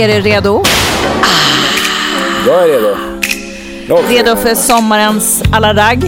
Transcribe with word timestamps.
Är 0.00 0.08
du 0.08 0.20
redo? 0.20 0.62
Jag 2.46 2.62
är 2.62 2.68
redo. 2.68 2.96
Är 3.88 4.08
Redo 4.08 4.36
för 4.36 4.54
sommarens 4.54 5.42
alla 5.52 5.74
ragg? 5.74 6.04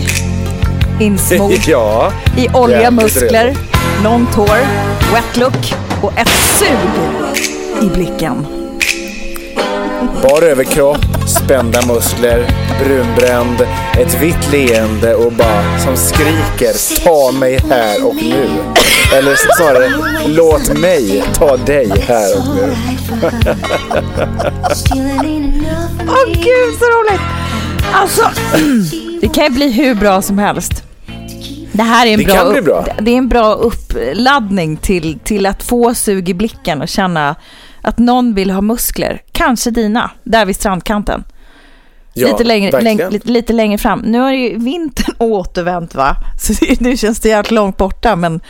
Insmord 1.00 1.52
Ja. 1.66 2.12
i 2.36 2.48
olja, 2.54 2.90
muskler, 2.90 3.56
långt 4.04 4.34
hår, 4.34 4.58
wet 5.12 5.36
look 5.36 5.74
och 6.02 6.18
ett 6.18 6.28
sug 6.58 6.78
i 7.82 7.86
blicken. 7.86 8.46
Bar 10.22 10.42
överkropp, 10.42 11.04
spända 11.26 11.86
muskler, 11.86 12.46
brunbränd, 12.84 13.60
ett 13.98 14.22
vitt 14.22 14.52
leende 14.52 15.14
och 15.14 15.32
bara 15.32 15.78
som 15.78 15.96
skriker 15.96 17.04
ta 17.04 17.32
mig 17.32 17.60
här 17.70 18.06
och 18.06 18.14
nu. 18.14 18.48
Eller 19.14 19.36
snarare, 19.56 19.90
låt 20.26 20.78
mig 20.78 21.24
ta 21.34 21.56
dig 21.56 21.90
här 22.08 22.38
och 22.38 22.56
nu. 22.56 22.74
Åh 26.08 26.26
gud 26.26 26.74
så 26.78 26.84
roligt! 26.84 27.20
Alltså, 27.92 28.22
det 29.20 29.28
kan 29.28 29.44
ju 29.44 29.50
bli 29.50 29.72
hur 29.72 29.94
bra 29.94 30.22
som 30.22 30.38
helst. 30.38 30.84
Det 31.72 31.82
här 31.82 32.06
är 32.06 32.12
en 32.12 32.18
Det 32.18 32.24
bra, 32.24 32.62
bra. 32.62 32.86
Det 33.00 33.10
är 33.10 33.18
en 33.18 33.28
bra 33.28 33.54
uppladdning 33.54 34.76
till, 34.76 35.18
till 35.24 35.46
att 35.46 35.62
få 35.62 35.94
sug 35.94 36.28
i 36.28 36.34
blicken 36.34 36.82
och 36.82 36.88
känna 36.88 37.36
att 37.82 37.98
någon 37.98 38.34
vill 38.34 38.50
ha 38.50 38.60
muskler. 38.60 39.22
Kanske 39.32 39.70
dina, 39.70 40.10
där 40.24 40.46
vid 40.46 40.56
strandkanten. 40.56 41.24
Ja, 42.14 42.28
lite, 42.28 42.44
längre, 42.44 42.80
läng, 42.80 43.10
lite, 43.10 43.28
lite 43.28 43.52
längre 43.52 43.78
fram. 43.78 44.00
Nu 44.00 44.18
har 44.18 44.32
ju 44.32 44.58
vintern 44.58 45.14
återvänt 45.18 45.94
va? 45.94 46.16
Så 46.40 46.52
nu 46.80 46.96
känns 46.96 47.20
det 47.20 47.28
jävligt 47.28 47.50
långt 47.50 47.76
borta 47.76 48.16
men 48.16 48.40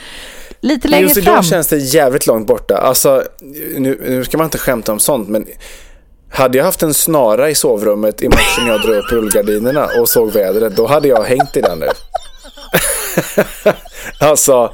lite 0.61 0.89
längre 0.89 1.03
Just 1.03 1.15
fram. 1.15 1.35
idag 1.35 1.45
känns 1.45 1.69
det 1.69 1.77
jävligt 1.79 2.27
långt 2.27 2.47
borta. 2.47 2.77
Alltså, 2.77 3.23
nu, 3.77 4.01
nu 4.09 4.25
ska 4.25 4.39
man 4.39 4.45
inte 4.45 4.59
skämta 4.59 4.93
om 4.93 4.99
sånt, 4.99 5.29
men 5.29 5.47
hade 6.31 6.59
jag 6.59 6.65
haft 6.65 6.83
en 6.83 6.95
snara 6.95 7.51
i 7.51 7.55
sovrummet 7.55 8.23
i 8.23 8.29
morse 8.29 8.61
när 8.63 8.69
jag 8.71 8.83
drog 8.83 8.97
upp 8.97 9.13
rullgardinerna 9.13 9.89
och 10.01 10.09
såg 10.09 10.33
vädret, 10.33 10.77
då 10.77 10.87
hade 10.87 11.09
jag 11.09 11.23
hängt 11.23 11.57
i 11.57 11.61
den 11.61 11.79
nu. 11.79 11.89
alltså, 14.21 14.73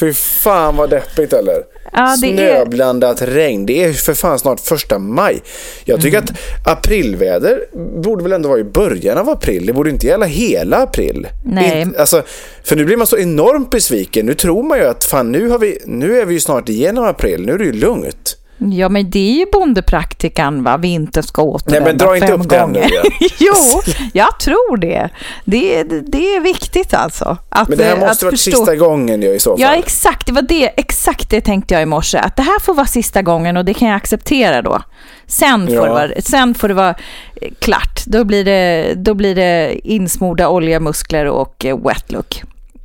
fy 0.00 0.12
fan 0.12 0.76
vad 0.76 0.90
deppigt 0.90 1.32
eller? 1.32 1.62
Ja, 1.92 2.16
det 2.20 2.26
är- 2.26 2.32
Snöblandat 2.36 3.22
regn. 3.22 3.66
Det 3.66 3.84
är 3.84 3.92
för 3.92 4.14
fan 4.14 4.38
snart 4.38 4.60
första 4.60 4.98
maj. 4.98 5.40
Jag 5.84 6.00
tycker 6.00 6.18
Mm. 6.18 6.28
att 6.64 6.78
aprilväder 6.78 7.60
borde 8.02 8.22
väl 8.22 8.32
ändå 8.32 8.48
vara 8.48 8.58
i 8.58 8.64
början 8.64 9.18
av 9.18 9.28
april. 9.28 9.66
Det 9.66 9.72
borde 9.72 9.90
inte 9.90 10.06
gälla 10.06 10.26
hela 10.26 10.76
april. 10.76 11.26
Nej. 11.44 11.80
Inte, 11.82 12.00
alltså, 12.00 12.22
för 12.64 12.76
nu 12.76 12.84
blir 12.84 12.96
man 12.96 13.06
så 13.06 13.18
enormt 13.18 13.70
besviken. 13.70 14.26
Nu 14.26 14.34
tror 14.34 14.62
man 14.62 14.78
ju 14.78 14.84
att 14.84 15.04
fan 15.04 15.32
nu, 15.32 15.48
har 15.48 15.58
vi, 15.58 15.78
nu 15.86 16.20
är 16.20 16.24
vi 16.24 16.34
ju 16.34 16.40
snart 16.40 16.68
igenom 16.68 17.04
april. 17.04 17.46
Nu 17.46 17.52
är 17.52 17.58
det 17.58 17.64
ju 17.64 17.72
lugnt. 17.72 18.37
Ja, 18.58 18.88
men 18.88 19.10
det 19.10 19.18
är 19.18 19.38
ju 19.38 19.46
bondepraktikan, 19.52 20.62
va? 20.62 20.76
Vinter 20.76 21.22
ska 21.22 21.42
återvända 21.42 21.84
Nej, 21.84 21.92
men 21.92 21.98
dra 21.98 22.14
inte 22.16 22.26
fem 22.26 22.40
upp 22.40 22.48
den 22.48 22.60
gånger. 22.60 22.80
nu 22.80 22.86
igen. 22.88 23.04
jo, 23.38 23.54
jag 24.12 24.40
tror 24.40 24.76
det. 24.76 25.08
det. 25.44 25.82
Det 25.84 26.34
är 26.36 26.40
viktigt 26.40 26.94
alltså. 26.94 27.36
Att, 27.48 27.68
Men 27.68 27.78
det 27.78 27.84
här 27.84 27.96
eh, 27.96 28.00
måste 28.08 28.26
förstå- 28.30 28.36
sista 28.56 28.76
gången 28.76 29.22
i 29.22 29.38
så 29.40 29.50
fall. 29.50 29.60
Ja, 29.60 29.74
exakt. 29.74 30.26
Det 30.26 30.32
var 30.32 30.42
det, 30.42 30.80
exakt 30.80 31.30
det 31.30 31.40
tänkte 31.40 31.74
jag 31.74 31.82
i 31.82 31.86
morse. 31.86 32.18
Att 32.18 32.36
det 32.36 32.42
här 32.42 32.60
får 32.60 32.74
vara 32.74 32.86
sista 32.86 33.22
gången 33.22 33.56
och 33.56 33.64
det 33.64 33.74
kan 33.74 33.88
jag 33.88 33.96
acceptera 33.96 34.62
då. 34.62 34.82
Sen 35.26 35.66
får, 35.66 35.74
Ja. 35.76 35.82
det, 35.82 35.88
vara, 35.90 36.08
sen 36.18 36.54
får 36.54 36.68
det 36.68 36.74
vara 36.74 36.94
eh, 37.42 37.48
klart. 37.58 38.04
Då 38.06 38.24
blir 38.24 38.44
det, 38.44 38.94
då 38.96 39.14
blir 39.14 39.34
det 39.34 39.80
insmorda 39.84 40.48
olja, 40.48 40.80
muskler 40.80 41.26
och 41.26 41.64
eh, 41.64 41.78
wet 41.78 42.12
look. 42.12 42.42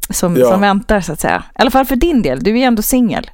Som, 0.10 0.38
Ja. 0.38 0.52
som 0.52 0.62
väntar 0.62 1.02
så 1.02 1.14
att 1.14 1.20
säga. 1.20 1.44
I 1.50 1.62
alla 1.62 1.72
fall 1.72 1.86
för 1.86 1.96
din 1.96 2.22
del. 2.22 2.44
Du 2.44 2.52
är 2.52 2.56
ju 2.58 2.64
ändå 2.64 2.82
singel. 2.82 3.30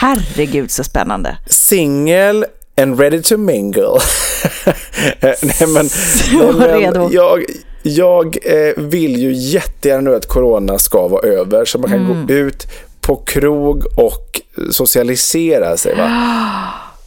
Herregud 0.00 0.70
så 0.70 0.84
spännande. 0.84 1.36
Single 1.46 2.46
and 2.80 3.00
ready 3.00 3.22
to 3.22 3.36
mingle. 3.36 3.98
nej, 5.20 5.68
men, 5.74 5.88
Så 5.88 6.52
men 6.52 6.80
redo. 6.80 7.08
Jag, 7.12 7.44
jag 7.82 8.36
eh, 8.42 8.72
vill 8.76 9.16
ju 9.22 9.32
jättegärna 9.32 10.10
nu 10.10 10.16
att 10.16 10.26
corona 10.26 10.78
ska 10.78 11.08
vara 11.08 11.28
över 11.28 11.64
så 11.64 11.78
man 11.78 11.90
kan 11.90 11.98
Mm. 11.98 12.26
gå 12.26 12.34
ut 12.34 12.66
på 13.00 13.16
krog 13.16 13.84
och 13.96 14.40
socialisera 14.70 15.76
sig. 15.76 15.94
Va? 15.94 16.10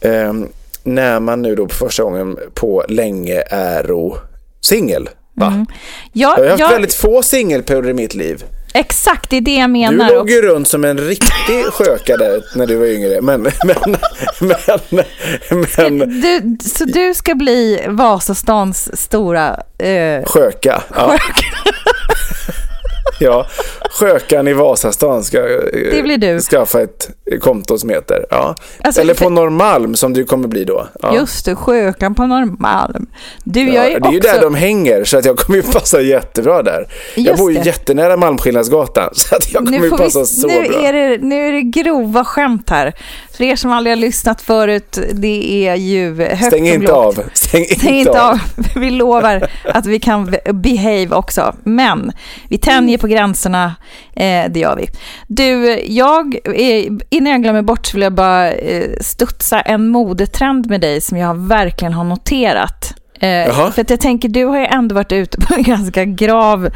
Ehm, 0.00 0.48
när 0.82 1.20
man 1.20 1.42
nu 1.42 1.54
då 1.54 1.66
på 1.66 1.74
första 1.74 2.02
gången 2.02 2.38
på 2.54 2.84
länge 2.88 3.42
är 3.50 3.90
singel. 4.60 5.08
Va? 5.34 5.66
Ja, 6.12 6.34
Jag 6.38 6.44
har 6.44 6.50
haft 6.50 6.60
ja, 6.60 6.68
väldigt 6.68 6.94
få 6.94 7.22
singelperioder 7.22 7.90
i 7.90 7.94
mitt 7.94 8.14
liv. 8.14 8.44
Exakt, 8.74 9.30
det 9.30 9.36
är 9.36 9.40
det 9.40 9.54
jag 9.56 9.68
Du 9.68 9.72
menar. 9.72 10.10
låg 10.10 10.22
Och- 10.22 10.30
ju 10.30 10.42
runt 10.42 10.68
som 10.68 10.84
en 10.84 10.98
riktig 10.98 11.64
sköka 11.72 12.16
där 12.16 12.42
när 12.54 12.66
du 12.66 12.76
var 12.76 12.86
yngre. 12.86 13.20
Men, 13.20 13.42
men, 13.42 13.76
men, 14.40 15.98
men 15.98 16.20
Du, 16.20 16.56
så 16.68 16.84
du 16.84 17.14
ska 17.14 17.34
bli 17.34 17.84
Vasastans 17.88 19.00
stora... 19.00 19.60
Eh, 19.78 20.24
sköka. 20.26 20.82
Ja. 20.96 21.18
ja, 23.20 23.46
skökan 23.90 24.48
i 24.48 24.52
Vasastan 24.52 25.24
ska 25.24 25.38
eh, 25.38 25.60
Det 25.72 26.02
blir 26.02 26.18
du. 26.18 26.40
skaffa 26.40 26.80
ett 26.82 27.10
konto 27.38 27.78
som 27.78 27.90
heter. 27.90 28.26
Ja. 28.30 28.54
Alltså, 28.84 29.00
Eller 29.00 29.14
på 29.14 29.28
Norrmalm 29.28 29.94
som 29.94 30.12
du 30.12 30.24
kommer 30.24 30.48
bli 30.48 30.64
då. 30.64 30.86
Ja. 31.02 31.14
Just 31.14 31.44
det, 31.44 31.54
Sjökan 31.56 32.14
på 32.14 32.26
Norrmalm. 32.26 33.06
Du, 33.44 33.60
jag 33.60 33.74
Ja, 33.90 33.96
är 33.96 34.00
det 34.00 34.08
är 34.08 34.12
ju 34.12 34.20
där 34.20 34.40
de 34.40 34.54
hänger 34.54 35.04
så 35.04 35.18
att 35.18 35.24
jag 35.24 35.36
kommer 35.38 35.56
ju 35.56 35.62
passa 35.62 36.00
jättebra 36.00 36.62
där. 36.62 36.86
jag 37.16 37.24
Just 37.26 37.38
bor 37.38 37.52
ju 37.52 37.58
det. 37.58 37.66
jättenära 37.66 38.16
Malmskillnadsgatan 38.16 39.08
så 39.14 39.36
att 39.36 39.52
jag 39.52 39.64
kommer 39.64 39.78
nu, 39.78 39.84
ju 39.84 39.90
passa 39.90 40.18
vi, 40.20 40.26
så 40.26 40.46
nu, 40.46 40.68
bra. 40.68 40.80
är 40.80 40.92
det, 40.92 41.18
nu 41.22 41.48
är 41.48 41.52
det 41.52 41.62
grova 41.62 42.24
skämt 42.24 42.70
här. 42.70 42.92
För 43.36 43.44
er 43.44 43.56
som 43.56 43.72
aldrig 43.72 43.96
har 43.96 44.00
lyssnat 44.00 44.42
förut, 44.42 44.98
det 45.12 45.66
är 45.68 45.74
ju 45.74 46.22
högt 46.24 46.44
Stäng 46.46 46.62
och 46.62 46.68
inte 46.68 46.86
lågt. 46.92 47.18
av. 47.18 47.24
Stäng, 47.34 47.64
Stäng 47.64 47.94
inte 47.94 48.22
av. 48.22 48.38
Vi 48.76 48.90
lovar 48.90 49.48
att 49.64 49.86
vi 49.86 49.98
kan 50.00 50.34
behave 50.52 51.08
också. 51.16 51.54
Men 51.64 52.12
vi 52.48 52.58
tänjer 52.58 52.98
på 52.98 53.06
gränserna, 53.06 53.64
eh, 54.16 54.44
det 54.50 54.60
gör 54.60 54.76
vi. 54.76 54.88
Du, 55.28 55.80
jag, 55.86 56.36
eh, 56.44 56.92
innan 57.22 57.32
jag 57.32 57.42
glömmer 57.42 57.62
bort 57.62 57.86
så 57.86 57.92
vill 57.96 58.02
jag 58.02 58.14
bara 58.14 58.52
eh, 58.52 58.90
studsa 59.00 59.60
en 59.60 59.88
modetrend 59.88 60.66
med 60.70 60.80
dig 60.80 61.00
som 61.00 61.18
jag 61.18 61.34
verkligen 61.48 61.92
har 61.92 62.04
noterat. 62.04 62.94
Eh, 63.20 63.70
för 63.72 63.80
att 63.80 63.90
jag 63.90 64.00
tänker, 64.00 64.28
du 64.28 64.44
har 64.44 64.58
ju 64.58 64.66
ändå 64.66 64.94
varit 64.94 65.12
ute 65.12 65.38
på 65.38 65.54
en 65.54 65.62
ganska 65.76 66.04
grav 66.04 66.68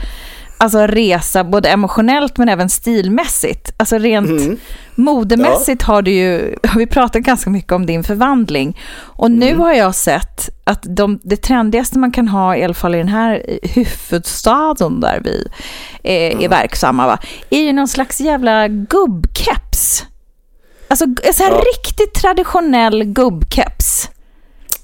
alltså, 0.58 0.78
resa 0.86 1.44
både 1.44 1.68
emotionellt 1.68 2.38
men 2.38 2.48
även 2.48 2.68
stilmässigt. 2.68 3.72
Alltså 3.76 3.98
rent 3.98 4.30
Mm. 4.30 4.56
modemässigt 4.94 5.82
har 5.82 6.02
du 6.02 6.10
ju, 6.10 6.56
har 6.68 6.78
vi 6.78 6.86
pratat 6.86 7.22
ganska 7.22 7.50
mycket 7.50 7.72
om 7.72 7.86
din 7.86 8.04
förvandling. 8.04 8.78
Och 8.98 9.30
nu 9.30 9.48
Mm. 9.48 9.60
har 9.60 9.72
jag 9.72 9.94
sett 9.94 10.48
att 10.64 10.82
de, 10.96 11.20
det 11.22 11.36
trendigaste 11.36 11.98
man 11.98 12.12
kan 12.12 12.28
ha, 12.28 12.56
i 12.56 12.64
alla 12.64 12.74
fall 12.74 12.94
i 12.94 12.98
den 12.98 13.08
här 13.08 13.58
huvudstaden 13.62 15.00
där 15.00 15.20
vi 15.24 15.48
är, 16.02 16.30
Mm. 16.30 16.44
är 16.44 16.48
verksamma, 16.48 17.06
va? 17.06 17.18
är 17.50 17.60
ju 17.60 17.72
någon 17.72 17.88
slags 17.88 18.20
jävla 18.20 18.68
gubbkeps. 18.68 20.04
Alltså 20.88 21.06
sån 21.32 21.46
här 21.46 21.52
Ja. 21.52 21.60
riktigt 21.60 22.14
traditionell 22.14 23.04
gubbkeps. 23.04 24.10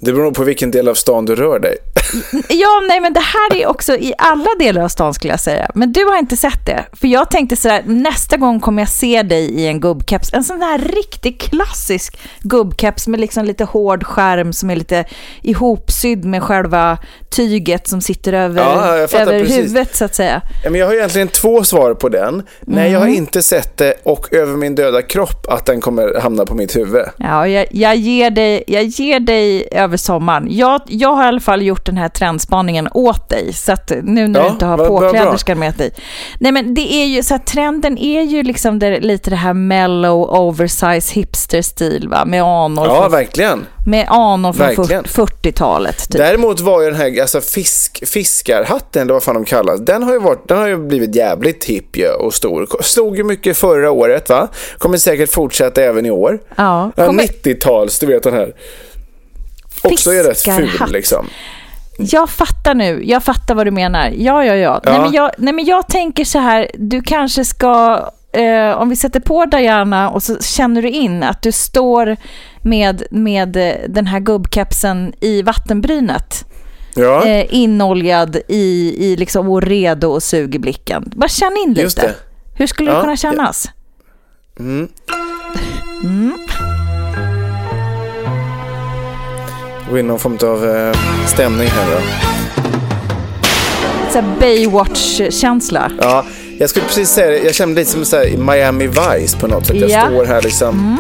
Det 0.05 0.13
beror 0.13 0.31
på 0.33 0.45
vilken 0.45 0.71
del 0.71 0.89
av 0.89 0.95
stan 0.95 1.25
du 1.25 1.35
rör 1.35 1.59
dig. 1.59 1.77
Ja, 2.49 2.83
nej, 2.89 3.01
men 3.01 3.13
det 3.13 3.21
här 3.21 3.57
är 3.57 3.67
också 3.67 3.95
i 3.97 4.15
alla 4.19 4.47
delar 4.59 4.83
av 4.83 4.89
stan 4.89 5.15
skulle 5.15 5.33
jag 5.33 5.41
säga. 5.41 5.71
Men 5.75 5.93
du 5.93 6.05
har 6.05 6.19
inte 6.19 6.37
sett 6.37 6.67
det. 6.67 6.85
För 6.93 7.09
jag 7.09 7.31
tänkte 7.31 7.57
så 7.57 7.69
här, 7.69 7.83
nästa 7.87 8.37
gång 8.37 8.61
kommer 8.61 8.83
jag 8.83 8.89
se 8.89 9.23
dig 9.23 9.51
i 9.51 9.67
en 9.67 9.81
gubbkeps. 9.81 10.33
En 10.33 10.45
sån 10.45 10.59
där 10.59 10.79
riktigt 10.79 11.41
klassisk 11.43 12.19
gubbkeps 12.41 13.09
med 13.09 13.21
liksom 13.21 13.45
lite 13.45 13.65
hård 13.65 14.05
skärm 14.05 14.53
som 14.53 14.71
är 14.71 14.77
lite 14.77 15.05
ihopsydd 15.43 16.25
med 16.25 16.43
själva 16.43 16.99
tyget 17.31 17.89
som 17.89 18.01
sitter 18.01 18.33
över, 18.33 18.63
Ja, 18.63 18.87
över 18.97 19.41
precis. 19.41 19.57
huvudet 19.59 19.97
så 19.97 20.05
att 20.05 20.15
säga. 20.15 20.43
Men 20.65 20.75
jag 20.75 20.87
har 20.87 20.95
egentligen 20.95 21.29
två 21.29 21.65
svar 21.65 21.95
på 21.95 22.09
den. 22.09 22.43
Nej, 22.61 22.93
jag 22.93 22.99
har 22.99 23.07
Mm. 23.07 23.19
inte 23.19 23.43
sett 23.43 23.77
det 23.79 23.95
och 24.03 24.33
över 24.35 24.57
min 24.57 24.75
döda 24.75 25.03
kropp 25.03 25.47
att 25.49 25.67
den 25.67 25.81
kommer 25.81 26.21
hamna 26.21 26.45
på 26.47 26.55
mitt 26.55 26.77
huvud. 26.77 27.05
Ja, 27.17 27.49
jag, 27.49 27.67
jag, 27.71 27.97
ger 27.97 28.31
dig, 28.31 28.65
jag 28.67 28.85
ger 28.85 29.21
dig 29.21 29.69
över 29.73 29.92
sommaren. 29.97 30.47
Jag, 30.51 30.81
jag 30.87 31.15
har 31.15 31.25
i 31.25 31.29
alla 31.29 31.41
fall 31.41 31.63
gjort 31.63 31.87
den 31.87 31.97
här 31.97 32.09
trendspaningen 32.09 32.89
åt 32.95 33.29
dig, 33.29 33.53
så 33.53 33.73
att 33.73 33.93
nu 34.03 34.29
när 34.29 34.41
Ja, 34.41 34.47
du 34.47 34.53
inte 34.53 34.67
har 34.67 34.79
påkläderskan 34.79 35.59
med 35.59 35.75
dig. 35.75 35.91
Nej, 36.41 36.53
men 36.53 36.75
det 36.75 36.93
är 36.95 37.07
ju 37.07 37.23
så 37.23 37.35
att 37.35 37.47
trenden 37.47 37.99
är 37.99 38.23
ju 38.23 38.43
liksom 38.43 38.79
det, 38.79 39.01
lite 39.01 39.31
det 39.31 39.37
här 39.37 39.55
mellow, 39.55 40.31
oversize 40.31 41.15
hipster-stil, 41.15 42.09
va? 42.09 42.25
Med 42.25 42.43
anor 42.43 42.87
Ja, 42.87 43.01
från, 43.03 43.11
verkligen. 43.13 43.67
med 43.87 44.07
anor 44.09 44.53
från 44.53 44.67
verkligen. 44.67 45.05
40-talet. 45.05 45.99
Typ. 46.11 46.17
Däremot 46.21 46.61
var 46.61 46.83
ju 46.83 46.91
den 46.91 47.01
här 47.01 47.21
alltså 47.21 47.41
fisk, 47.41 48.03
fiskarhatten, 48.07 49.03
eller 49.03 49.13
vad 49.13 49.23
fan 49.23 49.35
de 49.35 49.45
kallas, 49.45 49.81
den 49.81 50.03
har 50.03 50.13
ju, 50.13 50.19
varit, 50.19 50.49
den 50.49 50.59
har 50.59 50.69
ju 50.69 50.77
blivit 50.77 51.15
jävligt 51.17 51.65
hipp 51.65 51.97
och 52.21 52.35
stor. 52.35 52.67
Slog 52.83 53.17
ju 53.17 53.25
mycket 53.25 53.57
förra 53.57 53.91
året 53.91 54.29
va? 54.29 54.49
Kommer 54.79 54.97
säkert 54.99 55.33
fortsätta 55.33 55.83
även 55.83 56.07
i 56.07 56.11
år. 56.11 56.39
Ja, 56.57 56.91
Ja, 56.97 57.07
kommer- 57.07 57.23
90-tals, 57.23 57.99
du 57.99 58.07
vet 58.07 58.23
den 58.23 58.35
här. 58.35 58.53
Också 59.83 60.11
är 60.11 60.25
rätt 60.25 60.43
ful 60.43 60.93
liksom. 60.93 61.27
Jag 61.99 62.31
fattar 62.31 62.75
nu, 62.75 63.03
jag 63.05 63.23
fattar 63.23 63.55
vad 63.55 63.67
du 63.67 63.71
menar. 63.71 64.11
Ja, 64.17 64.45
ja, 64.45 64.55
ja. 64.55 64.81
Nej, 64.85 64.95
Ja. 64.95 65.03
men 65.03 65.13
jag, 65.13 65.31
nej, 65.39 65.55
men 65.55 65.65
jag 65.65 65.89
tänker 65.89 66.25
så 66.25 66.39
här, 66.39 66.71
du 66.75 67.03
kanske 67.03 67.45
ska, 67.45 68.01
eh, 68.33 68.71
om 68.79 68.89
vi 68.89 68.97
sätter 68.97 69.21
på 69.21 69.45
Diana 69.45 70.11
och 70.11 70.23
så 70.23 70.39
känner 70.41 70.83
du 70.83 70.89
in 70.89 71.23
att 71.23 71.43
du 71.43 71.53
står 71.53 72.17
med, 72.63 73.03
med 73.11 73.57
eh, 73.57 73.75
den 73.89 74.07
här 74.07 74.21
gubbkepsen 74.21 75.13
i 75.21 75.43
vattenbrynet. 75.43 76.45
Ja, 76.95 77.25
Eh, 77.27 77.47
inoljad 77.55 78.37
i, 78.49 78.95
i 78.99 79.17
liksom, 79.17 79.49
och 79.51 79.63
redo 79.63 80.09
och 80.09 80.23
sug 80.23 80.55
i 80.55 80.59
blicken. 80.59 81.13
Bara 81.17 81.29
känn 81.29 81.57
in 81.67 81.75
lite. 81.75 82.01
det. 82.03 82.15
Hur 82.59 82.67
skulle 82.67 82.91
det 82.91 82.95
Ja, 82.97 83.01
kunna 83.01 83.17
kännas? 83.17 83.69
Gå 89.93 89.99
in 89.99 90.07
någon 90.07 90.19
form 90.19 90.39
av 90.43 90.77
eh, 90.77 90.97
stämning 91.27 91.69
här 91.69 91.87
då. 91.91 92.01
Så 94.13 94.23
Baywatch-känsla. 94.41 95.91
Ja, 96.01 96.25
jag 96.59 96.71
skulle 96.71 96.87
precis 96.87 97.09
säga 97.11 97.31
det. 97.31 97.39
Jag 97.39 97.55
känner 97.55 97.75
lite 97.75 97.91
som 97.91 98.05
så 98.05 98.25
Miami 98.39 98.87
Vice 98.87 99.39
på 99.41 99.47
något 99.47 99.67
sätt. 99.67 99.77
Jag 99.77 99.91
Ja. 99.91 100.07
står 100.07 100.25
här 100.25 100.43
liksom. 100.43 100.99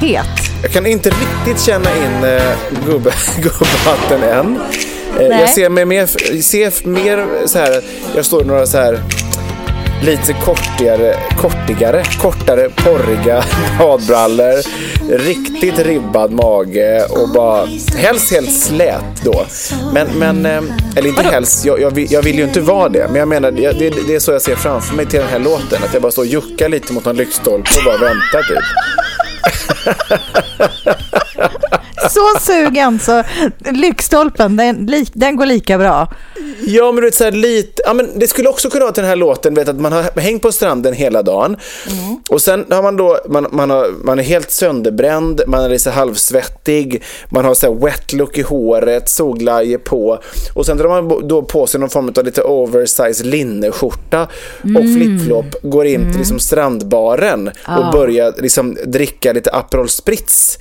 Het. 0.00 0.26
Jag 0.62 0.70
kan 0.72 0.86
inte 0.86 1.10
riktigt 1.10 1.60
känna 1.64 1.90
in 1.96 2.24
eh, 2.24 2.42
gubb, 2.86 3.02
gubbhatten 3.36 4.22
än. 4.22 4.56
Eh, 5.20 5.28
Nej. 5.28 5.40
jag 5.40 5.48
ser 5.50 5.68
mig 5.68 5.84
mer, 5.84 6.06
ser 6.42 6.88
mer 6.88 7.26
så 7.46 7.58
här, 7.58 7.80
jag 8.16 8.24
står 8.24 8.42
i 8.42 8.44
några 8.46 8.66
så 8.66 8.78
här 8.78 9.00
lite 10.02 10.32
kortigare, 10.32 11.16
kortigare, 11.36 12.04
kortare, 12.20 12.68
porriga 12.68 13.44
badbrallor, 13.78 14.62
riktigt 15.18 15.78
ribbad 15.78 16.32
mage 16.32 17.06
och 17.10 17.28
bara 17.28 17.66
helst 17.96 18.32
helt 18.32 18.52
slät 18.52 19.24
då. 19.24 19.46
Men, 19.92 20.08
men 20.18 20.46
eh, 20.46 20.62
eller 20.96 21.08
inte 21.08 21.22
helst, 21.22 21.64
jag, 21.64 21.80
jag, 21.80 21.90
vill, 21.90 22.12
jag 22.12 22.22
vill 22.22 22.38
ju 22.38 22.44
inte 22.44 22.60
vara 22.60 22.88
det, 22.88 23.06
men 23.08 23.16
jag 23.16 23.28
menar 23.28 23.50
det, 23.50 23.72
det, 23.72 24.14
är 24.14 24.18
så 24.18 24.32
jag 24.32 24.42
ser 24.42 24.56
framför 24.56 24.96
mig 24.96 25.06
till 25.06 25.20
den 25.20 25.28
här 25.28 25.38
låten, 25.38 25.82
att 25.84 25.92
jag 25.92 26.02
bara 26.02 26.12
står 26.12 26.22
och 26.22 26.28
juckar 26.28 26.68
lite 26.68 26.92
mot 26.92 27.06
en 27.06 27.16
lyktstolpe 27.16 27.70
och 27.78 27.84
bara 27.84 27.96
väntar 27.96 28.42
typ. 28.42 28.58
Så 32.10 32.40
sugen 32.40 32.98
så 32.98 33.22
lyktstolpen, 33.70 34.56
den, 34.56 34.88
den 35.12 35.36
går 35.36 35.46
lika 35.46 35.78
bra. 35.78 36.08
Ja, 36.66 36.92
men 36.92 36.96
du 36.96 37.02
vet 37.02 37.14
så 37.14 37.24
här 37.24 37.32
lite, 37.32 37.82
ja 37.86 37.94
men 37.94 38.18
det 38.18 38.28
skulle 38.28 38.48
också 38.48 38.70
kunna 38.70 38.84
vara 38.84 38.92
till 38.92 39.02
den 39.02 39.08
här 39.08 39.16
låten, 39.16 39.54
vet 39.54 39.68
att 39.68 39.80
man 39.80 39.92
har 39.92 40.20
hängt 40.20 40.42
på 40.42 40.52
stranden 40.52 40.94
hela 40.94 41.22
dagen. 41.22 41.56
Och 42.28 42.42
sen 42.42 42.66
har 42.70 42.82
man 42.82 42.96
då, 42.96 43.18
man, 43.28 43.46
man, 43.50 43.70
har, 43.70 44.04
man 44.04 44.18
är 44.18 44.22
helt 44.22 44.50
sönderbränd, 44.50 45.40
man 45.46 45.64
är 45.64 45.68
lite 45.68 45.90
halvsvettig, 45.90 47.02
man 47.30 47.44
har 47.44 47.54
så 47.54 47.66
här 47.66 47.84
wet 47.84 48.12
look 48.12 48.38
i 48.38 48.42
håret, 48.42 49.10
solglajjor 49.10 49.78
på. 49.78 50.18
Och 50.54 50.66
sen 50.66 50.76
drar 50.76 50.88
man 50.88 51.28
då 51.28 51.42
på 51.42 51.66
sig 51.66 51.80
någon 51.80 51.90
form 51.90 52.12
av 52.16 52.24
lite 52.24 52.42
oversize 52.42 53.24
linneskjorta 53.24 54.28
och 54.62 54.84
flipflop, 54.96 55.46
går 55.62 55.86
in 55.86 56.10
till 56.10 56.18
liksom 56.18 56.38
strandbaren 56.38 57.48
och 57.48 57.92
börjar 57.92 58.34
liksom 58.38 58.76
dricka 58.86 59.32
lite 59.32 59.50
Aperol 59.50 59.88
Spritz. 59.88 60.58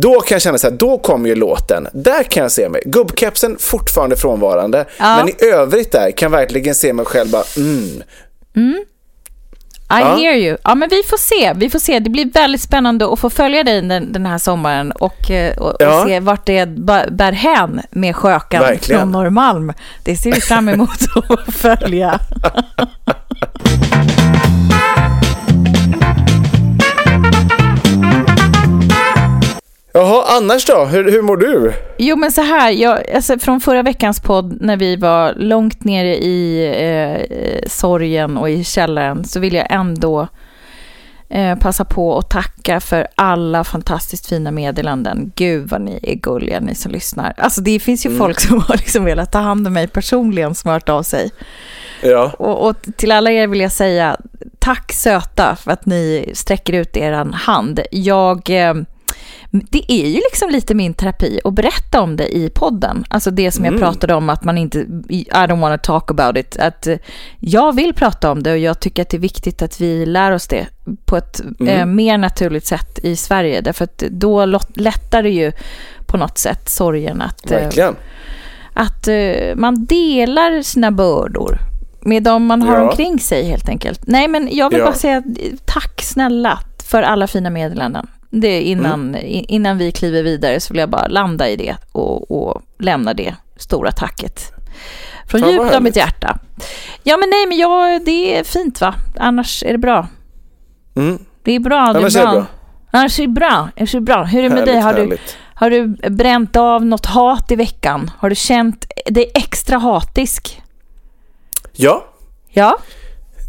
Då 0.00 0.20
kan 0.20 0.34
jag 0.34 0.42
känna 0.42 0.58
så 0.58 0.69
här, 0.69 0.69
då 0.70 0.98
kommer 0.98 1.28
ju 1.28 1.34
låten. 1.34 1.88
Där 1.92 2.22
kan 2.22 2.42
jag 2.42 2.52
se 2.52 2.68
mig. 2.68 2.82
Gubbkepsen 2.86 3.56
fortfarande 3.60 4.16
frånvarande. 4.16 4.84
Men 4.98 5.28
i 5.28 5.34
övrigt 5.40 5.92
där 5.92 6.10
kan 6.10 6.32
jag 6.32 6.38
verkligen 6.38 6.74
se 6.74 6.92
mig 6.92 7.04
själv 7.04 7.30
bara, 7.30 7.44
mm. 7.56 8.02
I 9.92 9.92
Ja. 9.92 9.96
hear 10.16 10.34
you. 10.34 10.56
Ja, 10.64 10.74
men 10.74 10.88
vi 10.88 11.02
får 11.02 11.16
se. 11.16 11.52
Vi 11.56 11.70
får 11.70 11.78
se. 11.78 11.98
Det 11.98 12.10
blir 12.10 12.32
väldigt 12.32 12.60
spännande 12.60 13.12
att 13.12 13.18
få 13.18 13.30
följa 13.30 13.64
dig 13.64 13.82
den, 13.82 14.12
den 14.12 14.26
här 14.26 14.38
sommaren 14.38 14.92
och, 14.92 15.30
eh, 15.30 15.56
och, 15.58 15.76
Ja. 15.78 16.00
och 16.02 16.08
se 16.08 16.20
vart 16.20 16.46
det 16.46 16.66
bär 17.10 17.32
hän 17.32 17.80
med 17.90 18.14
Verkligen. 18.60 19.00
från 19.00 19.12
Norrmalm. 19.12 19.72
Det 20.04 20.16
ser 20.16 20.32
vi 20.32 20.40
fram 20.40 20.68
emot 20.68 20.90
att 21.30 21.54
följa. 21.54 22.20
annars 30.30 30.64
då? 30.64 30.84
Hur, 30.84 31.10
hur 31.10 31.22
mår 31.22 31.36
du? 31.36 31.72
Jo, 31.98 32.16
men 32.16 32.32
så 32.32 32.42
här, 32.42 32.70
jag, 32.70 33.10
alltså, 33.10 33.38
från 33.38 33.60
förra 33.60 33.82
veckans 33.82 34.20
podd 34.20 34.56
när 34.60 34.76
vi 34.76 34.96
var 34.96 35.34
långt 35.36 35.84
nere 35.84 36.16
i 36.16 36.66
eh, 36.66 37.68
sorgen 37.68 38.36
och 38.36 38.50
i 38.50 38.64
källaren 38.64 39.24
så 39.24 39.40
vill 39.40 39.54
jag 39.54 39.66
ändå 39.70 40.28
eh, 41.28 41.58
passa 41.58 41.84
på 41.84 42.18
att 42.18 42.30
tacka 42.30 42.80
för 42.80 43.06
alla 43.14 43.64
fantastiskt 43.64 44.26
fina 44.26 44.50
meddelanden. 44.50 45.32
Gud 45.34 45.68
vad 45.68 45.80
ni 45.80 46.00
är 46.02 46.14
gulliga, 46.14 46.60
ni 46.60 46.74
som 46.74 46.92
lyssnar. 46.92 47.34
Alltså 47.36 47.60
det 47.60 47.80
finns 47.80 48.06
ju 48.06 48.18
folk 48.18 48.40
som 48.40 48.60
har 48.60 48.76
liksom 48.76 49.04
velat 49.04 49.32
ta 49.32 49.38
hand 49.38 49.66
om 49.66 49.72
mig 49.72 49.88
personligen 49.88 50.54
som 50.54 50.68
har 50.68 50.72
hört 50.74 50.88
av 50.88 51.02
sig. 51.02 51.30
Ja. 52.02 52.32
Och, 52.38 52.68
och 52.68 52.76
till 52.96 53.12
alla 53.12 53.30
er 53.30 53.46
vill 53.46 53.60
jag 53.60 53.72
säga 53.72 54.16
tack 54.58 54.92
söta 54.92 55.56
för 55.56 55.70
att 55.70 55.86
ni 55.86 56.30
sträcker 56.34 56.72
ut 56.72 56.96
er 56.96 57.12
hand. 57.32 57.80
Jag, 57.90 58.50
eh, 58.50 58.74
det 59.50 59.92
är 59.92 60.06
ju 60.08 60.14
liksom 60.30 60.50
lite 60.50 60.74
min 60.74 60.94
terapi 60.94 61.40
att 61.44 61.54
berätta 61.54 62.00
om 62.00 62.16
det 62.16 62.36
i 62.36 62.50
podden. 62.50 63.04
Alltså 63.08 63.30
det 63.30 63.50
som 63.50 63.64
jag 63.64 63.78
pratade 63.78 64.14
om 64.14 64.30
att 64.30 64.44
man 64.44 64.58
inte, 64.58 64.78
I 65.08 65.24
don't 65.32 65.60
want 65.60 65.82
to 65.82 65.86
talk 65.86 66.10
about 66.10 66.36
it. 66.36 66.56
Att 66.56 66.86
eh, 66.86 66.96
jag 67.38 67.74
vill 67.74 67.94
prata 67.94 68.30
om 68.30 68.42
det 68.42 68.52
och 68.52 68.58
jag 68.58 68.80
tycker 68.80 69.02
att 69.02 69.08
det 69.10 69.16
är 69.16 69.18
viktigt 69.18 69.62
att 69.62 69.80
vi 69.80 70.06
lär 70.06 70.32
oss 70.32 70.46
det 70.48 70.66
på 71.04 71.16
ett 71.16 71.40
eh, 71.66 71.86
mer 71.86 72.18
naturligt 72.18 72.66
sätt 72.66 72.98
i 73.02 73.16
Sverige. 73.16 73.60
Därför 73.60 73.84
att 73.84 73.98
då 73.98 74.46
lättar 74.74 75.22
det 75.22 75.30
ju 75.30 75.52
på 76.06 76.16
något 76.16 76.38
sätt 76.38 76.68
sorgen 76.68 77.22
att, 77.22 77.50
eh, 77.50 77.68
att 78.74 79.08
eh, 79.08 79.54
man 79.56 79.84
delar 79.84 80.62
sina 80.62 80.90
bördor 80.90 81.58
med 82.00 82.22
de 82.22 82.46
man 82.46 82.62
har 82.62 82.76
Ja. 82.76 82.90
omkring 82.90 83.18
sig 83.18 83.44
helt 83.44 83.68
enkelt. 83.68 84.00
Nej, 84.06 84.28
men 84.28 84.48
jag 84.56 84.70
vill 84.70 84.78
Ja. 84.78 84.84
bara 84.84 84.94
säga 84.94 85.16
eh, 85.16 85.52
tack 85.64 86.02
snälla 86.02 86.60
för 86.84 87.02
alla 87.02 87.26
fina 87.26 87.50
meddelanden. 87.50 88.06
Det 88.30 88.62
innan, 88.62 89.14
Mm. 89.14 89.44
innan 89.48 89.78
vi 89.78 89.92
kliver 89.92 90.22
vidare 90.22 90.60
så 90.60 90.72
vill 90.74 90.80
jag 90.80 90.90
bara 90.90 91.06
landa 91.06 91.48
i 91.48 91.56
det 91.56 91.76
och, 91.92 92.30
och 92.30 92.62
lämna 92.78 93.14
det 93.14 93.34
stora 93.56 93.92
tacket. 93.92 94.52
Från 95.26 95.40
Fan, 95.40 95.50
djupt 95.50 95.74
av 95.74 95.82
mitt 95.82 95.96
hjärta. 95.96 96.38
Ja, 97.02 97.16
men 97.16 97.30
nej, 97.30 97.46
men 97.46 97.58
jag, 97.58 98.04
det 98.04 98.38
är 98.38 98.44
fint 98.44 98.80
va? 98.80 98.94
Annars 99.18 99.62
är 99.62 99.72
det 99.72 99.78
bra. 99.78 100.06
Mm. 100.96 101.18
Det 101.42 101.52
är 101.52 101.60
bra. 101.60 101.92
Det 101.92 101.98
Annars 101.98 102.16
är 102.16 102.20
är 102.20 102.24
bra. 102.24 102.32
det 102.34 102.38
bra. 102.40 102.46
Annars 102.90 103.18
är 103.18 103.22
det 103.22 103.28
bra. 103.28 103.68
Annars 103.76 103.94
är 103.94 103.98
det 103.98 104.04
bra. 104.04 104.24
Hur 104.24 104.38
är 104.38 104.42
det 104.42 104.48
med 104.54 104.68
Härligt, 104.82 105.10
dig? 105.10 105.18
Har 105.54 105.70
du, 105.70 105.78
har 105.84 106.00
du 106.10 106.10
bränt 106.10 106.56
av 106.56 106.84
något 106.86 107.06
hat 107.06 107.50
i 107.50 107.56
veckan? 107.56 108.10
Har 108.18 108.28
du 108.30 108.34
känt 108.36 108.86
dig 109.06 109.30
extra 109.34 109.78
hatisk? 109.78 110.62
Ja, 111.72 112.04
Ja, 112.52 112.78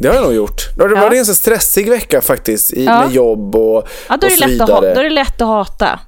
Det 0.02 0.08
har 0.08 0.14
jag 0.14 0.24
nog 0.24 0.34
gjort. 0.34 0.76
Det 0.76 0.82
var 0.82 0.96
Ja. 0.96 1.08
en 1.10 1.16
ganska 1.16 1.34
stressig 1.34 1.90
vecka 1.90 2.20
faktiskt 2.20 2.72
i, 2.72 2.84
Ja. 2.84 3.00
med 3.04 3.12
jobb 3.14 3.56
och, 3.56 3.88
ja 4.08 4.16
då, 4.16 4.26
är 4.26 4.30
och 4.30 4.38
så 4.38 4.46
lätt 4.46 4.60
att, 4.60 4.68
vidare. 4.68 4.94
då 4.94 5.00
är 5.00 5.04
det 5.04 5.10
lätt 5.10 5.40
att 5.42 5.48
hata. 5.48 6.00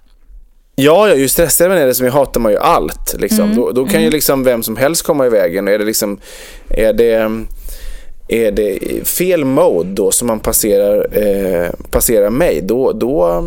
Ja, 0.76 1.08
ja, 1.08 1.14
ju 1.14 1.28
stressigare 1.28 1.72
man 1.72 1.82
är 1.82 1.86
det 1.86 1.94
som 1.94 2.08
hatar 2.08 2.40
man 2.40 2.52
ju 2.52 2.58
allt. 2.58 3.14
Liksom. 3.18 3.44
Mm. 3.44 3.56
Då, 3.56 3.70
då 3.70 3.86
kan 3.86 4.02
ju 4.02 4.10
liksom 4.10 4.44
vem 4.44 4.62
som 4.62 4.76
helst 4.76 5.02
komma 5.02 5.26
i 5.26 5.28
vägen. 5.28 5.68
Är 5.68 5.78
det, 5.78 5.84
liksom, 5.84 6.18
är 6.68 6.92
det, 6.92 7.30
är 8.28 8.52
det 8.52 8.78
fel 9.08 9.44
mode 9.44 9.88
då 9.92 10.10
som 10.10 10.26
man 10.28 10.40
passerar, 10.40 11.06
eh, 11.18 11.68
passerar 11.90 12.30
mig, 12.30 12.60
då, 12.62 12.92
då, 12.92 13.44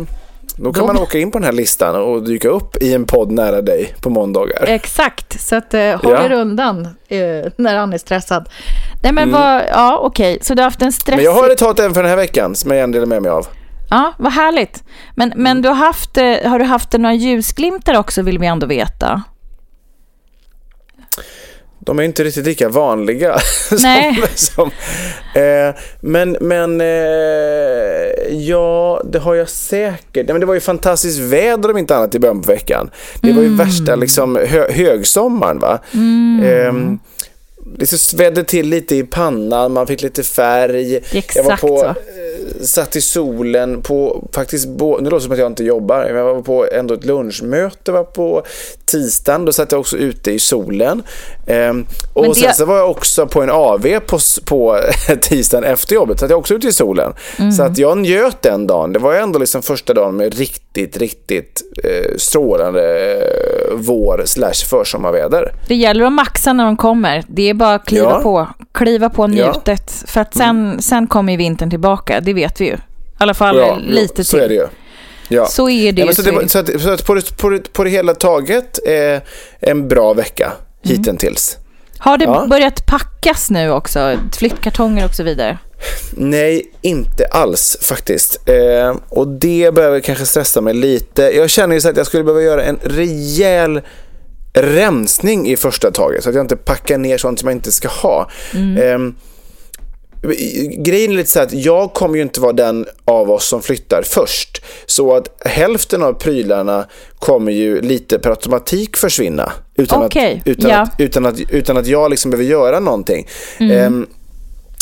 då 0.56 0.72
kan 0.72 0.86
Då- 0.86 0.92
man 0.92 1.02
åka 1.02 1.18
in 1.18 1.30
på 1.30 1.38
den 1.38 1.44
här 1.44 1.52
listan 1.52 1.96
och 1.96 2.22
dyka 2.22 2.48
upp 2.48 2.76
i 2.82 2.94
en 2.94 3.04
podd 3.04 3.30
nära 3.32 3.62
dig 3.62 3.94
på 4.00 4.10
måndagar. 4.10 4.64
Exakt, 4.66 5.40
så 5.40 5.56
att, 5.56 5.74
eh, 5.74 5.80
håll 5.80 6.12
Ja. 6.12 6.24
er 6.24 6.32
undan 6.32 6.88
eh, 7.08 7.18
när 7.56 7.76
han 7.76 7.92
är 7.92 7.98
stressad. 7.98 8.48
Nej 9.02 9.12
men 9.12 9.32
vad, 9.32 9.62
ja 9.70 9.98
okej, 10.02 10.38
så 10.42 10.54
du 10.54 10.62
har 10.62 10.64
haft 10.64 10.82
en 10.82 10.92
stressig... 10.92 11.12
Mm. 11.12 11.24
Men 11.24 11.34
jag 11.34 11.42
har 11.42 11.50
ett 11.52 11.60
hat 11.60 11.78
även 11.80 11.94
för 11.94 12.02
den 12.02 12.10
här 12.10 12.16
veckan 12.16 12.54
som 12.54 12.70
jag 12.70 12.78
gärna 12.78 12.92
delar 12.92 13.06
med 13.06 13.22
mig 13.22 13.30
av. 13.30 13.46
Ja, 13.90 14.12
vad 14.18 14.32
härligt. 14.32 14.82
Men, 15.14 15.32
men 15.36 15.46
Mm. 15.46 15.62
du 15.62 15.68
har, 15.68 15.76
haft, 15.76 16.16
eh, 16.16 16.50
har 16.50 16.58
du 16.58 16.64
haft 16.64 16.92
några 16.92 17.14
ljusglimtar 17.14 17.98
också 17.98 18.22
vill 18.22 18.38
vi 18.38 18.46
ändå 18.46 18.66
veta. 18.66 19.22
De 21.80 21.98
är 21.98 22.02
inte 22.02 22.24
riktigt 22.24 22.46
lika 22.46 22.68
vanliga. 22.68 23.36
Nej. 23.82 24.14
som, 24.14 24.26
som, 24.36 24.70
eh, 25.42 25.74
men 26.00 26.36
men 26.40 26.80
eh, 26.80 26.86
ja, 28.30 29.02
det 29.04 29.18
har 29.18 29.34
jag 29.34 29.48
säkert. 29.48 30.14
Nej, 30.14 30.26
men 30.26 30.40
det 30.40 30.46
var 30.46 30.54
ju 30.54 30.60
fantastiskt 30.60 31.18
väder 31.18 31.70
om 31.70 31.78
inte 31.78 31.96
annat 31.96 32.14
i 32.14 32.18
början 32.18 32.42
på 32.42 32.52
veckan. 32.52 32.90
Det 33.22 33.32
var 33.32 33.42
ju 33.42 33.56
värsta 33.56 33.94
liksom, 33.96 34.36
hö, 34.48 34.72
högsommaren. 34.72 35.58
Va? 35.58 35.78
Eh, 36.42 36.72
det 37.76 37.86
svedde 37.86 38.44
till 38.44 38.68
lite 38.68 38.96
i 38.96 39.02
pannan, 39.04 39.72
man 39.72 39.86
fick 39.86 40.02
lite 40.02 40.22
färg. 40.22 40.96
Exakt 40.96 41.36
jag 41.36 41.44
var 41.44 41.56
på, 41.56 41.78
så. 41.78 41.84
eh, 41.86 41.94
satt 42.62 42.96
i 42.96 43.00
solen 43.00 43.82
på, 43.82 44.28
faktiskt, 44.32 44.68
bo, 44.68 44.96
nu 45.00 45.04
låter 45.10 45.16
det 45.16 45.22
som 45.22 45.32
att 45.32 45.38
jag 45.38 45.46
inte 45.46 45.64
jobbar, 45.64 46.04
men 46.06 46.16
jag 46.16 46.34
var 46.34 46.42
på 46.42 46.66
ändå 46.72 46.94
ett 46.94 47.04
lunchmöte 47.04 47.92
var 47.92 48.04
på 48.04 48.42
tisdagen, 48.84 49.44
då 49.44 49.52
satt 49.52 49.72
jag 49.72 49.80
också 49.80 49.96
ute 49.96 50.30
i 50.32 50.38
solen. 50.38 51.02
Ehm, 51.46 51.86
och 52.14 52.24
det- 52.26 52.34
sen 52.34 52.54
så 52.54 52.64
var 52.64 52.76
jag 52.76 52.90
också 52.90 53.26
på 53.26 53.42
en 53.42 53.50
AV 53.50 54.00
på, 54.06 54.18
på 54.44 54.80
tisdagen 55.20 55.64
efter 55.64 55.94
jobbet, 55.94 56.18
så 56.18 56.24
att 56.24 56.30
jag 56.30 56.38
också 56.38 56.54
ute 56.54 56.66
i 56.66 56.72
solen. 56.72 57.12
Mm. 57.38 57.52
Så 57.52 57.62
att 57.62 57.78
jag 57.78 57.98
njöt 57.98 58.42
den 58.42 58.66
dagen. 58.66 58.92
Det 58.92 58.98
var 58.98 59.14
ändå 59.14 59.38
liksom 59.38 59.62
första 59.62 59.94
dagen 59.94 60.16
med 60.16 60.34
riktigt, 60.38 60.96
riktigt 60.96 61.62
eh, 61.84 62.16
strålande 62.16 63.12
eh, 63.12 63.74
vår 63.74 64.22
slash 64.24 64.66
försommarväder. 64.70 65.52
Det 65.68 65.74
gäller 65.74 66.04
att 66.04 66.12
maxa 66.12 66.52
när 66.52 66.64
de 66.64 66.76
kommer. 66.76 67.24
Det 67.28 67.50
är 67.50 67.54
bara 67.58 67.74
att 67.74 67.86
kliva 67.86 68.10
Ja. 68.10 68.20
på. 68.20 68.48
Kliva 68.74 69.10
på. 69.10 69.24
Mm. 69.24 69.36
njutet. 69.36 70.04
För 70.06 70.20
att 70.20 70.34
sen, 70.34 70.82
sen 70.82 71.06
kommer 71.06 71.32
ju 71.32 71.36
vintern 71.36 71.70
tillbaka, 71.70 72.20
det 72.20 72.32
vet 72.34 72.60
vi 72.60 72.64
ju. 72.64 72.72
I 72.74 72.78
alla 73.18 73.34
fall 73.34 73.56
Ja, 73.56 73.78
lite 73.86 74.24
så 74.24 74.36
till. 74.36 74.44
är 74.44 74.48
det 74.48 74.54
ju. 74.54 74.66
Ja. 75.28 75.46
Så 75.46 75.68
är 75.68 75.92
det 75.92 76.02
ju. 76.02 76.08
så, 76.14 76.22
så 76.22 76.30
det 76.30 76.48
så 76.48 76.58
att, 76.58 76.80
så 76.80 76.90
att 76.90 77.04
på, 77.06 77.14
det, 77.14 77.36
på, 77.36 77.48
det, 77.48 77.72
på 77.72 77.84
det 77.84 77.90
hela 77.90 78.14
taget 78.14 78.78
eh, 78.86 79.22
en 79.60 79.88
bra 79.88 80.12
vecka 80.14 80.52
hittills. 80.82 81.56
Har 81.98 82.18
det 82.18 82.24
Ja. 82.24 82.46
börjat 82.50 82.86
packas 82.86 83.50
nu 83.50 83.70
också? 83.70 84.16
Flyttkartonger 84.38 85.04
och 85.04 85.14
så 85.14 85.22
vidare? 85.22 85.58
Nej, 86.12 86.72
inte 86.82 87.26
alls 87.30 87.76
faktiskt. 87.82 88.48
Eh, 88.48 88.96
och 89.08 89.28
det 89.28 89.74
behöver 89.74 90.00
kanske 90.00 90.26
stressa 90.26 90.60
mig 90.60 90.74
lite. 90.74 91.22
Jag 91.22 91.50
känner 91.50 91.74
ju 91.74 91.80
så 91.80 91.88
att 91.88 91.96
jag 91.96 92.06
skulle 92.06 92.24
behöva 92.24 92.42
göra 92.42 92.64
en 92.64 92.78
rejäl 92.82 93.80
rensning 94.62 95.48
i 95.48 95.56
första 95.56 95.90
taget 95.90 96.22
så 96.22 96.28
att 96.28 96.34
jag 96.34 96.44
inte 96.44 96.56
packar 96.56 96.98
ner 96.98 97.18
sånt 97.18 97.38
som 97.38 97.48
jag 97.48 97.56
inte 97.56 97.72
ska 97.72 97.88
ha. 97.88 98.30
Eh, 98.54 98.98
Grejen 100.78 101.12
är 101.12 101.16
lite 101.16 101.30
så 101.30 101.40
att 101.40 101.52
jag 101.52 101.92
kommer 101.94 102.16
ju 102.16 102.22
inte 102.22 102.40
vara 102.40 102.52
den 102.52 102.86
av 103.04 103.30
oss 103.30 103.48
som 103.48 103.62
flyttar 103.62 104.02
först. 104.02 104.62
Så 104.86 105.16
att 105.16 105.42
hälften 105.44 106.02
av 106.02 106.12
prylarna 106.12 106.86
kommer 107.18 107.52
ju 107.52 107.80
lite 107.80 108.18
per 108.18 108.30
automatik 108.30 108.96
försvinna. 108.96 109.52
Utan, 109.76 110.02
Okej, 110.02 110.40
att, 110.40 110.48
utan, 110.48 110.70
ja. 110.70 110.80
att, 110.80 110.94
utan, 110.98 111.26
att, 111.26 111.40
utan 111.50 111.76
att 111.76 111.86
jag 111.86 112.10
liksom 112.10 112.30
behöver 112.30 112.50
göra 112.50 112.80
någonting. 112.80 113.26
Ehm, 113.58 114.06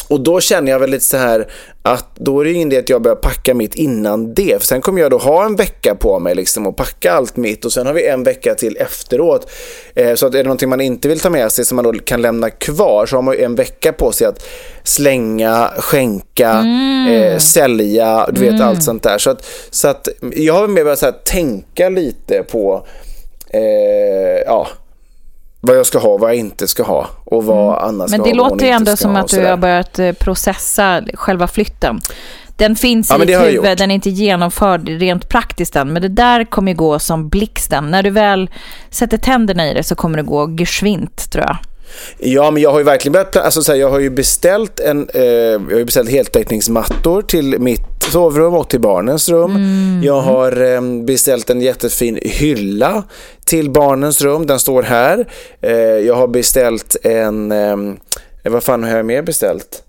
och 0.09 0.21
då 0.21 0.41
känner 0.41 0.73
jag 0.73 0.79
väl 0.79 0.91
lite 0.91 1.05
så 1.05 1.17
här 1.17 1.49
att 1.83 2.17
då 2.17 2.41
är 2.41 2.45
det 2.45 2.53
ingen 2.53 2.73
idé 2.73 2.79
att 2.79 2.89
jag 2.89 3.03
börjar 3.03 3.17
packa 3.17 3.55
mitt 3.55 3.75
innan 3.75 4.35
det. 4.35 4.59
För 4.59 4.67
sen 4.67 4.81
kommer 4.81 5.01
jag 5.01 5.11
då 5.11 5.19
ha 5.19 5.45
en 5.45 5.57
vecka 5.57 5.95
på 5.95 6.19
mig 6.19 6.35
liksom 6.35 6.67
och 6.67 6.77
packa 6.77 7.13
allt 7.13 7.37
mitt 7.37 7.65
och 7.65 7.73
sen 7.73 7.87
har 7.87 7.95
vi 7.95 8.07
en 8.07 8.23
vecka 8.23 8.55
till 8.55 8.77
efteråt. 8.77 9.51
Eh, 9.95 10.15
så 10.15 10.27
att 10.27 10.35
är 10.35 10.39
det 10.39 10.45
någonting 10.45 10.69
man 10.69 10.81
inte 10.81 11.09
vill 11.09 11.21
ta 11.21 11.31
med 11.31 11.53
sig 11.53 11.65
som 11.65 11.77
man 11.77 11.85
då 11.85 11.93
kan 11.93 12.23
lämna 12.23 12.51
kvar 12.51 13.07
så 13.07 13.17
har 13.17 13.23
man 13.23 13.35
ju 13.35 13.43
en 13.43 13.55
vecka 13.55 13.93
på 13.93 14.13
sig 14.13 14.27
att 14.27 14.47
slänga, 14.83 15.71
skänka, 15.79 16.65
eh, 17.11 17.39
sälja, 17.39 18.29
du 18.33 18.41
vet 18.41 18.61
allt 18.61 18.83
sånt 18.83 19.03
där. 19.03 19.19
Så 19.19 19.31
att, 19.31 19.47
så 19.71 19.89
att 19.89 20.09
jag 20.35 20.55
har 20.55 20.69
mer 20.69 20.85
börjat 20.85 20.99
så 20.99 21.07
här, 21.07 21.15
tänka 21.25 21.89
lite 21.89 22.43
på 22.43 22.87
eh, 23.51 24.43
ja, 24.47 24.69
vad 25.67 25.77
jag 25.77 25.87
ska 25.87 25.99
ha, 25.99 26.17
vad 26.17 26.31
jag 26.31 26.37
inte 26.37 26.69
ska 26.69 26.83
ha 26.83 27.09
och 27.25 27.45
vad 27.45 27.79
annars 27.79 28.11
Men 28.11 28.21
ska 28.21 28.31
det 28.31 28.39
ha, 28.39 28.49
låter 28.49 28.67
ju 28.67 28.73
ändå 28.73 28.97
som 28.97 29.11
ha 29.11 29.21
att 29.21 29.29
du 29.29 29.45
har 29.45 29.57
börjat 29.57 29.99
eh, 29.99 30.13
processa 30.13 31.03
själva 31.15 31.47
flytten. 31.47 32.01
Den 32.57 32.77
finns 32.77 33.11
Ja, 33.11 33.17
i 33.17 33.19
men 33.19 33.27
ditt 33.27 33.41
huvud, 33.41 33.79
den 33.79 33.91
är 33.91 33.95
inte 33.95 34.11
genomförd 34.11 34.89
rent 34.89 35.29
praktiskt 35.29 35.77
än, 35.77 35.93
men 35.93 36.03
det 36.03 36.09
där 36.09 36.45
kommer 36.45 36.73
ju 36.73 36.77
gå 36.77 36.99
som 36.99 37.29
blixten. 37.29 37.91
När 37.91 38.03
du 38.03 38.11
väl 38.11 38.51
sätter 38.91 39.19
tänderna 39.19 39.71
i 39.71 39.75
det 39.75 39.83
så 39.83 39.95
kommer 39.95 40.17
det 40.17 40.23
gå 40.23 40.57
geschwint, 40.59 41.31
tror 41.31 41.45
jag. 41.45 41.57
Ja, 42.19 42.51
men 42.51 42.63
jag 42.63 42.71
har 42.71 42.79
ju 42.79 42.85
verkligen 42.85 43.13
börjat, 43.13 43.37
alltså, 43.37 43.63
så 43.63 43.73
här, 43.73 43.79
jag 43.79 43.91
har 43.91 43.99
ju 43.99 44.11
beställt 44.11 44.81
en, 44.81 45.09
eh, 45.15 45.25
jag 45.25 45.71
har 45.71 45.79
ju 45.79 45.85
beställt 45.85 46.11
heltäckningsmattor 46.11 47.23
till 47.23 47.59
mitt 47.59 47.96
sovrum 48.11 48.55
och 48.55 48.69
till 48.71 48.81
barnens 48.81 49.29
rum. 49.29 49.51
Mm. 49.57 50.01
Jag 50.05 50.21
har 50.21 50.63
eh, 50.75 50.81
beställt 51.05 51.51
en 51.51 51.61
jättefin 51.61 52.19
hylla 52.23 53.03
till 53.45 53.71
barnens 53.71 54.23
rum, 54.23 54.47
den 54.47 54.61
står 54.61 54.83
här. 54.83 55.27
Eh, 55.61 55.73
jag 55.77 56.15
har 56.15 56.27
beställt 56.29 56.97
en, 57.03 57.53
eh, 57.53 57.77
vad 58.45 58.63
fan 58.63 58.85
har 58.85 58.97
jag 58.97 59.07
mer 59.07 59.23
beställt? 59.23 59.83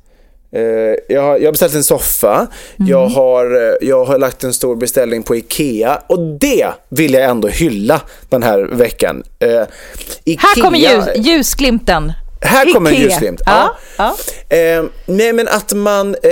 Eh, 0.52 0.62
jag, 1.16 1.22
har, 1.22 1.38
jag 1.38 1.46
har 1.48 1.52
beställt 1.52 1.76
en 1.76 1.84
soffa, 1.84 2.48
Mm. 2.80 2.92
jag, 2.92 3.08
har, 3.08 3.78
jag 3.82 4.06
har 4.06 4.18
lagt 4.18 4.44
en 4.44 4.54
stor 4.54 4.76
beställning 4.76 5.24
på 5.24 5.36
Ikea 5.36 6.02
och 6.08 6.20
det 6.20 6.68
vill 6.90 7.14
jag 7.14 7.24
ändå 7.24 7.48
hylla 7.48 8.02
den 8.30 8.44
här 8.44 8.60
veckan. 8.60 9.24
Eh, 9.40 9.50
Här 10.38 10.62
kommer 10.62 10.78
Ikea- 10.80 11.16
ljus, 11.18 11.28
ljusglimten. 11.28 12.12
Här 12.42 12.74
kommer 12.74 12.90
en 12.90 13.02
ljusglimt. 13.02 13.42
Ja, 13.46 13.78
ja. 13.98 14.16
Eh, 14.50 14.84
nej 15.06 15.34
men 15.34 15.48
att 15.48 15.74
man, 15.74 16.16
eh, 16.24 16.32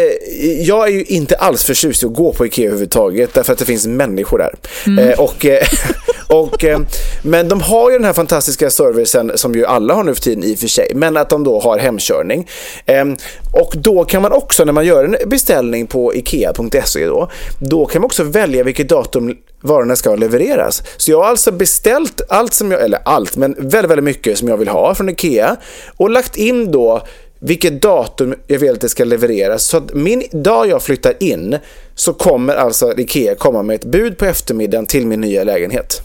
jag 0.61 0.87
är 0.87 0.91
ju 0.91 1.03
inte 1.03 1.35
alls 1.35 1.63
förtjust 1.63 2.03
i 2.03 2.05
att 2.05 2.13
gå 2.13 2.33
på 2.33 2.45
Ikea 2.45 2.65
överhuvudtaget 2.65 3.33
därför 3.33 3.53
att 3.53 3.59
det 3.59 3.65
finns 3.65 3.87
människor 3.87 4.37
där. 4.37 4.53
Mm. 4.87 5.09
Eh, 5.09 5.19
och, 5.19 5.45
eh, 5.45 5.67
och, 6.27 6.63
eh, 6.63 6.79
men 7.21 7.49
de 7.49 7.61
har 7.61 7.91
ju 7.91 7.97
den 7.97 8.05
här 8.05 8.13
fantastiska 8.13 8.69
servicen 8.69 9.31
som 9.35 9.55
ju 9.55 9.65
alla 9.65 9.93
har 9.93 10.03
nu 10.03 10.15
för 10.15 10.21
tiden 10.21 10.43
i 10.43 10.55
och 10.55 10.59
för 10.59 10.67
sig, 10.67 10.91
men 10.95 11.17
att 11.17 11.29
de 11.29 11.43
då 11.43 11.59
har 11.59 11.77
hemkörning. 11.77 12.49
Eh, 12.85 13.05
och 13.53 13.73
då 13.77 14.05
kan 14.05 14.21
man 14.21 14.31
också 14.31 14.65
när 14.65 14.73
man 14.73 14.85
gör 14.85 15.03
en 15.03 15.29
beställning 15.29 15.87
på 15.87 16.15
ikea.se 16.15 17.05
då, 17.05 17.29
då 17.59 17.85
kan 17.85 18.01
man 18.01 18.05
också 18.05 18.23
välja 18.23 18.63
vilket 18.63 18.89
datum 18.89 19.37
varorna 19.65 19.95
ska 19.95 20.15
levereras. 20.15 20.83
Så 20.97 21.11
jag 21.11 21.17
har 21.17 21.29
alltså 21.29 21.51
beställt 21.51 22.21
allt 22.29 22.53
som 22.53 22.71
jag, 22.71 22.83
eller 22.83 22.99
allt, 23.05 23.37
men 23.37 23.55
väldigt, 23.57 23.91
väldigt 23.91 24.03
mycket 24.03 24.37
som 24.37 24.47
jag 24.47 24.57
vill 24.57 24.67
ha 24.67 24.95
från 24.95 25.09
Ikea 25.09 25.55
och 25.97 26.09
lagt 26.09 26.37
in 26.37 26.71
då 26.71 27.01
vilket 27.39 27.81
datum 27.81 28.35
jag 28.47 28.59
vill 28.59 28.71
att 28.71 28.81
det 28.81 28.89
ska 28.89 29.03
levereras. 29.03 29.63
Så 29.63 29.77
att 29.77 29.93
min 29.93 30.23
dag 30.31 30.67
jag 30.67 30.83
flyttar 30.83 31.13
in 31.23 31.57
så 31.95 32.13
kommer 32.13 32.55
alltså 32.55 32.99
Ikea 32.99 33.35
komma 33.35 33.63
med 33.63 33.75
ett 33.75 33.85
bud 33.85 34.17
på 34.17 34.25
eftermiddagen 34.25 34.85
till 34.85 35.07
min 35.07 35.21
nya 35.21 35.43
lägenhet. 35.43 36.01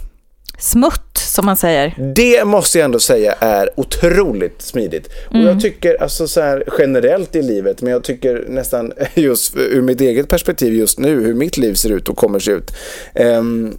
Smutt, 0.61 1.17
som 1.17 1.45
man 1.45 1.57
säger. 1.57 2.13
Det 2.15 2.45
måste 2.45 2.77
jag 2.77 2.85
ändå 2.85 2.99
säga 2.99 3.33
är 3.39 3.69
otroligt 3.75 4.61
smidigt. 4.61 5.09
Och 5.29 5.37
jag 5.37 5.61
tycker 5.61 6.01
alltså 6.01 6.27
så 6.27 6.41
här 6.41 6.63
generellt 6.79 7.35
i 7.35 7.41
livet, 7.41 7.81
men 7.81 7.91
jag 7.91 8.03
tycker 8.03 8.45
nästan 8.47 8.93
just 9.13 9.57
ur 9.57 9.81
mitt 9.81 10.01
eget 10.01 10.29
perspektiv 10.29 10.73
just 10.73 10.99
nu, 10.99 11.23
hur 11.23 11.33
mitt 11.33 11.57
liv 11.57 11.73
ser 11.73 11.89
ut 11.89 12.09
och 12.09 12.17
kommer 12.17 12.39
se 12.39 12.51
ut. 12.51 12.71
Ehm, 13.13 13.77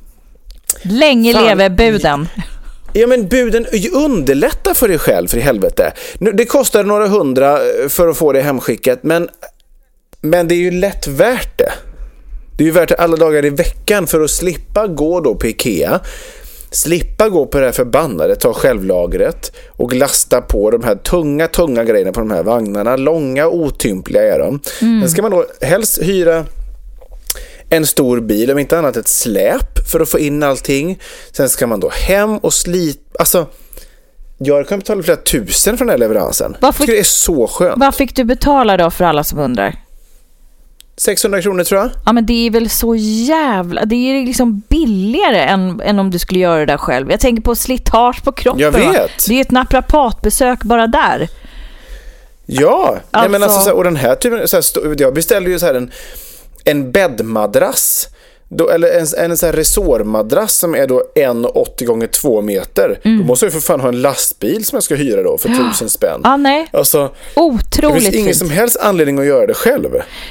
Länge 0.83 1.33
Fan. 1.33 1.45
leve 1.45 1.71
buden. 1.71 2.29
Ja 2.95 3.07
men 3.07 3.29
buden, 3.29 3.67
underlätta 3.93 4.75
för 4.75 4.89
dig 4.89 4.99
själv 4.99 5.29
för 5.29 5.39
i 5.39 5.41
helvete. 5.41 5.93
Det 6.35 6.45
kostar 6.45 6.85
några 6.85 7.09
hundra 7.09 7.53
eh, 7.53 7.89
för 7.89 8.09
att 8.09 8.17
få 8.17 8.33
det 8.33 8.41
hemskickat 8.41 8.99
men, 9.03 9.29
men 10.21 10.49
det 10.49 10.55
är 10.55 10.59
ju 10.59 10.71
lätt 10.71 11.07
värt 11.07 11.59
det. 11.59 11.73
Det 12.57 12.65
är 12.65 12.67
ju 12.67 12.73
värt 12.73 12.89
det 12.89 12.95
alla 12.95 13.17
dagar 13.17 13.45
i 13.45 13.51
veckan 13.51 14.07
för 14.07 14.21
att 14.21 14.31
slippa 14.31 14.87
gå 14.87 15.21
då 15.21 15.35
på 15.35 15.47
Ikea. 15.47 16.01
Slippa 16.73 17.29
gå 17.29 17.47
på 17.47 17.59
det 17.59 17.65
här 17.65 17.73
förbannade 17.73 18.37
ta 18.37 18.53
självlagret 18.53 19.53
och 19.69 19.95
lasta 19.95 20.41
på 20.41 20.71
de 20.71 20.85
här 20.85 20.95
tunga, 20.95 21.47
tunga 21.49 21.85
grejerna 21.85 22.13
på 22.13 22.21
de 22.21 22.31
här 22.31 22.43
vagnarna. 22.43 22.97
Långa, 22.97 23.49
otympliga 23.49 24.35
är 24.35 24.39
de. 24.39 24.61
Sen 24.79 25.11
ska 25.11 25.23
man 25.23 25.31
då 25.31 25.47
helst 25.61 26.03
hyra 26.03 26.45
en 27.69 27.87
stor 27.87 28.21
bil, 28.21 28.51
om 28.51 28.59
inte 28.59 28.79
annat 28.79 28.97
ett 28.97 29.09
släp 29.09 29.89
för 29.93 30.01
att 30.01 30.09
få 30.09 30.19
in 30.19 30.43
allting. 30.43 31.01
Sen 31.33 31.49
ska 31.49 31.67
man 31.67 31.81
då 31.81 31.91
hem 31.91 32.39
och 32.39 32.55
slita. 32.55 33.01
Alltså, 33.19 33.47
Jag 34.39 34.69
kunnat 34.69 34.85
betala 34.85 35.03
flera 35.03 35.17
tusen 35.17 35.79
för 35.79 35.85
den 35.85 35.91
här 35.91 35.99
leveransen. 35.99 36.57
Vad 36.61 36.69
Jag 36.69 36.77
tycker 36.77 36.93
det 36.93 36.99
är 36.99 37.05
så 37.05 37.47
skönt. 37.47 37.81
Vad 37.81 37.95
fick 37.95 38.17
du 38.17 38.25
betala 38.25 38.77
då 38.77 38.91
för 38.91 39.05
alla 39.05 39.25
som 39.25 39.39
undrar? 39.39 39.82
600 40.97 41.43
kronor 41.43 41.65
tror 41.65 41.81
jag. 41.81 41.91
Ja 42.07 42.13
men 42.13 42.27
det 42.27 42.47
är 42.47 42.51
väl 42.51 42.71
så 42.71 42.95
jävla, 42.97 43.85
det 43.85 43.95
är 43.95 44.27
liksom 44.27 44.63
billigare 44.69 45.41
än, 45.41 45.81
än 45.81 45.99
om 45.99 46.11
du 46.11 46.19
skulle 46.19 46.41
göra 46.41 46.59
det 46.59 46.67
där 46.67 46.77
själv. 46.77 47.11
Jag 47.11 47.21
tänker 47.21 47.43
på 47.43 47.55
slitage 47.55 48.25
på 48.25 48.33
kroppen. 48.33 48.61
Jag 48.61 48.71
va? 48.73 48.93
vet. 48.93 49.27
Det 49.29 49.35
är 49.35 49.41
ett 49.41 49.51
naprapatbesök 49.51 50.63
bara 50.63 50.87
där. 50.87 51.29
Ja, 52.47 52.97
Nej, 53.11 53.29
men 53.29 53.43
Alltså- 53.43 53.57
alltså, 53.59 53.73
och 53.73 53.85
den 53.85 53.97
här 53.97 54.15
typen, 54.15 54.49
så 54.49 54.57
här, 54.57 55.01
jag 55.01 55.15
beställde 55.15 55.51
ju 55.51 55.59
så 55.59 55.67
här 55.67 55.75
en, 55.75 55.91
en 56.65 56.93
bäddmadrass. 56.93 58.09
Då, 58.57 58.71
eller 58.71 58.89
en, 58.99 59.31
en 59.31 59.37
så 59.37 59.47
här 59.47 59.53
resårmadrass 59.53 60.57
som 60.57 60.75
är 60.75 60.87
då 60.87 61.03
1,80 61.17 61.85
gånger 61.85 62.07
2 62.07 62.43
meter. 62.43 63.01
Mm. 63.05 63.19
Då 63.19 63.25
måste 63.25 63.47
jag 63.47 63.53
ju 63.55 63.61
för 63.61 63.67
fan 63.67 63.81
ha 63.81 63.89
en 63.89 64.03
lastbil 64.03 64.65
som 64.65 64.77
jag 64.77 64.83
ska 64.83 64.95
hyra 64.95 65.23
då 65.23 65.39
för 65.39 65.49
tusen 65.49 65.89
spänn. 65.89 66.21
Ja 66.25 66.37
nej, 66.37 66.67
Alltså, 66.73 67.11
det 67.35 67.41
otroligt 67.41 68.03
finns 68.03 68.15
ingen 68.15 68.27
fint. 68.27 68.37
som 68.37 68.51
helst 68.51 68.77
anledning 68.81 69.19
att 69.19 69.27
göra 69.27 69.47
det 69.47 69.55
själv. 69.55 69.89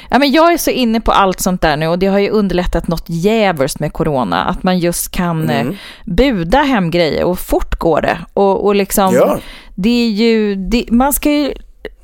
Ja, 0.09 0.19
men 0.19 0.31
jag 0.31 0.53
är 0.53 0.57
så 0.57 0.69
inne 0.71 1.01
på 1.01 1.11
allt 1.11 1.39
sånt 1.39 1.61
där 1.61 1.77
nu 1.77 1.87
och 1.87 1.99
det 1.99 2.07
har 2.07 2.19
ju 2.19 2.29
underlättat 2.29 2.87
något 2.87 3.03
jävligt 3.07 3.79
med 3.79 3.93
corona. 3.93 4.43
Att 4.43 4.63
man 4.63 4.79
just 4.79 5.11
kan 5.11 5.41
Mm. 5.49 5.67
eh, 5.67 5.73
buda 6.05 6.57
hem 6.61 6.91
grejer 6.91 7.23
och 7.23 7.39
fort 7.39 7.75
går 7.79 8.01
det. 8.01 8.17
Och, 8.33 8.65
och 8.65 8.75
liksom, 8.75 9.15
Ja. 9.15 9.39
det 9.75 10.05
är 10.05 10.09
ju, 10.09 10.55
det, 10.55 10.85
man 10.89 11.13
ska 11.13 11.31
ju 11.31 11.53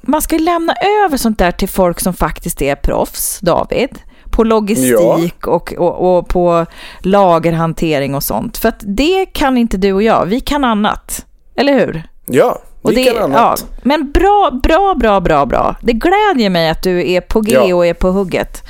man 0.01 0.21
ska 0.21 0.37
lämna 0.37 0.73
över 1.05 1.17
sånt 1.17 1.39
där 1.39 1.51
till 1.51 1.69
folk 1.69 1.99
som 1.99 2.13
faktiskt 2.13 2.61
är 2.61 2.75
proffs, 2.75 3.39
David. 3.39 3.89
På 4.37 4.43
logistik 4.43 5.47
och, 5.47 5.73
och, 5.77 6.17
och 6.17 6.29
på 6.29 6.65
lagerhantering 7.01 8.15
och 8.15 8.23
sånt. 8.23 8.57
För 8.57 8.69
att 8.69 8.79
det 8.79 9.25
kan 9.25 9.57
inte 9.57 9.77
du 9.77 9.93
och 9.93 10.03
jag, 10.03 10.25
vi 10.25 10.39
kan 10.39 10.63
annat. 10.63 11.25
Eller 11.55 11.73
hur? 11.73 12.03
Ja, 12.25 12.61
vi 12.83 12.95
det, 12.95 13.03
kan 13.03 13.23
annat. 13.23 13.65
Ja, 13.71 13.79
men 13.83 14.11
bra, 14.11 14.59
bra, 14.63 14.95
bra, 14.99 15.19
bra, 15.19 15.45
bra. 15.45 15.75
Det 15.81 15.93
glädjer 15.93 16.49
mig 16.49 16.69
att 16.69 16.83
du 16.83 17.11
är 17.11 17.21
på 17.21 17.41
G 17.41 17.51
Ja. 17.53 17.75
och 17.75 17.85
är 17.85 17.93
på 17.93 18.07
hugget. 18.07 18.63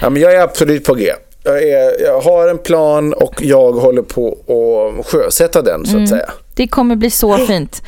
Ja, 0.00 0.10
men 0.10 0.22
jag 0.22 0.34
är 0.34 0.40
absolut 0.40 0.84
på 0.84 0.94
G. 0.94 1.10
Jag, 1.44 1.62
är, 1.62 2.02
jag 2.02 2.20
har 2.20 2.48
en 2.48 2.58
plan 2.58 3.12
och 3.12 3.34
jag 3.38 3.72
håller 3.72 4.02
på 4.02 4.38
att 4.98 5.06
sjösätta 5.06 5.62
den 5.62 5.86
så 5.86 6.02
att 6.02 6.08
säga. 6.08 6.30
Det 6.54 6.66
kommer 6.68 6.96
bli 6.96 7.10
så 7.10 7.36
fint. 7.46 7.82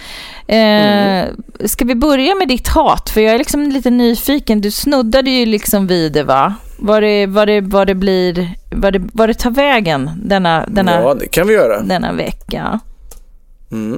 Eh, 0.49 1.25
Ska 1.65 1.85
vi 1.85 1.95
börja 1.95 2.35
med 2.35 2.49
ditt 2.49 2.69
hat? 2.69 3.11
För 3.11 3.21
jag 3.21 3.35
är 3.35 3.39
liksom 3.39 3.63
lite 3.69 3.91
nyfiken. 3.91 4.61
Du 4.61 4.71
snuddade 4.71 5.31
ju 5.31 5.47
liksom 5.47 5.87
vid 5.87 6.13
det 6.13 6.23
va? 6.23 6.55
Vad 6.79 7.03
det, 7.03 7.27
vad 7.27 7.49
det, 7.49 7.61
vad 7.61 7.87
det 7.87 7.95
blir, 7.95 8.49
vad 8.71 8.93
det, 8.93 9.03
vad 9.13 9.29
det 9.29 9.35
tar 9.35 9.51
vägen 9.51 10.11
denna, 10.25 10.65
denna, 10.69 11.01
Ja, 11.01 11.15
det 11.15 11.27
kan 11.27 11.47
vi 11.47 11.55
göra. 11.55 11.81
denna 11.81 12.13
vecka. 12.13 12.81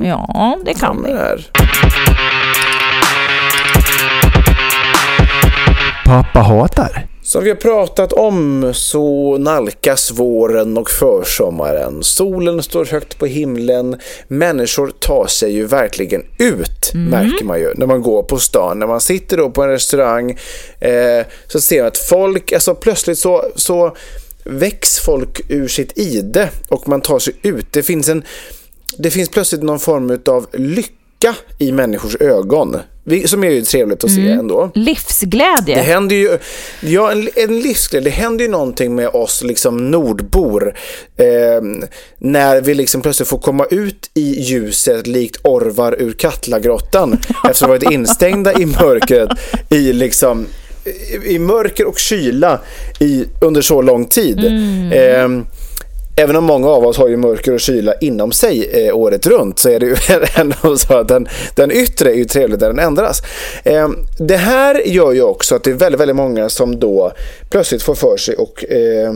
Ja, 0.03 0.59
det 0.65 0.75
kan 0.75 1.03
vi. 1.05 1.13
Pappa 6.05 6.41
hatar. 6.41 7.07
Som 7.29 7.45
vi 7.45 7.51
har 7.51 7.57
pratat 7.57 8.13
om 8.13 8.71
så 8.75 9.39
nalkas 9.39 10.11
våren 10.11 10.79
och 10.79 10.91
försommaren. 10.91 12.03
Solen 12.03 12.63
står 12.63 12.85
högt 12.85 13.19
på 13.19 13.27
himlen. 13.27 13.97
Människor 14.29 14.93
tar 15.01 15.27
sig 15.27 15.53
ju 15.53 15.67
verkligen 15.67 16.23
ut, 16.39 16.93
märker 16.95 17.45
man 17.45 17.61
ju, 17.61 17.75
när 17.75 17.87
man 17.87 18.03
går 18.03 18.23
på 18.23 18.39
stan. 18.39 18.79
När 18.79 18.87
man 18.87 19.01
sitter 19.01 19.37
då 19.37 19.51
på 19.51 19.63
en 19.63 19.69
restaurang 19.69 20.31
eh, 20.81 21.27
så 21.47 21.61
ser 21.61 21.79
man 21.79 21.89
att 21.89 21.99
folk, 21.99 22.53
alltså 22.53 22.75
plötsligt 22.75 23.19
så, 23.19 23.45
så 23.55 23.97
väcks 24.45 24.99
folk 24.99 25.41
ur 25.49 25.69
sitt 25.69 25.99
ide 25.99 26.49
och 26.69 26.89
man 26.89 27.01
tar 27.01 27.19
sig 27.19 27.35
ut. 27.43 27.67
Det 27.73 27.83
finns, 27.83 28.09
en, 28.09 28.25
det 28.99 29.11
finns 29.11 29.29
plötsligt 29.29 29.63
någon 29.63 29.81
form 29.81 30.19
av 30.27 30.47
lycka 30.53 31.35
i 31.59 31.73
människors 31.73 32.17
ögon. 32.21 32.77
Som 33.27 33.45
är 33.45 33.51
ju 33.51 33.63
trevligt 33.63 34.05
att 34.05 34.11
se 34.11 34.31
ändå. 34.31 34.71
Det 34.75 34.81
Livsglädje. 34.81 35.77
händer 35.83 36.17
ju, 36.17 36.39
ja 36.81 37.13
en, 37.13 37.29
en 37.35 37.61
livsglädje, 37.61 38.11
det 38.11 38.17
händer 38.17 38.45
ju 38.45 38.51
någonting 38.51 38.95
med 38.95 39.09
oss 39.09 39.43
liksom 39.43 39.91
nordbor 39.91 40.75
eh, 41.17 41.27
när 42.19 42.61
vi 42.61 42.75
liksom 42.75 43.03
plötsligt 43.03 43.29
får 43.29 43.39
komma 43.39 43.65
ut 43.71 44.11
i 44.15 44.41
ljuset 44.41 45.07
likt 45.07 45.41
orvar 45.45 45.97
ur 45.99 46.13
Katlagrottan 46.13 47.13
efter 47.29 47.49
att 47.51 47.61
ha 47.61 47.69
varit 47.69 47.91
instängda 47.91 48.53
i 48.53 48.67
mörkret 48.67 49.31
i 49.71 49.93
liksom 49.93 50.47
i, 51.25 51.39
mörker 51.39 51.87
och 51.87 51.99
kyla 51.99 52.61
i, 53.01 53.25
under 53.41 53.61
så 53.61 53.83
lång 53.83 54.05
tid. 54.05 54.39
Eh, 54.93 55.29
Även 56.19 56.37
om 56.37 56.45
många 56.45 56.69
av 56.69 56.87
oss 56.87 56.97
har 56.97 57.09
ju 57.09 57.17
mörker 57.17 57.53
och 57.53 57.61
kyla 57.61 57.95
inom 57.95 58.33
sig 58.33 58.87
eh, 58.87 58.97
året 58.97 59.27
runt 59.27 59.59
så 59.59 59.69
är 59.69 59.81
det 59.81 59.87
ju 59.87 59.97
ändå 60.35 60.77
så 60.77 60.95
att 60.95 61.09
den, 61.09 61.29
den 61.55 61.71
yttre 61.71 62.11
är 62.11 62.15
ju 62.15 62.25
trevlig 62.25 62.59
där 62.59 62.67
den 62.67 62.79
ändras. 62.79 63.23
Eh, 63.65 63.89
det 64.19 64.37
här 64.37 64.83
gör 64.87 65.13
ju 65.13 65.23
också 65.23 65.55
att 65.55 65.65
det 65.65 65.71
är 65.71 65.75
väldigt, 65.75 66.01
väldigt 66.01 66.17
många 66.17 66.49
som 66.49 66.81
då 66.81 67.13
plötsligt 67.51 67.83
får 67.83 67.95
för 67.95 68.17
sig 68.17 68.37
och 68.37 68.65
eh, 68.65 69.13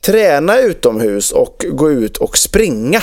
träna 0.00 0.58
utomhus 0.58 1.32
och 1.32 1.66
gå 1.72 1.90
ut 1.90 2.16
och 2.16 2.38
springa. 2.38 3.02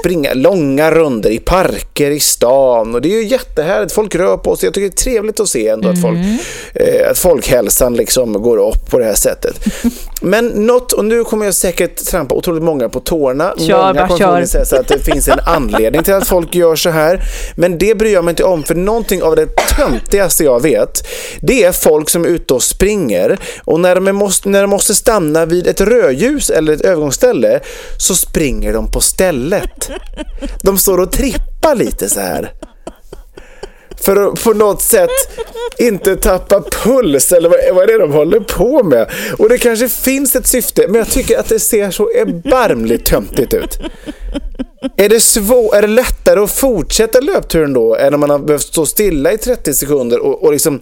Springa 0.00 0.34
långa 0.34 0.90
runder 0.90 1.30
i 1.30 1.38
parker 1.38 2.10
i 2.10 2.20
stan 2.20 2.94
och 2.94 3.02
det 3.02 3.08
är 3.08 3.22
ju 3.22 3.26
jättehärligt. 3.26 3.92
Folk 3.92 4.14
rör 4.14 4.36
på 4.36 4.56
sig. 4.56 4.66
Jag 4.66 4.74
tycker 4.74 4.88
det 4.88 4.94
är 4.94 5.12
trevligt 5.12 5.40
att 5.40 5.48
se 5.48 5.68
ändå 5.68 5.88
att, 5.88 6.00
folk, 6.00 6.18
eh, 6.74 7.10
att 7.10 7.18
folkhälsan 7.18 7.94
liksom 7.94 8.32
går 8.32 8.68
upp 8.68 8.90
på 8.90 8.98
det 8.98 9.04
här 9.04 9.14
sättet. 9.14 9.60
Men 10.22 10.46
något, 10.48 10.92
och 10.92 11.04
nu 11.04 11.24
kommer 11.24 11.44
jag 11.44 11.54
säkert 11.54 12.04
trampa 12.04 12.34
otroligt 12.34 12.62
många 12.62 12.88
på 12.88 13.00
tårna. 13.00 13.54
Kör, 13.58 13.76
många 13.76 14.06
kommer 14.06 14.18
förmodligen 14.18 14.48
säga 14.48 14.64
så 14.64 14.76
att 14.76 14.88
det 14.88 14.98
finns 14.98 15.28
en 15.28 15.40
anledning 15.46 16.02
till 16.02 16.14
att 16.14 16.28
folk 16.28 16.54
gör 16.54 16.76
så 16.76 16.90
här. 16.90 17.22
Men 17.56 17.78
det 17.78 17.94
bryr 17.94 18.12
jag 18.12 18.24
mig 18.24 18.32
inte 18.32 18.44
om 18.44 18.62
för 18.62 18.74
någonting 18.74 19.22
av 19.22 19.36
det 19.36 19.46
töntigaste 19.76 20.44
jag 20.44 20.62
vet 20.62 21.02
det 21.40 21.64
är 21.64 21.72
folk 21.72 22.10
som 22.10 22.24
är 22.24 22.28
ute 22.28 22.54
och 22.54 22.62
springer 22.62 23.38
och 23.64 23.80
när 23.80 23.94
de, 23.94 24.12
måste, 24.12 24.48
när 24.48 24.60
de 24.60 24.70
måste 24.70 24.94
stanna 24.94 25.46
vid 25.46 25.66
ett 25.66 25.80
rödljus 25.80 26.50
eller 26.50 26.72
ett 26.72 26.80
övergångsställe 26.80 27.60
så 27.98 28.14
springer 28.14 28.72
de 28.72 28.90
på 28.90 29.00
stället. 29.00 29.90
De 30.62 30.78
står 30.78 30.98
och 31.00 31.12
trippar 31.12 31.74
lite 31.74 32.08
så 32.08 32.20
här. 32.20 32.52
För 34.02 34.16
att 34.16 34.44
på 34.44 34.52
något 34.52 34.82
sätt 34.82 35.10
inte 35.78 36.16
tappa 36.16 36.62
puls 36.84 37.32
eller 37.32 37.48
vad, 37.48 37.58
vad 37.74 37.82
är 37.84 37.92
det 37.92 37.98
de 37.98 38.12
håller 38.12 38.40
på 38.40 38.82
med? 38.82 39.10
Och 39.38 39.48
det 39.48 39.58
kanske 39.58 39.88
finns 39.88 40.36
ett 40.36 40.46
syfte 40.46 40.86
men 40.88 40.96
jag 40.96 41.08
tycker 41.10 41.38
att 41.38 41.48
det 41.48 41.60
ser 41.60 41.90
så 41.90 42.10
erbarmligt 42.10 43.06
töntigt 43.06 43.54
ut. 43.54 43.78
Är 44.96 45.08
det, 45.08 45.20
svår, 45.20 45.76
är 45.76 45.82
det 45.82 45.88
lättare 45.88 46.40
att 46.40 46.52
fortsätta 46.52 47.20
löpturen 47.20 47.72
då 47.72 47.96
än 47.96 48.14
om 48.14 48.20
man 48.20 48.30
har 48.30 48.38
behövt 48.38 48.62
stå 48.62 48.86
stilla 48.86 49.32
i 49.32 49.38
30 49.38 49.74
sekunder 49.74 50.18
och, 50.18 50.44
och 50.44 50.52
liksom 50.52 50.80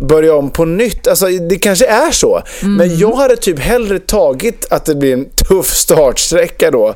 börja 0.00 0.34
om 0.34 0.50
på 0.50 0.64
nytt? 0.64 1.08
Alltså, 1.08 1.26
det 1.26 1.58
kanske 1.58 1.86
är 1.86 2.10
så. 2.10 2.42
Men 2.62 2.98
jag 2.98 3.16
hade 3.16 3.36
typ 3.36 3.58
hellre 3.58 3.98
tagit 3.98 4.66
att 4.70 4.84
det 4.84 4.94
blir 4.94 5.12
en 5.12 5.26
tuff 5.48 5.74
startsträcka 5.74 6.70
då 6.70 6.94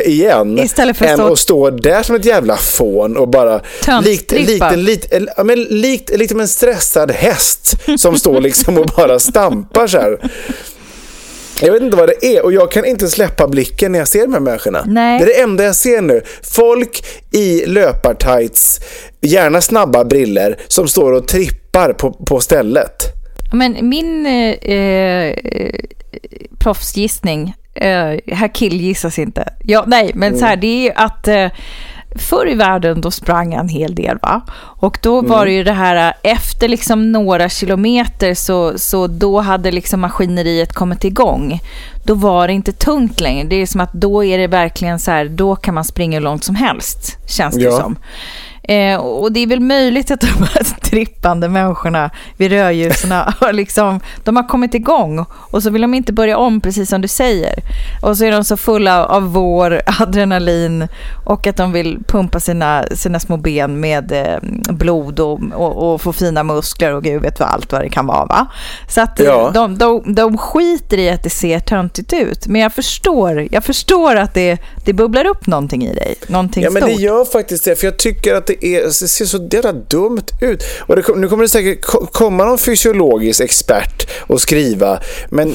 igen 0.00 0.58
Istället 0.58 0.96
för 0.96 1.04
att 1.04 1.18
stå- 1.20 1.36
stå 1.36 1.70
där 1.70 2.02
som 2.02 2.16
ett 2.16 2.24
jävla 2.24 2.56
fån 2.56 3.16
och 3.16 3.28
bara 3.28 3.60
likt, 4.02 4.32
likt, 4.32 4.62
en, 4.62 4.84
likt, 4.84 5.12
en- 5.12 5.28
ja, 5.36 5.44
men 5.44 5.62
likt, 5.62 6.10
likt 6.16 6.30
som 6.30 6.40
en 6.40 6.48
stressad 6.48 7.10
häst 7.10 7.76
som 7.98 8.18
står 8.18 8.40
liksom 8.40 8.78
och 8.78 8.86
bara 8.96 9.18
stampar 9.18 9.86
så 9.86 9.98
här. 9.98 10.18
Jag 11.60 11.72
vet 11.72 11.82
inte 11.82 11.96
vad 11.96 12.08
det 12.08 12.26
är 12.26 12.44
och 12.44 12.52
jag 12.52 12.72
kan 12.72 12.84
inte 12.84 13.08
släppa 13.08 13.48
blicken 13.48 13.92
när 13.92 13.98
jag 13.98 14.08
ser 14.08 14.22
de 14.22 14.32
här 14.32 14.40
människorna. 14.40 14.84
Nej. 14.86 15.18
Det 15.18 15.24
är 15.24 15.26
det 15.26 15.40
enda 15.40 15.64
jag 15.64 15.76
ser 15.76 16.00
nu. 16.02 16.22
Folk 16.42 17.04
i 17.32 17.66
löpartights, 17.66 18.80
gärna 19.20 19.60
snabba 19.60 20.04
briller 20.04 20.56
som 20.68 20.88
står 20.88 21.12
och 21.12 21.28
trippar 21.28 21.92
på, 21.92 22.12
på 22.12 22.40
stället. 22.40 23.02
Men 23.52 23.88
min 23.88 24.26
eh, 24.26 24.74
eh, 24.76 25.34
proffsgissning, 26.58 27.54
eh, 27.74 28.34
här 28.36 28.54
killgissas 28.54 29.18
inte. 29.18 29.48
Ja, 29.64 29.84
nej, 29.86 30.10
men 30.14 30.38
så 30.38 30.44
här, 30.44 30.56
det 30.56 30.66
är 30.66 30.82
ju 30.82 30.90
att 30.96 31.28
eh, 31.28 31.48
förr 32.16 32.48
i 32.50 32.54
världen 32.54 33.00
då 33.00 33.10
sprang 33.10 33.52
jag 33.52 33.60
en 33.60 33.68
hel 33.68 33.94
del 33.94 34.18
va? 34.22 34.40
Och 34.56 34.98
då 35.02 35.20
var 35.20 35.46
det 35.46 35.52
ju 35.52 35.64
det 35.64 35.72
här, 35.72 36.14
eh, 36.22 36.32
efter 36.32 36.68
liksom 36.68 37.12
några 37.12 37.48
kilometer 37.48 38.34
så, 38.34 38.78
så 38.78 39.06
då 39.06 39.40
hade 39.40 39.70
liksom 39.70 40.00
maskineriet 40.00 40.72
kommit 40.72 41.04
igång. 41.04 41.60
Då 42.04 42.14
var 42.14 42.46
det 42.46 42.52
inte 42.52 42.72
tungt 42.72 43.20
längre. 43.20 43.48
Det 43.48 43.56
är 43.56 43.66
som 43.66 43.80
att 43.80 43.92
då 43.92 44.24
är 44.24 44.38
det 44.38 44.46
verkligen 44.46 44.98
så 44.98 45.10
här, 45.10 45.24
då 45.24 45.56
kan 45.56 45.74
man 45.74 45.84
springa 45.84 46.16
hur 46.18 46.24
långt 46.24 46.44
som 46.44 46.54
helst, 46.54 47.18
känns 47.28 47.54
det 47.54 47.62
Ja. 47.62 47.70
som. 47.80 47.96
Eh, 48.62 48.96
och 48.96 49.32
det 49.32 49.40
är 49.40 49.46
väl 49.46 49.60
möjligt 49.60 50.10
att 50.10 50.20
de 50.20 50.26
här 50.26 50.80
trippande 50.80 51.48
människorna 51.48 52.10
vid 52.36 52.50
rödljusen 52.52 53.12
har 53.12 53.52
liksom, 53.52 54.00
de 54.24 54.36
har 54.36 54.48
kommit 54.48 54.74
igång 54.74 55.24
och 55.32 55.62
så 55.62 55.70
vill 55.70 55.82
de 55.82 55.94
inte 55.94 56.12
börja 56.12 56.38
om 56.38 56.60
precis 56.60 56.88
som 56.88 57.00
du 57.00 57.08
säger. 57.08 57.54
Och 58.02 58.16
så 58.16 58.24
är 58.24 58.32
de 58.32 58.44
så 58.44 58.56
fulla 58.56 59.04
av 59.06 59.32
vår, 59.32 59.80
adrenalin 60.00 60.88
och 61.24 61.46
att 61.46 61.56
de 61.56 61.72
vill 61.72 61.98
pumpa 62.06 62.40
sina, 62.40 62.84
sina 62.94 63.20
små 63.20 63.36
ben 63.36 63.80
med 63.80 64.12
eh, 64.12 64.38
blod 64.74 65.20
och, 65.20 65.40
och, 65.54 65.92
och 65.94 66.00
få 66.00 66.12
fina 66.12 66.42
muskler 66.42 66.92
och 66.94 67.04
gud 67.04 67.22
vet 67.22 67.40
vad 67.40 67.48
allt 67.48 67.72
vad 67.72 67.80
det 67.80 67.88
kan 67.88 68.06
vara. 68.06 68.24
Va? 68.24 68.46
Så 68.88 69.00
att 69.00 69.20
eh, 69.20 69.26
Ja. 69.26 69.50
de, 69.54 69.78
de, 69.78 70.14
de 70.14 70.38
skiter 70.38 70.98
i 70.98 71.10
att 71.10 71.22
det 71.22 71.30
ser 71.30 71.58
töntigt 71.58 72.12
ut. 72.12 72.46
Men 72.46 72.60
jag 72.60 72.72
förstår, 72.72 73.48
jag 73.50 73.64
förstår 73.64 74.16
att 74.16 74.34
det, 74.34 74.58
det 74.84 74.92
bubblar 74.92 75.26
upp 75.26 75.46
någonting 75.46 75.84
i 75.86 75.94
dig. 75.94 76.14
Någonting 76.26 76.62
Ja, 76.62 76.70
men 76.70 76.82
stort. 76.82 76.96
det 76.96 77.02
gör 77.02 77.24
faktiskt 77.24 77.64
det. 77.64 77.76
För 77.76 77.86
jag 77.86 77.96
tycker 77.98 78.34
att 78.34 78.46
det, 78.46 78.64
är, 78.66 78.82
det 78.84 78.92
ser 78.92 79.24
så 79.24 79.48
jävla 79.52 79.72
dumt 79.72 80.22
ut. 80.40 80.62
Och 80.80 80.96
det, 80.96 81.02
nu 81.16 81.28
kommer 81.28 81.42
det 81.42 81.48
säkert 81.48 81.82
ko- 81.84 82.06
komma 82.06 82.44
någon 82.44 82.58
fysiologisk 82.58 83.40
expert 83.40 84.10
och 84.20 84.40
skriva. 84.40 85.00
Men 85.30 85.52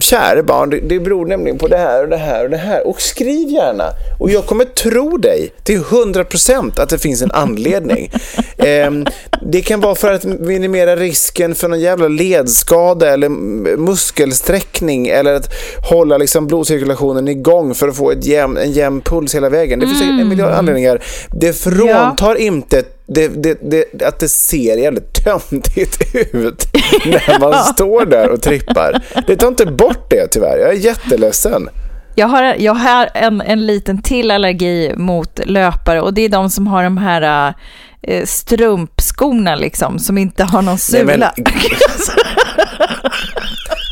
kära 0.00 0.42
barn, 0.42 0.70
det, 0.70 0.80
det 0.80 1.00
beror 1.00 1.26
nämligen 1.26 1.58
på 1.58 1.68
det 1.68 1.76
här 1.76 2.02
och 2.02 2.08
det 2.08 2.16
här 2.16 2.44
och 2.44 2.50
det 2.50 2.56
här. 2.56 2.86
Och 2.86 3.00
skriv 3.02 3.48
gärna. 3.48 3.84
Och 4.20 4.30
jag 4.30 4.46
kommer 4.46 4.64
tro 4.64 5.16
dig 5.16 5.52
till 5.62 5.80
100% 5.80 6.80
att 6.80 6.88
det 6.88 6.98
finns 6.98 7.22
en 7.22 7.30
anledning. 7.30 8.12
Ehm, 8.58 9.06
det 9.46 9.60
kan 9.62 9.80
vara 9.80 9.94
för 9.94 10.12
att 10.12 10.24
minimera 10.24 10.96
risken 10.96 11.54
för 11.54 11.68
någon 11.68 11.80
jävla 11.80 12.08
ledskada 12.08 13.12
eller 13.12 13.28
muskelsträckning 13.76 15.08
eller 15.08 15.34
att 15.34 15.52
hålla 15.90 16.18
liksom 16.18 16.46
blodcirkulationen 16.46 17.28
igång 17.28 17.74
för 17.74 17.88
att 17.88 17.96
få 17.96 18.10
ett 18.10 18.24
jämn, 18.26 18.58
en 18.64 18.72
jämn 18.72 19.00
puls 19.00 19.34
hela 19.34 19.48
vägen. 19.48 19.78
Det 19.78 19.86
finns 19.86 19.98
säkert 19.98 20.20
en 20.20 20.28
miljard 20.28 20.52
anledningar. 20.52 21.02
Det 21.30 21.52
fråntar 21.52 22.34
inte 22.34 22.82
det, 23.06 23.28
det, 23.28 23.58
det, 23.62 24.02
att 24.02 24.18
det 24.18 24.28
ser 24.28 24.76
jävligt 24.76 25.24
töntigt 25.24 25.98
ut 26.14 26.66
när 27.06 27.40
man 27.40 27.64
står 27.64 28.06
där 28.06 28.28
och 28.30 28.42
trippar. 28.42 29.02
Det 29.26 29.36
tar 29.36 29.48
inte 29.48 29.66
bort 29.66 30.10
det 30.10 30.26
tyvärr. 30.26 30.58
Jag 30.58 30.68
är 30.68 30.72
jätteledsen. 30.78 31.68
Jag 32.14 32.26
har, 32.26 32.54
jag 32.58 32.74
har 32.74 33.08
en, 33.14 33.40
en 33.40 33.66
liten 33.66 34.02
till 34.02 34.30
allergi 34.30 34.92
mot 34.96 35.40
löpare 35.44 36.00
och 36.00 36.14
det 36.14 36.22
är 36.22 36.28
de 36.28 36.50
som 36.50 36.66
har 36.66 36.82
de 36.84 36.98
här 36.98 37.54
eh, 38.02 38.24
strumpskorna 38.24 39.54
liksom, 39.54 39.98
som 39.98 40.18
inte 40.18 40.44
har 40.44 40.62
någon 40.62 40.78
Nej, 40.92 41.04
men- 41.04 41.14
sula. 41.14 41.34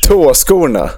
Tåskorna. 0.09 0.91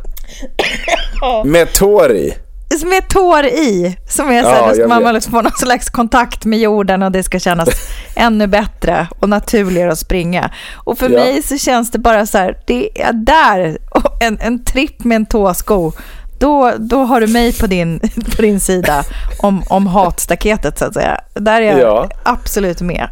Med 1.44 1.72
tår 1.72 2.12
i. 2.12 2.34
som 2.80 2.92
är 2.92 3.00
tår 3.00 3.44
i, 3.46 3.96
som 4.08 4.30
är 4.30 4.42
så 4.42 4.48
Ja, 4.48 4.54
här, 4.54 4.68
då 4.68 4.74
ska 4.74 5.00
man 5.00 5.14
liksom 5.14 5.32
få 5.32 5.42
någon 5.42 5.52
slags 5.52 5.90
kontakt 5.90 6.44
med 6.44 6.58
jorden 6.58 7.02
och 7.02 7.12
det 7.12 7.22
ska 7.22 7.38
kännas 7.38 7.68
ännu 8.16 8.46
bättre 8.46 9.08
och 9.18 9.28
naturligare 9.28 9.92
att 9.92 9.98
springa. 9.98 10.50
Och 10.74 10.98
för 10.98 11.10
Ja. 11.10 11.18
mig 11.18 11.42
så 11.42 11.58
känns 11.58 11.90
det 11.90 11.98
bara 11.98 12.26
så 12.26 12.38
här, 12.38 12.58
det 12.66 13.02
är 13.02 13.12
där, 13.12 13.78
en, 14.20 14.38
en 14.40 14.64
tripp 14.64 15.04
med 15.04 15.16
en 15.16 15.26
tåsko, 15.26 15.92
då, 16.38 16.72
då 16.78 17.04
har 17.04 17.20
du 17.20 17.26
mig 17.26 17.52
på 17.58 17.66
din, 17.66 18.00
på 18.36 18.42
din 18.42 18.60
sida 18.60 19.04
om, 19.38 19.62
om 19.68 19.86
hatstaketet 19.86 20.78
så 20.78 20.84
att 20.84 20.94
säga. 20.94 21.20
Där 21.34 21.62
är 21.62 21.78
jag 21.78 21.80
Ja. 21.80 22.08
absolut 22.22 22.80
med. 22.80 23.08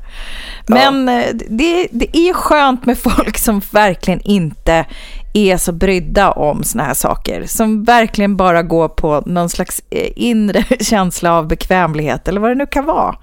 Men 0.66 1.08
eh, 1.08 1.24
det, 1.48 1.88
det 1.92 2.16
är 2.16 2.32
skönt 2.34 2.86
med 2.86 2.98
folk 2.98 3.38
som 3.38 3.62
verkligen 3.70 4.20
inte 4.20 4.84
är 5.32 5.56
så 5.56 5.72
brydda 5.72 6.30
om 6.30 6.64
såna 6.64 6.84
här 6.84 6.94
saker. 6.94 7.44
Som 7.46 7.84
verkligen 7.84 8.36
bara 8.36 8.62
går 8.62 8.88
på 8.88 9.22
någon 9.26 9.48
slags 9.48 9.82
eh, 9.90 10.08
inre 10.16 10.64
känsla 10.80 11.32
av 11.38 11.48
bekvämlighet 11.48 12.28
eller 12.28 12.40
vad 12.40 12.50
det 12.50 12.54
nu 12.54 12.66
kan 12.66 12.84
vara. 12.86 13.14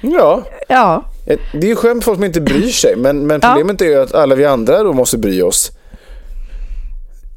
Ja, 0.00 0.42
Ja, 0.68 1.02
Eh, 1.28 1.38
det 1.52 1.58
är 1.58 1.68
ju 1.68 1.76
skönt 1.76 1.94
med 1.94 2.04
folk 2.04 2.16
som 2.16 2.24
inte 2.24 2.40
bryr 2.40 2.68
sig. 2.68 2.96
Men, 2.96 3.26
men 3.26 3.40
Ja. 3.42 3.48
problemet 3.48 3.80
är 3.80 3.84
ju 3.86 4.02
att 4.02 4.14
alla 4.14 4.34
vi 4.34 4.44
andra 4.44 4.82
då 4.82 4.92
måste 4.92 5.18
bry 5.18 5.42
oss. 5.42 5.70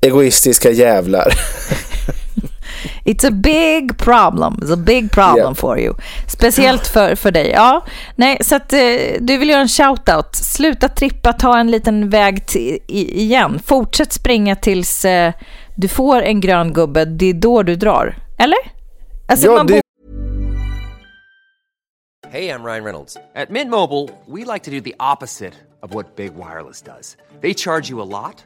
Egoistiska 0.01 0.71
jävlar. 0.71 1.33
it's 3.13 3.27
a 3.27 3.31
big 3.31 3.97
problem. 3.97 4.59
It's 4.61 4.73
a 4.73 4.77
big 4.77 5.11
problem 5.11 5.37
Yeah. 5.45 5.53
for 5.53 5.79
you. 5.79 5.93
Speciellt 6.27 6.87
för, 6.87 7.15
för 7.15 7.31
dig. 7.31 7.49
Ja, 7.49 7.85
nej, 8.15 8.37
så 8.41 8.55
att 8.55 8.73
eh, 8.73 8.79
du 9.19 9.37
vill 9.37 9.49
göra 9.49 9.61
en 9.61 9.67
shout-out. 9.67 10.35
Sluta 10.35 10.87
trippa, 10.89 11.33
ta 11.33 11.57
en 11.59 11.71
liten 11.71 12.09
väg 12.09 12.45
till, 12.45 12.79
i, 12.87 13.21
igen. 13.21 13.59
Fortsätt 13.65 14.13
springa 14.13 14.55
tills 14.55 15.05
eh, 15.05 15.33
du 15.75 15.87
får 15.87 16.21
en 16.21 16.41
grön 16.41 16.73
gubbe. 16.73 17.05
Det 17.05 17.25
är 17.29 17.33
då 17.33 17.63
du 17.63 17.75
drar. 17.75 18.15
Eller? 18.37 18.57
Alltså, 19.27 19.45
Ja, 19.47 19.53
man 19.55 19.67
det- 19.67 19.81
Hey, 22.31 22.49
I'm 22.49 22.63
Ryan 22.63 22.83
Reynolds. 22.83 23.17
At 23.35 23.49
Mint 23.49 23.69
Mobile, 23.71 24.09
we 24.27 24.53
like 24.53 24.65
to 24.65 24.71
do 24.71 24.81
the 24.81 24.93
opposite 24.99 25.53
of 25.81 25.93
what 25.95 26.15
Big 26.15 26.31
Wireless 26.35 26.81
does. 26.81 27.17
They 27.41 27.53
charge 27.53 27.89
you 27.91 28.01
a 28.01 28.05
lot, 28.05 28.45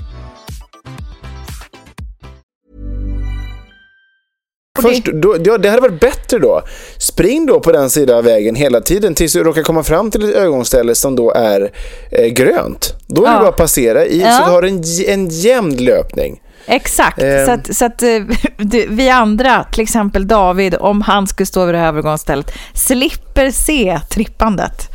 Först, 4.81 5.05
då, 5.13 5.35
ja, 5.43 5.57
det 5.57 5.69
hade 5.69 5.81
varit 5.81 5.99
bättre 5.99 6.39
då. 6.39 6.61
Spring 6.97 7.45
då 7.45 7.59
på 7.59 7.71
den 7.71 7.89
sidan 7.89 8.17
av 8.17 8.23
vägen 8.23 8.55
hela 8.55 8.81
tiden 8.81 9.15
tills 9.15 9.33
du 9.33 9.43
råkar 9.43 9.63
komma 9.63 9.83
fram 9.83 10.11
till 10.11 10.29
ett 10.29 10.35
ögonställe 10.35 10.95
som 10.95 11.15
då 11.15 11.31
är 11.31 11.71
eh, 12.11 12.25
grönt. 12.27 12.93
Då 13.07 13.23
är 13.23 13.27
det 13.27 13.33
Ja. 13.33 13.39
bara 13.39 13.49
att 13.49 13.57
passera 13.57 14.05
i 14.05 14.21
Ja. 14.21 14.37
så 14.37 14.45
du 14.45 14.51
har 14.51 14.63
en, 14.63 14.83
en 15.07 15.27
jämn 15.29 15.75
löpning. 15.77 16.41
Exakt, 16.65 17.21
Ehm. 17.21 17.45
så 17.45 17.51
att, 17.51 17.75
så 17.75 17.85
att 17.85 18.01
eh, 18.03 18.19
du, 18.57 18.85
vi 18.89 19.09
andra, 19.09 19.63
till 19.71 19.83
exempel 19.83 20.27
David, 20.27 20.75
om 20.79 21.01
han 21.01 21.27
skulle 21.27 21.47
stå 21.47 21.65
vid 21.65 21.75
det 21.75 21.79
här 21.79 21.87
övergångsstället, 21.87 22.51
slipper 22.73 23.51
se 23.51 23.99
trippandet. 24.11 24.89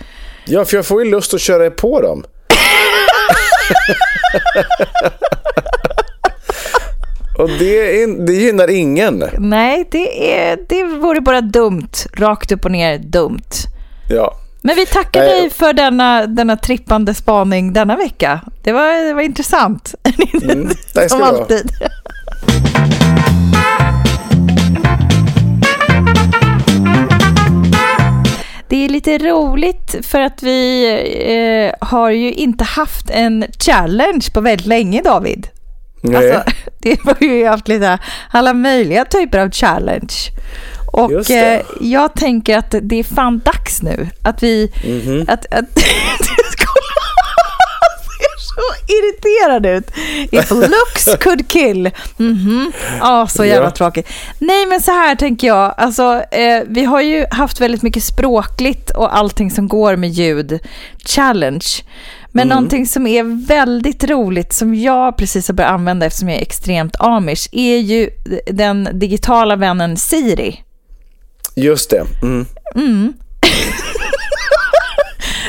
Ja, 0.44 0.64
för 0.64 0.77
jag 0.77 0.87
får 0.87 1.05
ju 1.05 1.11
lust 1.11 1.35
att 1.35 1.40
köra 1.40 1.70
på 1.70 2.01
dem. 2.01 2.25
Och 7.38 7.49
det, 7.59 8.03
är, 8.03 8.27
det 8.27 8.33
gynnar 8.33 8.70
ingen. 8.70 9.25
Nej, 9.38 9.88
det, 9.90 10.35
är, 10.35 10.59
det 10.68 10.85
vore 10.85 11.20
bara 11.20 11.40
dumt. 11.40 11.88
Rakt 12.12 12.53
upp 12.53 12.64
och 12.64 12.70
ner 12.70 12.99
dumt. 12.99 13.51
Ja. 14.11 14.35
Men 14.62 14.77
vi 14.77 14.87
tackar 14.87 15.20
Nej. 15.20 15.40
dig 15.40 15.51
för 15.51 15.72
denna, 15.72 16.27
denna 16.27 16.57
trippande 16.57 17.14
spaning 17.14 17.72
denna 17.72 17.96
vecka. 17.96 18.40
Det 18.62 18.72
var, 18.72 19.07
det 19.09 19.14
var 19.14 19.22
intressant. 19.22 19.94
Mm, 20.42 20.68
tack 20.94 21.11
Som 21.11 21.20
ha. 21.20 21.27
alltid. 21.27 21.70
Det 28.68 28.85
är 28.85 28.88
lite 28.88 29.18
roligt 29.18 29.96
för 30.03 30.20
att 30.20 30.42
vi 30.42 30.87
eh, 31.81 31.87
har 31.88 32.11
ju 32.11 32.33
inte 32.33 32.64
haft 32.64 33.11
en 33.11 33.44
challenge 33.66 34.27
på 34.35 34.40
väldigt 34.40 34.66
länge, 34.66 35.03
David. 35.03 35.49
Alltså, 36.02 36.42
det 36.78 37.00
har 37.04 37.16
ju 37.20 37.46
haft 37.46 37.68
lite 37.68 37.98
alla 38.30 38.54
möjliga 38.54 39.04
typer 39.04 39.38
av 39.38 39.50
challenge. 39.50 40.14
Och 40.92 41.30
eh, 41.30 41.62
jag 41.80 42.14
tänker 42.14 42.59
att 42.59 42.74
det 42.82 42.96
är 42.98 43.04
fan 43.04 43.38
dags 43.38 43.82
nu 43.82 44.09
att 44.22 44.42
vi... 44.42 44.72
Mhm. 44.85 45.20
Att, 45.28 45.46
att, 45.54 45.76
är 48.18 48.38
så 48.38 48.92
irriterad 48.92 49.66
ut. 49.66 49.90
If 50.32 50.50
looks 50.50 51.16
could 51.20 51.48
kill. 51.48 51.90
Mhm. 52.16 52.72
Ja, 53.00 53.26
så 53.26 53.44
jävla 53.44 53.66
Ja. 53.66 53.70
tråkigt. 53.70 54.09
Nej, 54.38 54.66
men 54.66 54.80
så 54.80 54.90
här 54.90 55.14
tänker 55.14 55.46
jag. 55.46 55.74
Alltså, 55.76 56.22
eh, 56.30 56.62
vi 56.68 56.85
har 56.85 57.00
ju 57.00 57.26
haft 57.30 57.61
väldigt 57.61 57.82
mycket 57.82 58.02
språkligt 58.04 58.90
och 58.90 59.16
allting 59.16 59.50
som 59.50 59.68
går 59.68 59.96
med 59.96 60.11
ljud. 60.11 60.59
Challenge. 61.04 61.66
Men 62.37 62.49
någonting 62.49 62.87
som 62.87 63.07
är 63.07 63.46
väldigt 63.46 64.05
roligt, 64.05 64.53
som 64.53 64.75
jag 64.75 65.16
precis 65.16 65.49
har 65.49 65.55
börjat 65.55 65.72
använda 65.72 66.07
eftersom 66.07 66.29
jag 66.29 66.38
är 66.38 66.42
extremt 66.42 66.96
amish, 66.99 67.49
är 67.53 67.79
ju 67.79 68.11
den 68.46 68.88
digitala 68.92 69.57
vännen 69.57 69.96
Siri. 69.96 70.62
Just 71.55 71.90
det. 71.90 72.05
Mm. 72.22 72.46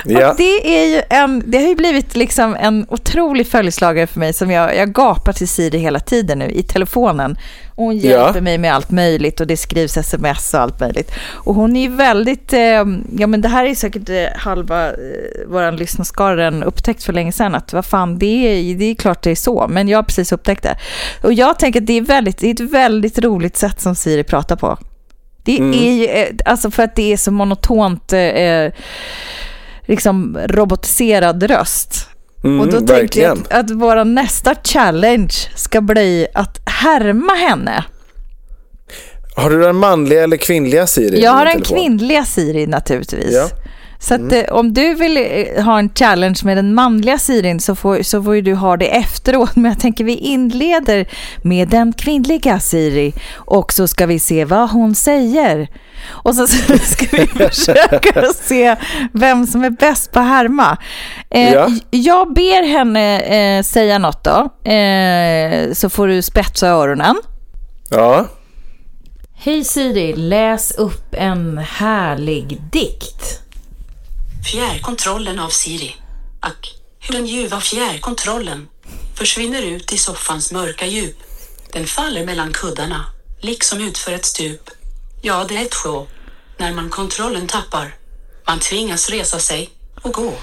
ja. 0.05 0.31
Och 0.31 0.37
det, 0.37 0.79
är 0.79 0.85
ju 0.95 1.01
en, 1.09 1.43
det 1.45 1.57
har 1.57 1.67
ju 1.67 1.75
blivit 1.75 2.15
liksom 2.15 2.55
en 2.55 2.85
otrolig 2.89 3.47
följeslagare 3.47 4.07
för 4.07 4.19
mig 4.19 4.33
som 4.33 4.51
jag, 4.51 4.75
jag 4.75 4.93
gapar 4.93 5.33
till 5.33 5.47
Siri 5.47 5.77
hela 5.77 5.99
tiden 5.99 6.39
nu 6.39 6.49
i 6.49 6.63
telefonen. 6.63 7.37
Och 7.77 7.83
hon 7.85 7.97
Ja. 7.97 8.09
hjälper 8.09 8.41
mig 8.41 8.57
med 8.57 8.73
allt 8.73 8.91
möjligt 8.91 9.39
och 9.41 9.47
det 9.47 9.57
skrivs 9.57 9.97
sms 9.97 10.53
och 10.53 10.59
allt 10.59 10.79
möjligt. 10.79 11.11
Och 11.31 11.55
hon 11.55 11.75
är 11.75 11.89
väldigt, 11.89 12.53
eh, 12.53 12.83
ja 13.17 13.27
men 13.27 13.41
det 13.41 13.47
här 13.47 13.65
är 13.65 13.75
säkert 13.75 14.09
eh, 14.09 14.25
halva 14.35 14.87
eh, 14.87 14.93
våran 15.47 15.75
lyssnarskara 15.75 16.63
upptäckt 16.65 17.03
för 17.03 17.13
länge 17.13 17.31
sedan 17.31 17.55
att 17.55 17.73
vad 17.73 17.85
fan 17.85 18.19
det 18.19 18.25
är, 18.25 18.75
det 18.75 18.85
är 18.85 18.95
klart 18.95 19.21
det 19.23 19.31
är 19.31 19.35
så, 19.35 19.67
men 19.69 19.87
jag 19.87 19.97
har 19.97 20.03
precis 20.03 20.31
upptäckt 20.31 20.63
det. 20.63 20.77
Och 21.23 21.33
jag 21.33 21.59
tänker 21.59 21.81
att 21.81 21.87
det 21.87 21.93
är, 21.97 22.01
väldigt, 22.01 22.37
det 22.37 22.47
är 22.47 22.53
ett 22.53 22.59
väldigt 22.73 23.19
roligt 23.19 23.57
sätt 23.57 23.81
som 23.81 23.95
Siri 23.95 24.23
pratar 24.23 24.55
på. 24.55 24.77
Det 25.43 25.57
är 25.59 25.93
ju, 25.93 26.05
eh, 26.05 26.27
alltså 26.45 26.71
för 26.71 26.83
att 26.83 26.95
det 26.95 27.13
är 27.13 27.17
så 27.17 27.31
monotont 27.31 28.13
eh, 28.13 28.67
liksom 29.85 30.37
robotiserad 30.45 31.43
röst. 31.43 32.07
Mm, 32.43 32.59
och 32.59 32.65
då 32.65 32.71
tänkte 32.71 32.93
jag 32.93 32.99
verkligen. 32.99 33.31
att, 33.31 33.53
att 33.53 33.71
våra 33.71 34.03
nästa 34.03 34.55
challenge 34.63 35.33
ska 35.55 35.81
bli 35.81 36.27
att 36.33 36.66
härma 36.77 37.33
henne. 37.33 37.85
Har 39.35 39.49
du 39.49 39.61
den 39.61 39.75
manliga 39.75 40.23
eller 40.23 40.37
kvinnliga 40.37 40.87
Siri? 40.87 41.23
Jag 41.23 41.31
har 41.31 41.45
din 41.45 41.55
en 41.55 41.61
telefon? 41.61 41.77
kvinnliga 41.77 42.25
Siri 42.25 42.67
naturligtvis. 42.67 43.33
Ja. 43.33 43.49
Så 43.99 44.13
att, 44.13 44.31
eh, 44.31 44.43
om 44.51 44.73
du 44.73 44.93
vill 44.93 45.17
eh, 45.17 45.63
ha 45.63 45.79
en 45.79 45.89
challenge 45.95 46.39
med 46.43 46.57
den 46.57 46.73
manliga 46.73 47.17
Sirin 47.17 47.59
så 47.59 47.75
får, 47.75 48.01
så 48.03 48.23
får 48.23 48.35
ju 48.35 48.41
du 48.41 48.53
ha 48.53 48.77
det 48.77 48.87
efteråt. 48.97 49.55
Men 49.55 49.71
jag 49.71 49.79
tänker 49.79 50.03
vi 50.03 50.15
inleder 50.15 51.05
med 51.41 51.67
den 51.69 51.93
kvinnliga 51.93 52.59
Siri 52.59 53.13
och 53.35 53.73
så 53.73 53.87
ska 53.87 54.05
vi 54.05 54.19
se 54.19 54.45
vad 54.45 54.69
hon 54.69 54.95
säger. 54.95 55.67
Och 56.09 56.35
så 56.35 56.47
ska 56.81 57.05
vi 57.11 57.27
försöka 57.47 58.23
se 58.41 58.75
vem 59.13 59.47
som 59.47 59.63
är 59.63 59.69
bäst 59.69 60.11
på 60.11 60.19
att 60.19 60.25
härma. 60.25 60.77
Eh, 61.29 61.53
Ja. 61.53 61.69
Jag 61.89 62.33
ber 62.33 62.67
henne 62.67 63.19
eh, 63.57 63.63
säga 63.63 63.97
något 63.99 64.23
då, 64.23 64.69
eh, 64.71 65.73
så 65.73 65.89
får 65.89 66.07
du 66.07 66.21
spetsa 66.21 66.67
öronen. 66.67 67.15
Ja. 67.89 68.25
Hej 69.39 69.63
Siri, 69.63 70.13
läs 70.15 70.71
upp 70.71 71.13
en 71.17 71.57
härlig 71.57 72.61
dikt. 72.71 73.41
Fjärrkontrollen 74.51 75.39
av 75.39 75.49
Siri. 75.49 75.95
Ack, 76.39 76.75
hur 76.99 77.13
den 77.13 77.25
ljuva 77.25 77.61
fjärrkontrollen 77.61 78.67
försvinner 79.15 79.61
ut 79.61 79.93
i 79.93 79.97
soffans 79.97 80.51
mörka 80.51 80.85
djup. 80.85 81.15
Den 81.73 81.87
faller 81.87 82.25
mellan 82.25 82.53
kuddarna, 82.53 83.05
liksom 83.41 83.81
utför 83.81 84.11
ett 84.11 84.25
stup. 84.25 84.69
Ja, 85.21 85.45
det 85.49 85.57
är 85.57 85.61
ett 85.61 85.75
show. 85.75 86.07
När 86.57 86.73
man 86.73 86.89
kontrollen 86.89 87.47
tappar. 87.47 87.95
Man 88.47 88.59
tvingas 88.59 89.09
resa 89.09 89.39
sig 89.39 89.69
och 90.01 90.13
gå 90.13 90.33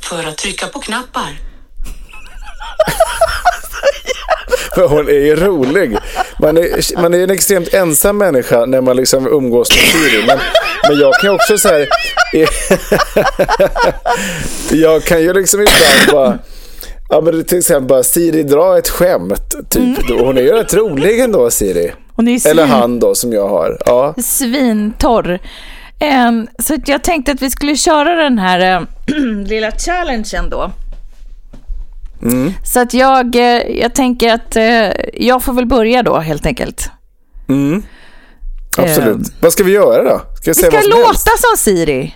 för 0.00 0.24
att 0.24 0.36
trycka 0.36 0.66
på 0.66 0.80
knappar. 0.80 1.38
För 4.74 4.88
hon 4.88 5.08
är 5.08 5.12
ju 5.12 5.36
rolig. 5.36 5.96
Man 6.40 6.56
är, 6.56 7.00
man 7.02 7.14
är 7.14 7.18
en 7.18 7.30
extremt 7.30 7.74
ensam 7.74 8.18
människa 8.18 8.66
när 8.66 8.80
man 8.80 8.96
liksom 8.96 9.26
umgås 9.26 9.68
med 9.70 9.78
Siri. 9.78 10.24
Men, 10.26 10.38
men 10.88 10.98
jag 10.98 11.14
kan 11.14 11.30
ju 11.30 11.34
också 11.36 11.58
så 11.58 11.68
här... 11.68 11.88
jag 14.82 15.04
kan 15.04 15.22
ju 15.22 15.32
liksom 15.32 15.60
ibland 15.60 16.10
bara... 16.12 16.38
Ja 17.08 17.20
men 17.20 17.44
till 17.44 17.58
exempel 17.58 17.88
bara 17.88 18.02
Siri 18.02 18.42
dra 18.42 18.78
ett 18.78 18.88
skämt. 18.88 19.54
Typ. 19.70 20.10
Hon 20.20 20.38
är 20.38 20.42
ju 20.42 20.52
rätt 20.52 20.74
rolig 20.74 21.20
ändå 21.20 21.50
Siri. 21.50 21.92
Eller 22.46 22.66
han 22.66 23.00
då 23.00 23.14
som 23.14 23.32
jag 23.32 23.48
har. 23.48 23.78
Ja. 23.86 24.14
svintorr. 24.22 25.38
Ehm, 25.98 26.48
så 26.58 26.76
jag 26.86 27.02
tänkte 27.02 27.32
att 27.32 27.42
vi 27.42 27.50
skulle 27.50 27.76
köra 27.76 28.14
den 28.14 28.38
här 28.38 28.76
eh, 28.76 28.82
lilla 29.46 29.70
challengen 29.70 30.50
då. 30.50 30.70
Så 32.64 32.80
att 32.80 32.94
jag, 32.94 33.36
eh, 33.36 33.42
jag 33.80 33.94
tänker 33.94 34.34
att 34.34 34.56
eh, 34.56 34.90
jag 35.26 35.42
får 35.42 35.52
väl 35.52 35.66
börja 35.66 36.02
då 36.02 36.18
helt 36.18 36.46
enkelt. 36.46 36.90
Absolut. 38.78 39.16
Ehm. 39.16 39.22
Vad 39.40 39.52
ska 39.52 39.64
vi 39.64 39.72
göra 39.72 40.02
då? 40.02 40.18
Ska 40.18 40.50
vi 40.50 40.50
Vi 40.50 40.54
ska 40.54 40.80
som 40.80 40.90
låta 40.90 41.06
helst? 41.06 41.28
som 41.28 41.56
Siri. 41.58 42.14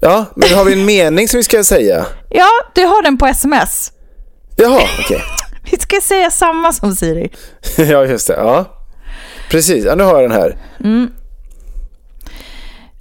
Ja, 0.00 0.24
men 0.36 0.48
har 0.54 0.64
vi 0.64 0.72
en 0.72 0.84
mening 0.84 1.28
som 1.28 1.36
vi 1.38 1.44
ska 1.44 1.64
säga? 1.64 2.06
Ja, 2.30 2.48
du 2.74 2.84
har 2.84 3.02
den 3.02 3.18
på 3.18 3.26
sms. 3.26 3.92
Jaha, 4.56 4.80
okej. 5.00 5.22
Vi 5.70 5.78
ska 5.78 6.00
säga 6.02 6.30
samma 6.30 6.72
som 6.72 6.94
Siri. 6.94 7.30
ja, 7.76 8.04
just 8.04 8.26
det. 8.26 8.34
Ja. 8.34 8.64
Precis, 9.50 9.84
ja, 9.84 9.94
nu 9.94 10.04
har 10.04 10.22
jag 10.22 10.30
den 10.30 10.40
här. 10.40 10.56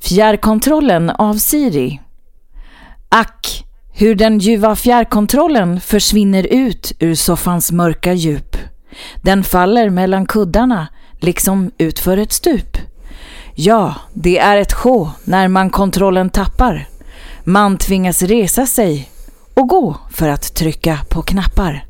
Fjärrkontrollen 0.02 1.10
av 1.10 1.34
Siri. 1.34 2.02
Ack, 3.10 3.64
hur 4.00 4.16
den 4.16 4.40
ljuva 4.40 4.76
fjärrkontrollen 4.76 5.80
försvinner 5.82 6.44
ut 6.44 6.92
ur 7.00 7.16
soffans 7.16 7.72
mörka 7.72 8.14
djup. 8.14 8.58
Den 9.22 9.44
faller 9.44 9.90
mellan 9.90 10.26
kuddarna, 10.26 10.88
liksom 11.20 11.72
utför 11.78 12.18
ett 12.18 12.32
stup. 12.32 12.78
Ja, 13.56 13.96
det 14.14 14.38
är 14.38 14.58
ett 14.58 14.74
sjå 14.74 15.12
när 15.24 15.48
man 15.48 15.70
kontrollen 15.70 16.30
tappar. 16.30 16.88
Man 17.44 17.78
tvingas 17.78 18.22
resa 18.22 18.66
sig 18.66 19.12
och 19.54 19.68
gå 19.68 19.98
för 20.12 20.30
att 20.30 20.56
trycka 20.56 21.00
på 21.10 21.22
knappar. 21.22 21.89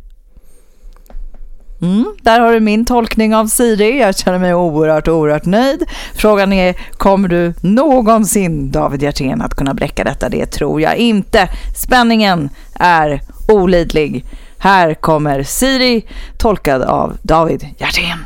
Mm, 1.82 2.16
där 2.22 2.40
har 2.40 2.54
du 2.54 2.60
min 2.60 2.86
tolkning 2.86 3.36
av 3.36 3.48
Siri. 3.48 4.00
Jag 4.00 4.18
känner 4.18 4.40
mig 4.40 4.54
oerhört, 4.54 5.08
oerhört 5.08 5.46
nöjd. 5.46 5.84
Frågan 6.16 6.54
är, 6.54 6.76
kommer 6.92 7.28
du 7.28 7.54
någonsin, 7.62 8.72
David 8.72 9.04
Hjertén, 9.04 9.42
att 9.42 9.56
kunna 9.56 9.74
bräcka 9.74 10.04
detta? 10.04 10.30
Det 10.30 10.46
tror 10.46 10.82
jag 10.82 10.98
inte. 10.98 11.50
Spänningen 11.76 12.50
är 12.74 13.22
olidlig. 13.48 14.26
Här 14.58 14.94
kommer 14.94 15.44
Siri, 15.44 16.06
tolkad 16.38 16.82
av 16.82 17.18
David 17.22 17.68
Hjertén. 17.78 18.18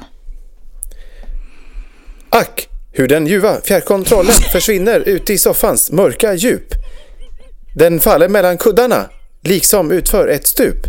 Ack, 2.29 2.67
hur 2.91 3.07
den 3.07 3.27
ljuva 3.27 3.61
fjärrkontrollen 3.63 4.33
försvinner 4.51 4.99
ut 4.99 5.29
i 5.29 5.37
soffans 5.37 5.91
mörka 5.91 6.33
djup. 6.33 6.73
Den 7.75 7.99
faller 7.99 8.29
mellan 8.29 8.57
kuddarna, 8.57 9.05
liksom 9.41 9.91
utför 9.91 10.27
ett 10.27 10.47
stup. 10.47 10.85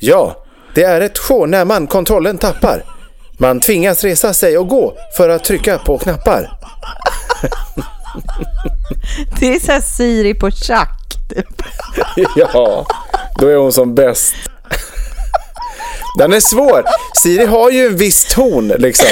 Ja, 0.00 0.44
det 0.78 0.84
är 0.84 1.00
ett 1.00 1.18
sjå 1.18 1.46
när 1.46 1.64
man 1.64 1.86
kontrollen 1.86 2.38
tappar. 2.38 2.84
Man 3.38 3.60
tvingas 3.60 4.04
resa 4.04 4.34
sig 4.34 4.58
och 4.58 4.68
gå 4.68 4.94
för 5.16 5.28
att 5.28 5.44
trycka 5.44 5.78
på 5.78 5.98
knappar. 5.98 6.52
Det 9.40 9.54
är 9.54 9.60
så 9.60 9.72
här 9.72 9.80
Siri 9.80 10.34
på 10.34 10.50
tjack. 10.50 10.98
Typ. 11.34 11.62
Ja, 12.36 12.86
då 13.38 13.48
är 13.48 13.56
hon 13.56 13.72
som 13.72 13.94
bäst. 13.94 14.34
Den 16.18 16.32
är 16.32 16.40
svår. 16.40 16.84
Siri 17.22 17.46
har 17.46 17.70
ju 17.70 17.86
en 17.86 17.96
viss 17.96 18.24
ton 18.34 18.68
liksom. 18.68 19.08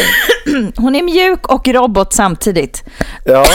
Hon 0.77 0.97
är 0.97 1.03
mjuk 1.03 1.47
och 1.47 1.69
robot 1.69 2.13
samtidigt. 2.13 2.85
Ja. 3.25 3.47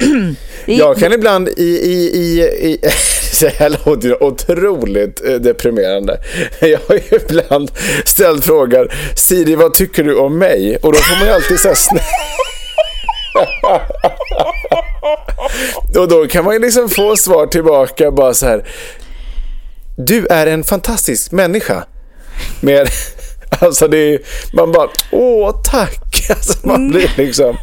Jag 0.66 0.96
kan 0.96 1.12
ibland 1.12 1.48
i... 1.48 1.62
i, 1.62 2.10
i, 2.14 2.40
i 2.70 2.78
det 3.40 3.48
här 3.48 3.76
låter 3.84 4.08
ju 4.08 4.14
otroligt 4.14 5.24
eh, 5.26 5.34
deprimerande. 5.34 6.20
Jag 6.60 6.80
har 6.88 6.94
ju 6.94 7.02
ibland 7.16 7.70
ställt 8.04 8.44
frågan 8.44 8.88
Siri, 9.16 9.54
vad 9.54 9.74
tycker 9.74 10.04
du 10.04 10.14
om 10.14 10.38
mig? 10.38 10.76
Och 10.82 10.92
då 10.92 10.98
får 10.98 11.16
man 11.16 11.26
ju 11.26 11.32
alltid 11.32 11.60
säga 11.60 11.74
snä... 11.74 12.00
Och 16.00 16.08
då 16.08 16.26
kan 16.26 16.44
man 16.44 16.54
ju 16.54 16.60
liksom 16.60 16.88
få 16.88 17.16
svar 17.16 17.46
tillbaka 17.46 18.10
bara 18.10 18.34
så 18.34 18.46
här. 18.46 18.64
Du 19.96 20.26
är 20.26 20.46
en 20.46 20.64
fantastisk 20.64 21.32
människa. 21.32 21.84
Med, 22.60 22.88
alltså 23.60 23.88
det 23.88 24.14
är, 24.14 24.18
man 24.52 24.72
bara, 24.72 24.88
åh 25.10 25.50
tack. 25.70 26.06
Alltså 26.30 26.66
man 26.66 26.88
blir 26.88 27.10
liksom... 27.16 27.56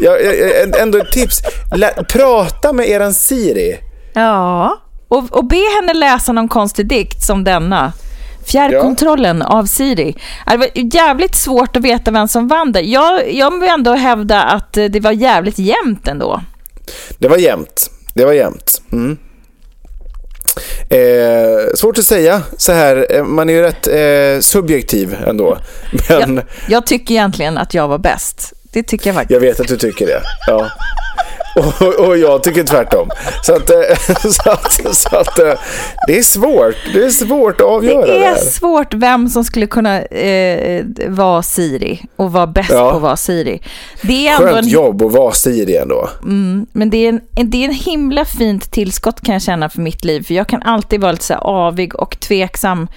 Ja, 0.00 0.18
ja, 0.18 0.78
ändå 0.80 0.98
ett 0.98 1.12
tips. 1.12 1.42
Lä, 1.76 1.90
prata 2.08 2.72
med 2.72 2.88
eran 2.88 3.14
Siri. 3.14 3.78
Ja, 4.14 4.78
och, 5.08 5.36
och 5.36 5.44
be 5.44 5.62
henne 5.76 5.94
läsa 5.94 6.32
någon 6.32 6.48
konstig 6.48 6.88
dikt 6.88 7.22
som 7.22 7.44
denna. 7.44 7.92
Fjärrkontrollen 8.46 9.42
av 9.42 9.64
Siri. 9.64 10.16
Ja, 10.46 10.52
Det 10.52 10.58
var 10.58 10.68
jävligt 10.74 11.34
svårt 11.34 11.76
att 11.76 11.82
veta 11.82 12.10
vem 12.10 12.28
som 12.28 12.48
vann 12.48 12.72
det. 12.72 12.80
Jag, 12.80 13.32
jag 13.32 13.60
vill 13.60 13.70
ändå 13.70 13.94
hävda 13.94 14.42
att 14.42 14.72
det 14.72 15.00
var 15.00 15.12
jävligt 15.12 15.58
jämnt 15.58 16.08
ändå. 16.08 16.40
Det 17.18 17.28
var 17.28 17.36
jämnt. 17.36 17.90
Det 18.14 18.24
var 18.24 18.32
jämnt. 18.32 18.82
Mm. 18.92 19.18
Eh, 20.88 21.74
svårt 21.74 21.98
att 21.98 22.04
säga 22.04 22.42
så 22.56 22.72
här, 22.72 23.06
eh, 23.10 23.24
man 23.24 23.48
är 23.48 23.52
ju 23.54 23.62
rätt 23.62 23.86
eh, 23.86 24.40
subjektiv 24.40 25.16
ändå. 25.26 25.58
Men 26.08 26.36
Jag, 26.36 26.44
jag 26.68 26.86
tycker 26.86 27.14
egentligen 27.14 27.58
att 27.58 27.74
jag 27.74 27.88
var 27.88 27.98
bäst. 27.98 28.52
Det 28.72 28.82
tycker 28.82 29.06
jag 29.06 29.14
faktiskt. 29.14 29.30
jag 29.30 29.40
vet 29.40 29.60
att 29.60 29.68
du 29.68 29.76
tycker 29.76 30.06
det. 30.06 30.20
Ja. 30.46 30.70
Och, 31.56 32.06
och 32.06 32.18
jag 32.18 32.42
tycker 32.42 32.64
tvärtom. 32.64 33.10
Så 33.42 33.54
att, 33.54 33.70
eh, 33.70 33.76
så 34.30 34.50
att, 34.50 34.96
så 34.96 35.16
att 35.16 35.38
eh, 35.38 35.52
det 36.06 36.18
är 36.18 36.22
svårt. 36.22 36.74
Det 36.94 37.04
är 37.04 37.10
svårt 37.10 37.60
att 37.60 37.66
avgöra 37.66 38.06
det, 38.06 38.12
Det 38.12 38.24
är 38.24 38.28
här. 38.28 38.36
svårt 38.36 38.94
vem 38.94 39.28
som 39.28 39.44
skulle 39.44 39.66
kunna 39.66 40.02
eh, 40.02 40.84
vara 41.08 41.42
Siri 41.42 42.02
och 42.16 42.32
vara 42.32 42.46
bäst 42.46 42.70
Ja. 42.72 42.90
på 42.90 42.96
att 42.96 43.02
vara 43.02 43.16
Siri. 43.16 43.62
Det 44.02 44.28
är 44.28 44.34
ändå 44.36 44.46
Skönt 44.52 44.66
en, 44.66 44.68
jobb 44.68 45.02
att 45.02 45.12
vara 45.12 45.32
Siri 45.32 45.76
ändå. 45.76 46.08
men 46.72 46.90
det 46.90 46.96
är, 46.96 47.08
en, 47.08 47.50
det 47.50 47.64
är 47.64 47.68
en 47.68 47.74
himla 47.74 48.24
fint 48.24 48.70
tillskott 48.72 49.20
kan 49.20 49.32
jag 49.32 49.42
känna 49.42 49.68
för 49.68 49.80
mitt 49.80 50.04
liv. 50.04 50.22
För 50.26 50.34
jag 50.34 50.46
kan 50.48 50.62
alltid 50.62 51.00
vara 51.00 51.12
lite 51.12 51.24
så 51.24 51.34
avig 51.34 51.94
och 51.96 52.20
tveksam. 52.20 52.88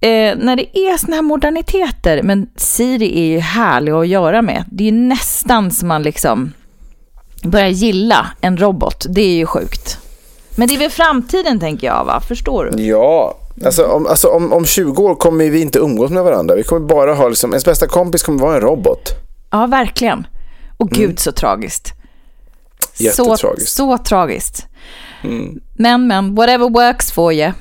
Eh, 0.00 0.36
när 0.38 0.56
det 0.56 0.78
är 0.78 0.96
såna 0.98 1.14
här 1.16 1.22
moderniteter, 1.22 2.22
men 2.22 2.46
Siri 2.56 3.18
är 3.20 3.26
ju 3.26 3.38
härlig 3.38 3.92
att 3.92 4.08
göra 4.08 4.42
med. 4.42 4.64
Det 4.72 4.84
är 4.84 4.90
ju 4.92 4.98
nästan 4.98 5.70
som 5.70 5.88
man 5.88 6.02
liksom 6.02 6.52
börjar 7.44 7.68
gilla 7.68 8.26
en 8.40 8.56
robot. 8.56 9.06
Det 9.08 9.22
är 9.22 9.34
ju 9.34 9.46
sjukt. 9.46 9.98
Men 10.56 10.68
det 10.68 10.74
är 10.74 10.78
väl 10.78 10.90
framtiden 10.90 11.60
tänker 11.60 11.86
jag 11.86 12.04
va? 12.04 12.20
Förstår 12.28 12.64
du? 12.64 12.82
Ja, 12.82 13.38
alltså, 13.64 13.84
om, 13.84 14.06
alltså 14.06 14.28
om, 14.28 14.52
om 14.52 14.64
20 14.64 15.02
år 15.02 15.14
kommer 15.14 15.50
vi 15.50 15.60
inte 15.60 15.78
umgås 15.78 16.10
med 16.10 16.24
varandra. 16.24 16.54
Vi 16.54 16.62
kommer 16.62 16.86
bara 16.86 17.14
ha, 17.14 17.28
liksom, 17.28 17.50
ens 17.50 17.64
bästa 17.64 17.86
kompis 17.86 18.22
kommer 18.22 18.42
vara 18.42 18.54
en 18.54 18.60
robot. 18.60 19.12
Ja, 19.50 19.66
verkligen. 19.66 20.26
Och 20.76 20.90
gud 20.90 21.18
så 21.18 21.32
tragiskt. 21.32 21.92
Så, 22.94 23.02
Jättetragiskt. 23.02 23.72
så 23.72 23.98
tragiskt. 23.98 24.66
Men, 25.74 26.06
men, 26.06 26.34
whatever 26.34 26.68
works 26.68 27.12
for 27.12 27.32
you. 27.32 27.52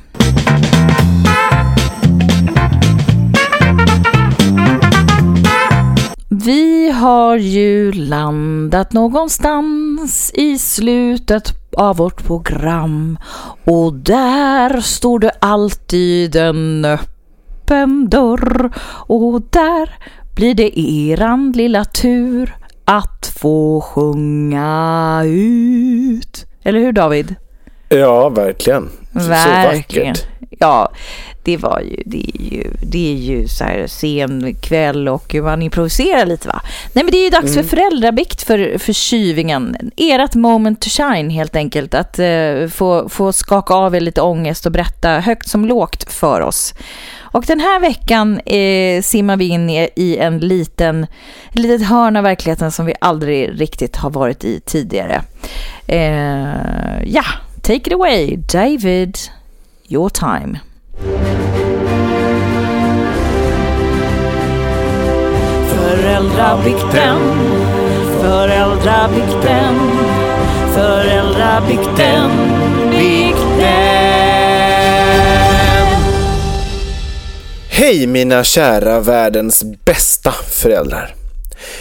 Vi 6.45 6.91
har 6.91 7.35
ju 7.37 7.91
landat 7.91 8.93
någonstans 8.93 10.31
i 10.33 10.57
slutet 10.57 11.51
av 11.77 11.97
vårt 11.97 12.23
program 12.23 13.17
och 13.63 13.93
där 13.93 14.81
står 14.81 15.19
det 15.19 15.31
alltid 15.39 16.35
en 16.35 16.85
öppen 16.85 18.09
dörr 18.09 18.71
och 19.07 19.41
där 19.49 19.89
blir 20.35 20.53
det 20.55 20.79
eran 20.79 21.51
lilla 21.51 21.85
tur 21.85 22.55
att 22.85 23.33
få 23.39 23.81
sjunga 23.81 25.21
ut. 25.25 26.45
Eller 26.63 26.79
hur 26.79 26.91
David? 26.91 27.35
Ja, 27.89 28.29
verkligen. 28.29 28.89
Så 29.13 29.19
Verkligen. 29.19 30.07
vackert. 30.07 30.27
Ja, 30.59 30.91
det 31.43 31.57
var 31.57 31.79
ju, 31.79 32.03
det 32.05 32.25
är 32.35 32.53
ju, 32.53 32.71
det 32.81 33.13
är 33.13 33.17
ju 33.17 33.47
så 33.47 33.63
här 33.63 33.87
sen 33.87 34.55
kväll 34.61 35.07
och 35.07 35.35
man 35.35 35.61
improviserar 35.61 36.25
lite 36.25 36.47
va. 36.47 36.61
Nej 36.93 37.03
men 37.03 37.11
det 37.11 37.17
är 37.17 37.23
ju 37.23 37.29
dags 37.29 37.53
för 37.53 37.63
föräldrabikt 37.63 38.43
för, 38.43 38.77
för 38.77 38.93
tjuvingen. 38.93 39.91
Ert 39.97 40.35
moment 40.35 40.81
to 40.81 40.89
shine 40.89 41.29
helt 41.29 41.55
enkelt. 41.55 41.93
Att 41.93 42.19
eh, 42.19 42.67
få, 42.67 43.09
få 43.09 43.33
skaka 43.33 43.73
av 43.73 43.95
er 43.95 43.99
lite 43.99 44.21
ångest 44.21 44.65
och 44.65 44.71
berätta 44.71 45.09
högt 45.09 45.49
som 45.49 45.65
lågt 45.65 46.13
för 46.13 46.41
oss. 46.41 46.73
Och 47.33 47.43
den 47.47 47.59
här 47.59 47.79
veckan 47.79 48.39
eh, 48.39 49.01
simmar 49.01 49.37
vi 49.37 49.47
in 49.47 49.69
i, 49.69 49.89
i 49.95 50.17
en 50.17 50.39
liten, 50.39 51.03
ett 51.49 51.59
litet 51.59 51.87
hörn 51.87 52.15
av 52.15 52.23
verkligheten 52.23 52.71
som 52.71 52.85
vi 52.85 52.93
aldrig 53.01 53.61
riktigt 53.61 53.95
har 53.95 54.09
varit 54.09 54.43
i 54.43 54.59
tidigare. 54.59 55.21
Eh, 55.87 57.03
ja, 57.05 57.23
take 57.61 57.75
it 57.75 57.93
away 57.93 58.37
David, 58.37 59.17
your 59.89 60.09
time. 60.09 60.59
Föräldrabikten, 66.13 67.19
föräldrabikten, 68.21 69.75
föräldrabikten, 70.73 72.31
bikten. 72.89 73.63
Hej 77.69 78.07
mina 78.07 78.43
kära 78.43 78.99
världens 78.99 79.63
bästa 79.85 80.31
föräldrar. 80.31 81.15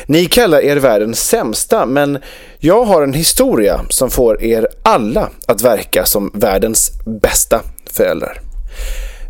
Ni 0.06 0.26
kallar 0.26 0.60
er 0.60 0.76
världens 0.76 1.28
sämsta, 1.28 1.86
men 1.86 2.18
jag 2.58 2.84
har 2.84 3.02
en 3.02 3.14
historia 3.14 3.80
som 3.88 4.10
får 4.10 4.42
er 4.42 4.68
alla 4.82 5.30
att 5.46 5.62
verka 5.62 6.04
som 6.04 6.30
världens 6.34 6.90
bästa 7.22 7.60
föräldrar. 7.90 8.40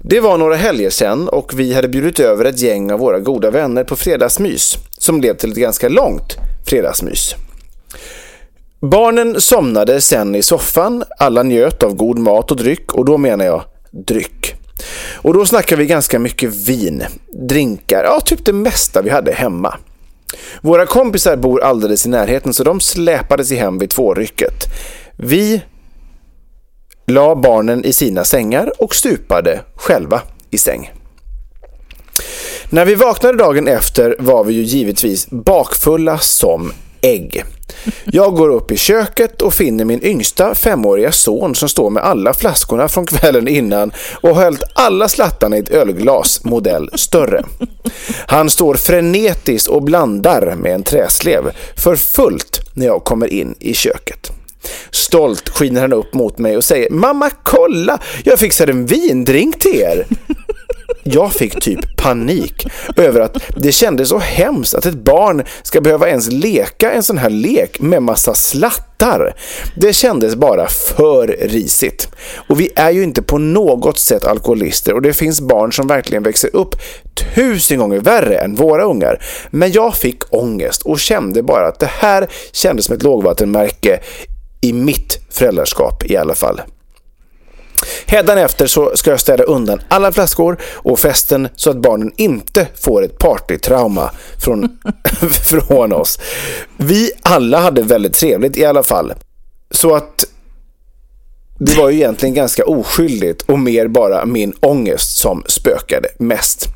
Det 0.04 0.20
var 0.20 0.38
några 0.38 0.56
helger 0.56 0.90
sedan 0.90 1.28
och 1.28 1.52
vi 1.54 1.74
hade 1.74 1.88
bjudit 1.88 2.20
över 2.20 2.44
ett 2.44 2.60
gäng 2.60 2.92
av 2.92 2.98
våra 2.98 3.18
goda 3.18 3.50
vänner 3.50 3.84
på 3.84 3.96
fredagsmys 3.96 4.78
som 4.98 5.20
blev 5.20 5.36
till 5.36 5.50
ett 5.50 5.56
ganska 5.56 5.88
långt 5.88 6.36
fredagsmys. 6.66 7.34
Barnen 8.80 9.40
somnade 9.40 10.00
sen 10.00 10.34
i 10.34 10.42
soffan, 10.42 11.04
alla 11.18 11.42
njöt 11.42 11.82
av 11.82 11.94
god 11.94 12.18
mat 12.18 12.50
och 12.50 12.56
dryck 12.56 12.94
och 12.94 13.04
då 13.04 13.18
menar 13.18 13.44
jag 13.44 13.64
dryck. 13.90 14.54
Och 15.14 15.34
då 15.34 15.46
snackar 15.46 15.76
vi 15.76 15.86
ganska 15.86 16.18
mycket 16.18 16.54
vin, 16.54 17.04
drinkar, 17.48 18.04
ja 18.04 18.20
typ 18.20 18.44
det 18.44 18.52
mesta 18.52 19.02
vi 19.02 19.10
hade 19.10 19.32
hemma. 19.32 19.76
Våra 20.60 20.86
kompisar 20.86 21.36
bor 21.36 21.62
alldeles 21.62 22.06
i 22.06 22.08
närheten 22.08 22.54
så 22.54 22.64
de 22.64 22.80
släpade 22.80 23.44
sig 23.44 23.56
hem 23.56 23.78
vid 23.78 23.90
tvårycket. 23.90 24.64
Vi 25.16 25.62
la 27.12 27.35
barnen 27.35 27.85
i 27.85 27.92
sina 27.92 28.25
sängar 28.25 28.72
och 28.79 28.94
stupade 28.94 29.61
själva 29.77 30.20
i 30.51 30.59
säng. 30.59 30.92
När 32.70 32.85
vi 32.85 32.94
vaknade 32.94 33.38
dagen 33.38 33.68
efter 33.68 34.16
var 34.18 34.44
vi 34.44 34.55
ju 34.55 34.62
givetvis 34.62 35.31
bakfulla 35.31 36.18
som 36.18 36.72
ägg. 37.01 37.44
Jag 38.05 38.35
går 38.35 38.48
upp 38.48 38.70
i 38.70 38.77
köket 38.77 39.42
och 39.42 39.55
finner 39.55 39.85
min 39.85 40.05
yngsta 40.05 40.55
femåriga 40.55 41.12
son 41.12 41.55
som 41.55 41.68
står 41.68 41.90
med 41.90 42.03
alla 42.03 42.35
flaskorna 42.35 42.88
från 42.88 43.07
kvällen 43.07 43.48
innan 43.48 43.92
och 44.20 44.35
har 44.35 44.42
hällt 44.42 44.62
alla 44.75 45.09
slattarna 45.09 45.57
i 45.57 45.61
ett 45.61 45.68
ölglas 45.68 46.44
modell 46.44 46.90
större. 46.94 47.44
Han 48.27 48.51
står 48.51 48.75
frenetiskt 48.75 49.68
och 49.68 49.83
blandar 49.83 50.55
med 50.57 50.75
en 50.75 50.83
träslev 50.83 51.51
för 51.77 51.96
fullt 51.96 52.61
när 52.75 52.87
jag 52.87 53.05
kommer 53.05 53.27
in 53.27 53.55
i 53.59 53.75
köket. 53.75 54.21
Stolt 54.92 55.48
skiner 55.48 55.81
han 55.81 55.92
upp 55.92 56.14
mot 56.14 56.38
mig 56.38 56.57
och 56.57 56.64
säger 56.64 56.90
Mamma 56.90 57.31
kolla, 57.42 57.98
jag 58.24 58.38
fixade 58.38 58.72
en 58.72 58.87
vindrink 58.87 59.59
till 59.59 59.81
er. 59.81 60.07
Jag 61.05 61.33
fick 61.33 61.61
typ 61.61 61.96
panik 61.96 62.66
över 62.96 63.20
att 63.20 63.37
det 63.57 63.72
kändes 63.72 64.09
så 64.09 64.18
hemskt 64.18 64.74
att 64.74 64.87
ett 64.87 64.94
barn 64.94 65.44
ska 65.62 65.81
behöva 65.81 66.09
ens 66.09 66.33
leka 66.33 66.92
en 66.92 67.02
sån 67.02 67.18
här 67.18 67.31
lek 67.31 67.81
med 67.81 68.02
massa 68.02 68.35
slattar. 68.35 69.35
Det 69.76 69.92
kändes 69.92 70.37
bara 70.37 70.66
för 70.68 71.37
risigt. 71.40 72.09
Och 72.48 72.61
vi 72.61 72.70
är 72.76 72.90
ju 72.90 73.02
inte 73.02 73.22
på 73.22 73.38
något 73.38 73.98
sätt 73.98 74.24
alkoholister 74.24 74.94
och 74.94 75.02
det 75.02 75.12
finns 75.12 75.40
barn 75.40 75.72
som 75.72 75.87
verkligen 75.87 76.22
växer 76.22 76.57
upp 76.57 76.74
tusen 77.35 77.78
gånger 77.78 78.00
värre 78.00 78.38
än 78.38 78.55
våra 78.55 78.85
ungar. 78.85 79.22
Men 79.50 79.72
jag 79.72 79.94
fick 79.94 80.35
ångest 80.35 80.83
och 80.83 81.00
kände 81.00 81.42
bara 81.42 81.66
att 81.66 81.81
det 81.81 81.90
här 81.90 82.28
kändes 82.52 82.87
som 82.87 82.96
ett 82.96 83.02
lågvattenmärke 83.02 84.00
i 84.62 84.72
mitt 84.72 85.18
föräldraskap 85.31 86.05
i 86.11 86.16
alla 86.16 86.35
fall. 86.35 86.61
Hädanefter 88.07 88.66
så 88.66 88.92
ska 88.94 89.11
jag 89.11 89.20
städa 89.20 89.44
undan 89.44 89.81
alla 89.88 90.12
flaskor 90.12 90.59
och 90.75 90.98
festen 90.98 91.48
så 91.57 91.70
att 91.70 91.77
barnen 91.77 92.12
inte 92.16 92.66
får 92.75 93.05
ett 93.05 93.18
partytrauma 93.18 94.11
från, 94.38 94.79
från 95.48 95.92
oss. 95.92 96.18
Vi 96.77 97.11
alla 97.22 97.61
hade 97.61 97.83
väldigt 97.83 98.14
trevligt 98.14 98.57
i 98.57 98.64
alla 98.64 98.83
fall. 98.83 99.12
Så 99.70 99.94
att 99.94 100.25
det 101.59 101.77
var 101.77 101.90
ju 101.90 101.96
egentligen 101.96 102.35
ganska 102.35 102.64
oskyldigt 102.64 103.42
och 103.42 103.59
mer 103.59 103.88
bara 103.88 104.27
min 104.27 104.53
ångest 104.61 105.16
som 105.16 105.44
spökade 105.46 106.09
mest. 106.18 106.68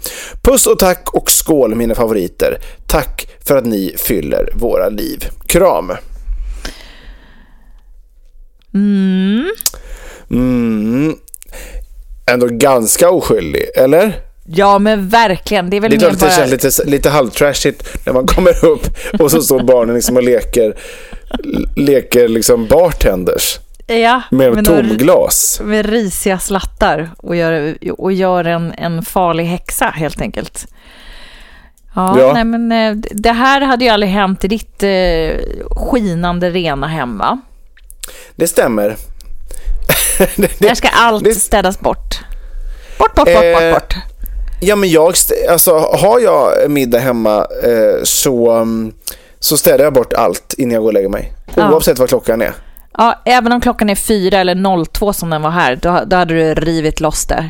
Puss 0.42 0.66
och 0.66 0.78
tack 0.78 1.14
och 1.14 1.30
skål 1.30 1.74
mina 1.74 1.94
favoriter. 1.94 2.58
Tack 2.86 3.28
för 3.44 3.56
att 3.56 3.66
ni 3.66 3.94
fyller 3.98 4.52
våra 4.54 4.88
liv. 4.88 5.24
Kram! 5.46 5.92
Mm. 10.30 11.14
Ändå 12.30 12.46
ganska 12.50 13.10
oskyldig, 13.10 13.62
eller? 13.76 14.12
Ja, 14.48 14.78
men 14.78 15.08
verkligen. 15.08 15.70
Det 15.70 15.76
är 15.76 15.80
väl 15.80 15.90
Det 15.90 15.96
är 15.96 15.98
klart 15.98 16.12
att 16.12 16.20
det 16.20 16.26
bara... 16.26 16.32
känns 16.48 16.50
lite, 16.64 16.90
lite 16.90 17.10
halvtrashigt 17.10 18.06
när 18.06 18.12
man 18.12 18.26
kommer 18.26 18.64
upp 18.64 18.86
och 19.20 19.30
så 19.30 19.42
står 19.42 19.60
barnen 19.60 19.94
liksom 19.94 20.16
och 20.16 20.22
leker, 20.22 20.74
leker 21.76 22.28
liksom 22.28 22.66
bartenders 22.66 23.58
Ja, 23.86 24.22
med 24.30 24.52
men 24.54 24.64
tomglas. 24.64 25.60
med 25.64 25.86
risiga 25.86 26.38
slattar 26.38 27.10
och 27.16 27.36
gör, 27.36 27.76
och 27.98 28.12
gör 28.12 28.44
en, 28.44 28.72
en 28.78 29.02
farlig 29.02 29.44
häxa 29.44 29.84
helt 29.86 30.20
enkelt. 30.20 30.66
Ja, 31.94 32.20
Ja. 32.20 32.32
Nej, 32.32 32.44
men 32.44 32.72
eh, 32.72 32.96
det 33.10 33.32
här 33.32 33.60
hade 33.60 33.84
ju 33.84 33.90
aldrig 33.90 34.12
hänt 34.12 34.44
i 34.44 34.48
ditt 34.48 34.82
eh, 34.82 35.44
skinande 35.70 36.50
rena 36.50 36.86
hem 36.86 37.18
va? 37.18 37.38
Det 38.36 38.48
stämmer. 38.48 38.96
Där 40.58 40.74
ska 40.74 40.88
allt 40.88 41.24
det- 41.24 41.34
städas 41.34 41.80
bort. 41.80 42.20
Bort, 42.98 43.14
bort, 43.14 43.24
bort, 43.26 43.34
Eh, 43.44 43.72
bort, 43.72 43.72
bort. 43.82 43.94
Ja, 44.60 44.76
men 44.76 44.88
jag, 44.90 45.14
alltså 45.50 45.78
har 45.78 46.20
jag 46.20 46.70
middag 46.70 46.98
hemma 46.98 47.46
eh, 47.62 48.02
så, 48.04 48.50
mm, 48.50 48.92
så 49.40 49.56
städar 49.56 49.84
jag 49.84 49.92
bort 49.92 50.12
allt 50.12 50.54
innan 50.58 50.72
jag 50.74 50.82
går 50.82 50.88
och 50.88 50.94
lägger 50.94 51.08
mig. 51.08 51.32
Ja. 51.54 51.72
Oavsett 51.72 51.98
vad 51.98 52.08
klockan 52.08 52.42
är. 52.42 52.52
Ja, 52.98 53.22
även 53.24 53.52
om 53.52 53.60
klockan 53.60 53.90
är 53.90 53.94
fyra 53.94 54.38
eller 54.38 54.84
02 54.84 55.12
som 55.12 55.30
den 55.30 55.42
var 55.42 55.50
här, 55.50 55.76
då, 55.82 56.02
då 56.06 56.16
hade 56.16 56.34
du 56.34 56.54
rivit 56.54 57.00
loss 57.00 57.26
där. 57.26 57.48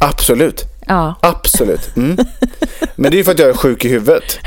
Absolut. 0.00 0.64
Ja. 0.86 1.14
Absolut. 1.22 1.96
Mm. 1.96 2.16
Men 2.96 3.10
det 3.10 3.18
är 3.18 3.24
för 3.24 3.32
att 3.32 3.38
jag 3.38 3.48
är 3.48 3.54
sjuk 3.54 3.84
i 3.84 3.88
huvudet. 3.88 4.38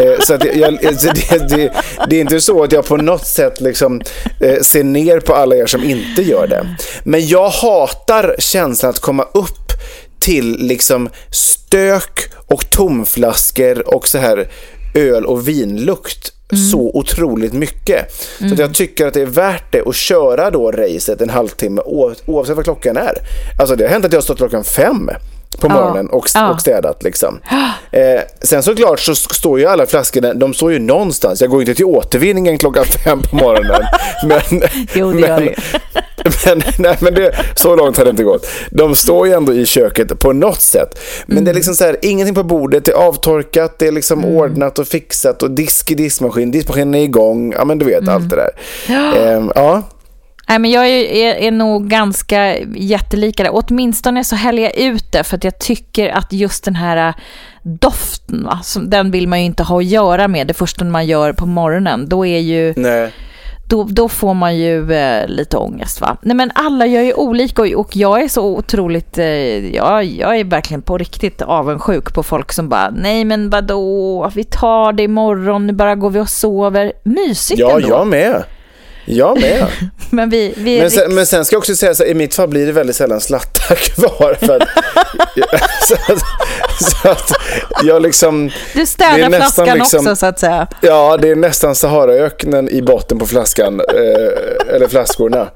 Eh, 0.00 0.20
så 0.20 0.32
jag, 0.32 0.78
det, 0.80 1.48
det, 1.48 1.72
det 2.08 2.16
är 2.16 2.20
inte 2.20 2.40
så 2.40 2.62
att 2.62 2.72
jag 2.72 2.86
på 2.86 2.96
något 2.96 3.26
sätt 3.26 3.60
liksom, 3.60 4.00
eh, 4.40 4.60
ser 4.60 4.84
ner 4.84 5.20
på 5.20 5.34
alla 5.34 5.56
er 5.56 5.66
som 5.66 5.84
inte 5.84 6.22
gör 6.22 6.46
det. 6.46 6.76
Men 7.04 7.26
jag 7.26 7.48
hatar 7.48 8.36
känslan 8.38 8.90
att 8.90 9.00
komma 9.00 9.22
upp 9.22 9.72
till 10.18 10.56
liksom 10.58 11.08
stök 11.30 12.20
och 12.46 12.70
tomflaskor 12.70 13.94
och 13.94 14.08
så 14.08 14.18
här 14.18 14.48
öl 14.94 15.26
och 15.26 15.48
vinlukt 15.48 16.30
så 16.70 16.90
otroligt 16.94 17.52
mycket. 17.52 18.12
Så 18.38 18.52
att 18.52 18.58
jag 18.58 18.74
tycker 18.74 19.06
att 19.06 19.14
det 19.14 19.22
är 19.22 19.26
värt 19.26 19.72
det 19.72 19.88
att 19.88 19.96
köra 19.96 20.50
då 20.50 20.70
racet 20.70 21.20
en 21.20 21.30
halvtimme 21.30 21.82
oavsett 22.26 22.56
vad 22.56 22.64
klockan 22.64 22.96
är. 22.96 23.14
Alltså 23.58 23.76
det 23.76 23.84
har 23.84 23.90
hänt 23.90 24.04
att 24.04 24.12
jag 24.12 24.20
har 24.20 24.24
stått 24.24 24.38
klockan 24.38 24.64
fem 24.64 25.10
på 25.60 25.68
morgonen 25.68 26.06
och, 26.10 26.26
Ja. 26.34 26.50
och 26.50 26.60
städat 26.60 27.02
liksom. 27.02 27.40
Eh, 27.90 28.20
sen 28.42 28.62
såklart 28.62 29.00
så 29.00 29.14
står 29.14 29.58
ju 29.60 29.66
alla 29.66 29.86
flaskorna, 29.86 30.34
de 30.34 30.54
står 30.54 30.72
ju 30.72 30.78
någonstans. 30.78 31.40
Jag 31.40 31.50
går 31.50 31.60
inte 31.60 31.74
till 31.74 31.84
återvinningen 31.84 32.58
klockan 32.58 32.84
fem 33.04 33.22
på 33.22 33.36
morgonen. 33.36 33.82
men, 34.26 34.62
Jo, 34.94 35.12
det 35.12 35.20
gör 35.20 35.40
du 35.40 35.44
ju. 35.46 35.54
men, 36.46 36.62
nej, 36.78 36.96
men 37.00 37.14
det, 37.14 37.34
så 37.54 37.76
långt 37.76 37.96
har 37.96 38.04
det 38.04 38.10
inte 38.10 38.22
gått. 38.24 38.46
De 38.70 38.94
står 38.96 39.26
ju 39.26 39.32
ändå 39.32 39.54
i 39.54 39.66
köket 39.66 40.18
på 40.18 40.32
något 40.32 40.60
sätt. 40.60 40.98
Men 41.26 41.34
Mm. 41.36 41.44
det 41.44 41.50
är 41.50 41.54
liksom 41.54 41.74
så 41.74 41.84
här, 41.84 41.96
ingenting 42.02 42.34
på 42.34 42.42
bordet, 42.42 42.84
det 42.84 42.92
är 42.92 42.96
avtorkat, 42.96 43.78
det 43.78 43.86
är 43.86 43.92
liksom 43.92 44.24
ordnat 44.24 44.78
och 44.78 44.86
fixat 44.88 45.42
och 45.42 45.50
disk 45.50 45.90
i 45.90 45.94
diskmaskin, 45.94 46.50
diskmaskinen 46.50 46.94
är 46.94 47.02
igång, 47.02 47.52
ja 47.52 47.64
men 47.64 47.78
du 47.78 47.84
vet 47.86 48.08
allt 48.08 48.30
det 48.30 48.36
där. 48.36 48.50
Ehm, 49.36 49.52
ja. 49.54 49.82
Nej, 50.48 50.58
men 50.58 50.70
jag 50.70 50.88
är, 50.88 51.04
är, 51.04 51.34
är 51.34 51.50
nog 51.50 51.88
ganska 51.88 52.58
jättelika 52.76 53.42
där. 53.42 53.50
Åtminstone 53.54 54.24
så 54.24 54.36
häller 54.36 54.62
jag 54.62 54.76
ut 54.78 55.12
det 55.12 55.24
för 55.24 55.36
att 55.36 55.44
jag 55.44 55.58
tycker 55.58 56.08
att 56.08 56.32
just 56.32 56.64
den 56.64 56.74
här 56.76 57.08
äh, 57.08 57.14
doften, 57.62 58.44
va, 58.44 58.58
som, 58.62 58.90
den 58.90 59.10
vill 59.10 59.28
man 59.28 59.40
ju 59.40 59.44
inte 59.46 59.62
ha 59.62 59.78
att 59.78 59.84
göra 59.84 60.28
med 60.28 60.46
det 60.46 60.54
första 60.54 60.84
man 60.84 61.06
gör 61.06 61.32
på 61.32 61.46
morgonen. 61.46 62.08
Då 62.08 62.26
är 62.26 62.38
ju 62.38 62.74
Nej. 62.76 63.10
då, 63.68 63.84
då 63.84 64.08
får 64.08 64.34
man 64.34 64.56
ju 64.56 64.92
eh, 64.92 65.28
lite 65.28 65.56
ångest. 65.56 66.00
Va? 66.00 66.16
Nej, 66.22 66.36
men 66.36 66.50
alla 66.54 66.86
gör 66.86 67.02
ju 67.02 67.14
olika 67.14 67.62
och, 67.62 67.68
och 67.68 67.96
jag 67.96 68.22
är 68.22 68.28
så 68.28 68.44
otroligt, 68.44 69.18
eh, 69.18 69.74
ja, 69.74 70.02
jag 70.02 70.38
är 70.38 70.44
verkligen 70.44 70.82
på 70.82 70.98
riktigt 70.98 71.42
avundsjuk 71.42 72.14
på 72.14 72.22
folk 72.22 72.52
som 72.52 72.68
bara, 72.68 72.90
nej 72.90 73.24
men 73.24 73.50
vadå, 73.50 74.30
vi 74.34 74.44
tar 74.44 74.92
det 74.92 75.02
imorgon, 75.02 75.66
nu 75.66 75.72
bara 75.72 75.94
går 75.94 76.10
vi 76.10 76.20
och 76.20 76.28
sover. 76.28 76.92
Mysigt 77.02 77.60
Ja, 77.60 77.76
ändå. 77.76 77.88
jag 77.88 78.06
med. 78.06 78.44
Jag 79.04 79.40
med. 79.40 79.66
Men 80.10 80.30
vi, 80.30 80.54
vi 80.56 80.80
Men 80.80 80.90
sen, 80.90 81.14
men 81.14 81.26
sen 81.26 81.44
ska 81.44 81.54
jag 81.54 81.58
också 81.58 81.76
säga 81.76 81.94
så 81.94 82.02
här, 82.04 82.10
i 82.10 82.14
mitt 82.14 82.34
fall 82.34 82.48
blir 82.48 82.66
det 82.66 82.72
väldigt 82.72 82.96
sällan 82.96 83.20
slattar 83.20 83.74
kvar. 83.94 84.34
För 84.40 84.56
att, 84.56 84.68
så, 85.88 85.94
att, 85.94 86.20
så 86.80 87.08
att 87.08 87.32
jag 87.82 88.02
liksom... 88.02 88.48
du 88.74 88.80
det 88.80 88.86
städar 88.86 89.30
flaskan 89.30 89.78
liksom- 89.78 90.00
också 90.00 90.16
så 90.16 90.26
att 90.26 90.38
säga. 90.38 90.66
Ja, 90.80 91.16
det 91.16 91.28
är 91.30 91.36
nästan 91.36 91.74
Saharaöknen 91.74 92.68
i 92.68 92.82
botten 92.82 93.18
på 93.18 93.26
flaskan, 93.26 93.80
eh, 93.80 94.74
eller 94.74 94.88
flaskorna. 94.88 95.48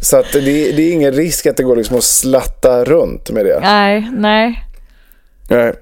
Så 0.00 0.16
att 0.16 0.32
det, 0.32 0.40
det 0.40 0.82
är 0.82 0.92
ingen 0.92 1.12
risk 1.12 1.46
att 1.46 1.56
det 1.56 1.62
går 1.62 1.76
liksom 1.76 1.96
att 1.96 2.04
slatta 2.04 2.84
runt 2.84 3.30
med 3.30 3.44
det. 3.44 3.60
Nej, 3.60 4.10
nej. 4.12 4.64
Nej. 5.48 5.74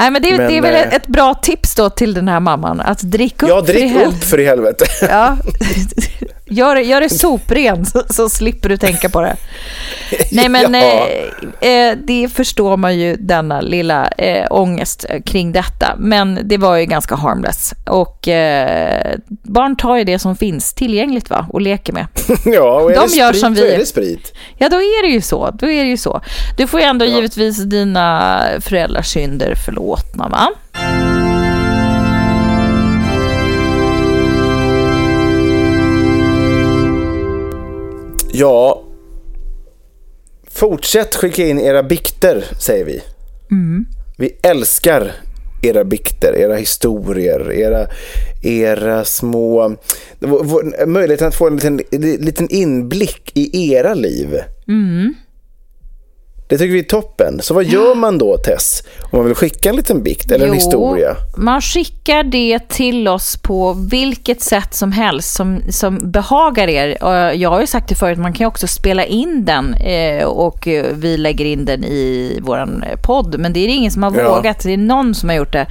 Nej, 0.00 0.10
men 0.10 0.22
det, 0.22 0.36
Men, 0.36 0.48
det 0.50 0.58
är 0.58 0.62
väl 0.62 0.74
eh, 0.74 0.94
ett 0.94 1.06
bra 1.06 1.34
tips 1.34 1.74
då 1.74 1.90
till 1.90 2.14
den 2.14 2.28
här 2.28 2.40
mamman, 2.40 2.80
att 2.80 3.00
dricka 3.00 3.46
upp 3.46 3.50
Ja, 3.50 3.64
för 3.64 3.72
drick 3.72 3.82
helvete. 3.92 4.08
upp 4.16 4.24
för 4.24 4.40
i 4.40 4.44
helvete. 4.46 4.84
Ja. 5.08 5.36
Gör, 6.52 6.76
gör 6.76 7.00
det 7.00 7.08
sopren 7.08 7.86
så, 7.86 8.02
så 8.10 8.28
slipper 8.28 8.68
du 8.68 8.76
tänka 8.76 9.08
på 9.08 9.20
det. 9.20 9.36
Nej 10.32 10.48
men 10.48 10.74
Ja. 10.74 11.06
eh, 11.60 11.70
eh, 11.88 11.96
det 12.04 12.28
förstår 12.34 12.76
man 12.76 12.98
ju 12.98 13.16
denna 13.16 13.60
lilla 13.60 14.08
eh, 14.08 14.46
ångest 14.50 15.06
kring 15.24 15.52
detta. 15.52 15.94
Men 15.98 16.38
det 16.44 16.56
var 16.56 16.76
ju 16.76 16.84
ganska 16.86 17.14
harmless. 17.14 17.74
Och 17.86 18.28
eh, 18.28 19.14
barn 19.28 19.76
tar 19.76 19.96
ju 19.96 20.04
det 20.04 20.18
som 20.18 20.36
finns 20.36 20.72
tillgängligt 20.74 21.30
va 21.30 21.46
och 21.52 21.60
leker 21.60 21.92
med. 21.92 22.06
Ja, 22.44 22.80
och 22.80 22.90
är 22.90 22.94
De 22.94 23.06
det 23.10 23.16
gör 23.16 23.28
sprit, 23.28 23.40
som 23.40 23.54
vi. 23.54 23.72
är 23.72 23.78
det 23.78 23.86
sprit. 23.86 24.32
Ja 24.58 24.68
då 24.68 24.76
är 24.76 25.02
det 25.06 25.12
ju 25.12 25.20
så. 25.20 25.50
Då 25.50 25.70
är 25.70 25.82
det 25.84 25.90
ju 25.90 25.96
så. 25.96 26.20
Du 26.56 26.66
får 26.66 26.80
ju 26.80 26.86
ändå 26.86 27.04
givetvis 27.04 27.64
dina 27.64 28.40
föräldrars 28.60 29.06
synder 29.06 29.54
förlåtna 29.96 30.28
va? 30.28 30.52
Ja, 38.32 38.82
fortsätt 40.50 41.14
skicka 41.14 41.46
in 41.46 41.60
era 41.60 41.82
bikter, 41.82 42.44
säger 42.58 42.84
vi. 42.84 43.02
Vi 44.18 44.36
älskar 44.42 45.12
era 45.62 45.84
bikter, 45.84 46.36
era 46.36 46.56
historier, 46.56 47.52
era, 47.52 47.86
era 48.42 49.04
små... 49.04 49.76
Möjligheten 50.86 51.28
att 51.28 51.34
få 51.34 51.46
en 51.46 51.56
liten, 51.56 51.80
liten 52.24 52.48
inblick 52.50 53.32
i 53.34 53.72
era 53.72 53.94
liv. 53.94 54.28
Det 56.50 56.58
tycker 56.58 56.72
vi 56.72 56.78
är 56.78 56.82
toppen. 56.82 57.38
Så 57.42 57.54
vad 57.54 57.64
gör 57.64 57.94
man 57.94 58.18
då, 58.18 58.36
Tess? 58.36 58.82
Om 59.10 59.18
man 59.18 59.26
vill 59.26 59.34
skicka 59.34 59.68
en 59.68 59.76
liten 59.76 60.02
bikt 60.02 60.30
eller 60.30 60.46
en 60.46 60.52
historia? 60.54 61.16
man 61.36 61.60
skickar 61.60 62.22
det 62.22 62.68
till 62.68 63.08
oss 63.08 63.36
på 63.36 63.72
vilket 63.90 64.42
sätt 64.42 64.74
som 64.74 64.92
helst 64.92 65.34
som, 65.34 65.62
som 65.70 66.10
behagar 66.10 66.68
er. 66.68 67.04
Och 67.04 67.34
Jag 67.36 67.50
har 67.50 67.60
ju 67.60 67.66
sagt 67.66 67.88
det 67.88 67.94
förut, 67.94 68.18
man 68.18 68.32
kan 68.32 68.46
också 68.46 68.66
spela 68.66 69.04
in 69.04 69.44
den 69.44 69.74
eh, 69.74 70.24
och 70.24 70.68
eh, 70.68 70.86
vi 70.92 71.16
lägger 71.16 71.44
in 71.44 71.64
den 71.64 71.84
i 71.84 72.38
vår 72.42 72.66
podd. 73.02 73.38
Men 73.38 73.52
det 73.52 73.60
är 73.60 73.66
det 73.66 73.74
ingen 73.74 73.90
som 73.90 74.02
har 74.02 74.14
Ja. 74.16 74.36
vågat, 74.36 74.62
det 74.62 74.72
är 74.72 74.76
någon 74.76 75.14
som 75.14 75.28
har 75.28 75.36
gjort 75.36 75.52
det. 75.52 75.66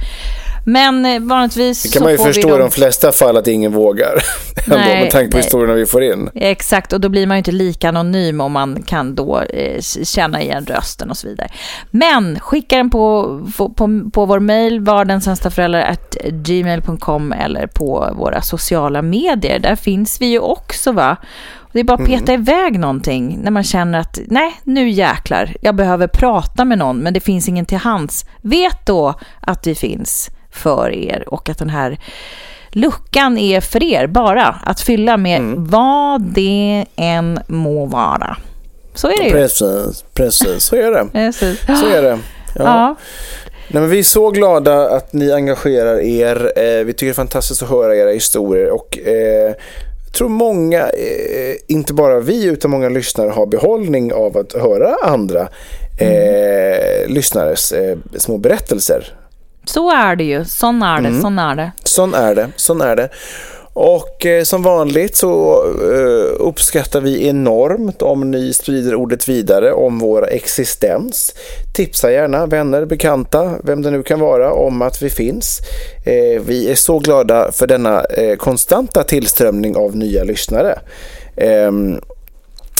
Men 0.64 1.06
eh, 1.06 1.20
vanligtvis 1.20 1.82
Det 1.82 1.88
kan 1.88 2.02
man 2.02 2.12
ju 2.12 2.18
förstå 2.18 2.56
i 2.56 2.58
de 2.58 2.70
flesta 2.70 3.12
fall 3.12 3.36
att 3.36 3.48
ingen 3.48 3.72
vågar. 3.72 4.14
Ändå, 4.66 4.76
Nej, 4.76 5.02
med 5.02 5.10
tanke 5.10 5.30
på 5.30 5.36
nej. 5.36 5.44
historierna 5.44 5.74
vi 5.74 5.86
får 5.86 6.02
in. 6.02 6.30
Exakt, 6.34 6.92
och 6.92 7.00
då 7.00 7.08
blir 7.08 7.26
man 7.26 7.36
ju 7.36 7.38
inte 7.38 7.52
lika 7.52 7.88
anonym 7.88 8.40
om 8.40 8.52
man 8.52 8.82
kan 8.82 9.14
då 9.14 9.40
eh, 9.40 9.80
känna 10.04 10.42
igen 10.42 10.66
rösten 10.66 11.10
och 11.10 11.16
så 11.16 11.28
vidare. 11.28 11.48
Men 11.90 12.40
skicka 12.40 12.76
den 12.76 12.90
på, 12.90 13.40
på, 13.56 13.68
på, 14.12 14.26
vår 14.26 14.40
mejl, 14.40 14.80
vardensämstaföräldrar.gmail.com 14.80 17.32
eller 17.32 17.66
på 17.66 18.12
våra 18.16 18.42
sociala 18.42 19.02
medier. 19.02 19.58
Där 19.58 19.76
finns 19.76 20.20
vi 20.20 20.26
ju 20.26 20.38
också 20.38 20.92
va? 20.92 21.16
Det 21.72 21.80
är 21.80 21.84
bara 21.84 22.02
att 22.02 22.06
peta 22.06 22.32
iväg 22.32 22.78
någonting 22.78 23.38
när 23.42 23.50
man 23.50 23.64
känner 23.64 23.98
att 23.98 24.18
nej, 24.26 24.60
nu 24.64 24.88
jäklar, 24.88 25.56
jag 25.60 25.74
behöver 25.74 26.06
prata 26.06 26.64
med 26.64 26.78
någon 26.78 26.98
men 26.98 27.14
det 27.14 27.20
finns 27.20 27.48
ingen 27.48 27.64
till 27.64 27.78
hands. 27.78 28.24
Vet 28.42 28.86
då 28.86 29.14
att 29.40 29.66
vi 29.66 29.74
finns 29.74 30.30
för 30.52 30.90
er 30.94 31.24
och 31.26 31.48
att 31.48 31.58
den 31.58 31.70
här 31.70 31.98
luckan 32.72 33.38
är 33.38 33.60
för 33.60 33.82
er 33.82 34.06
bara 34.06 34.46
att 34.64 34.80
fylla 34.80 35.16
med 35.16 35.54
vad 35.56 36.22
det 36.22 36.84
än 36.96 37.40
må 37.46 37.86
vara. 37.86 38.36
Så 38.94 39.08
är 39.08 39.16
det 39.16 39.24
ju. 39.24 39.30
Precis, 39.30 40.04
precis. 40.14 40.62
Så 40.64 40.76
är 40.76 40.90
det. 40.90 41.06
Precis. 41.12 41.60
Så 41.66 41.86
är 41.86 42.02
det. 42.02 42.18
Ja. 42.54 42.64
Ja. 42.64 42.96
Nej, 43.72 43.80
men 43.80 43.90
vi 43.90 43.98
är 43.98 44.02
så 44.02 44.30
glada 44.30 44.90
att 44.90 45.12
ni 45.12 45.32
engagerar 45.32 46.00
er. 46.00 46.52
Eh, 46.56 46.84
vi 46.84 46.92
tycker 46.92 47.06
det 47.06 47.12
är 47.12 47.14
fantastiskt 47.14 47.62
att 47.62 47.68
höra 47.68 47.96
era 47.96 48.10
historier 48.10 48.70
och 48.70 48.98
eh, 48.98 49.54
jag 50.06 50.14
tror 50.14 50.28
många, 50.28 50.80
eh, 50.80 51.54
inte 51.66 51.94
bara 51.94 52.20
vi 52.20 52.44
utan 52.44 52.70
många 52.70 52.88
lyssnare 52.88 53.30
har 53.30 53.46
behållning 53.46 54.12
av 54.12 54.36
att 54.36 54.52
höra 54.52 54.96
andra 55.02 55.48
eh, 56.00 57.06
lyssnares 57.08 57.72
eh, 57.72 57.98
små 58.16 58.38
berättelser. 58.38 59.14
Så 59.64 59.90
är 59.90 60.16
det 60.16 60.24
ju. 60.24 60.44
Sån 60.44 60.82
är 60.82 61.00
det. 61.00 61.20
Sån 61.20 61.38
är 61.38 61.56
det. 61.56 61.72
Sån 61.84 62.14
är 62.14 62.34
det, 62.34 62.48
sån 62.56 62.80
är 62.80 62.96
det. 62.96 63.08
Och 63.72 64.26
eh, 64.26 64.42
som 64.42 64.62
vanligt 64.62 65.16
så 65.16 65.64
eh, 65.92 66.46
uppskattar 66.46 67.00
vi 67.00 67.28
enormt 67.28 68.02
om 68.02 68.30
ni 68.30 68.52
sprider 68.52 68.94
ordet 68.94 69.28
vidare 69.28 69.72
om 69.72 69.98
vår 69.98 70.28
existens. 70.28 71.34
Tipsa 71.74 72.12
gärna 72.12 72.46
vänner, 72.46 72.84
bekanta, 72.84 73.54
vem 73.64 73.82
det 73.82 73.90
nu 73.90 74.02
kan 74.02 74.20
vara, 74.20 74.52
om 74.52 74.82
att 74.82 75.02
vi 75.02 75.10
finns. 75.10 75.58
Eh, 76.04 76.42
vi 76.42 76.70
är 76.70 76.74
så 76.74 76.98
glada 76.98 77.52
för 77.52 77.66
denna 77.66 78.04
eh, 78.04 78.36
konstanta 78.36 79.02
tillströmning 79.02 79.76
av 79.76 79.96
nya 79.96 80.24
lyssnare. 80.24 80.78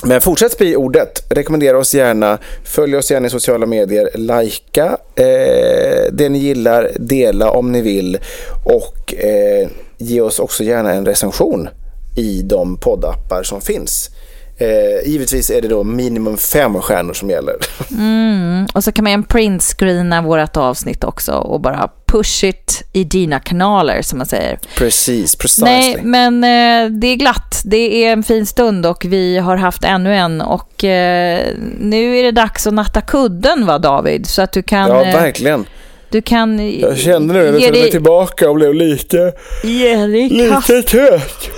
Men 0.05 0.21
fortsätt 0.21 0.53
sprida 0.53 0.79
ordet. 0.79 1.25
Rekommendera 1.29 1.79
oss 1.79 1.95
gärna. 1.95 2.39
Följ 2.65 2.97
oss 2.97 3.11
gärna 3.11 3.27
i 3.27 3.31
sociala 3.31 3.67
medier. 3.67 4.11
Lajka 4.15 4.97
eh, 5.15 6.13
det 6.13 6.29
ni 6.29 6.39
gillar. 6.39 6.91
Dela 6.97 7.51
om 7.51 7.73
ni 7.73 7.81
vill. 7.81 8.19
Och 8.65 9.15
eh, 9.15 9.69
ge 9.99 10.21
oss 10.21 10.39
också 10.39 10.65
gärna 10.65 10.93
en 10.93 11.07
recension 11.07 11.69
i 12.17 12.43
de 12.43 12.77
poddappar 12.77 13.43
som 13.43 13.61
finns. 13.61 14.11
Eh, 14.57 15.09
givetvis 15.11 15.51
är 15.51 15.63
det 15.63 15.69
då 15.69 15.85
minimum 15.85 16.37
fem 16.37 16.81
stjärnor 16.81 17.13
som 17.13 17.31
gäller. 17.31 17.57
Mm. 17.91 18.67
Och 18.75 18.85
så 18.85 18.93
kan 18.93 19.05
man 19.05 19.23
printscreena 19.23 20.23
vårt 20.23 20.57
avsnitt 20.57 21.05
också 21.05 21.33
och 21.33 21.61
bara 21.61 21.91
push 22.11 22.45
it 22.45 22.83
i 22.93 23.05
dina 23.05 23.41
kanaler 23.41 24.03
som 24.03 24.19
man 24.19 24.27
säger. 24.27 24.59
Precis, 24.77 25.37
precisely. 25.37 25.71
Nej, 25.71 25.99
men 26.03 26.45
eh, 26.45 26.91
det 26.91 27.07
är 27.07 27.17
glatt. 27.17 27.63
Det 27.65 28.05
är 28.05 28.13
en 28.13 28.23
fin 28.23 28.47
stund 28.47 28.87
och 28.87 29.05
vi 29.05 29.39
har 29.39 29.57
haft 29.57 29.85
ännu 29.85 30.15
en. 30.15 30.41
Och 30.41 30.85
eh, 30.85 31.47
nu 31.81 32.19
är 32.19 32.23
det 32.23 32.31
dags 32.31 32.67
att 32.67 32.75
natta 32.75 33.01
kudden 33.01 33.67
va 33.67 33.79
David? 33.79 34.27
Så 34.27 34.43
att 34.43 34.53
du 34.53 34.63
kan... 34.63 34.89
ja, 34.89 35.05
eh, 35.05 35.21
verkligen. 35.21 35.67
du 36.11 36.23
kan 36.23 36.79
Jag 36.81 36.99
kände 36.99 37.35
nu 37.35 37.45
jag 37.45 37.63
tog 37.63 37.73
mig 37.73 37.91
tillbaka 37.91 38.51
och 38.51 38.55
blev 38.55 38.75
lite, 38.75 39.33
ge 39.65 39.97
dig 39.97 40.49
kast. 40.51 40.69
lite 40.69 40.89
trött. 40.89 41.49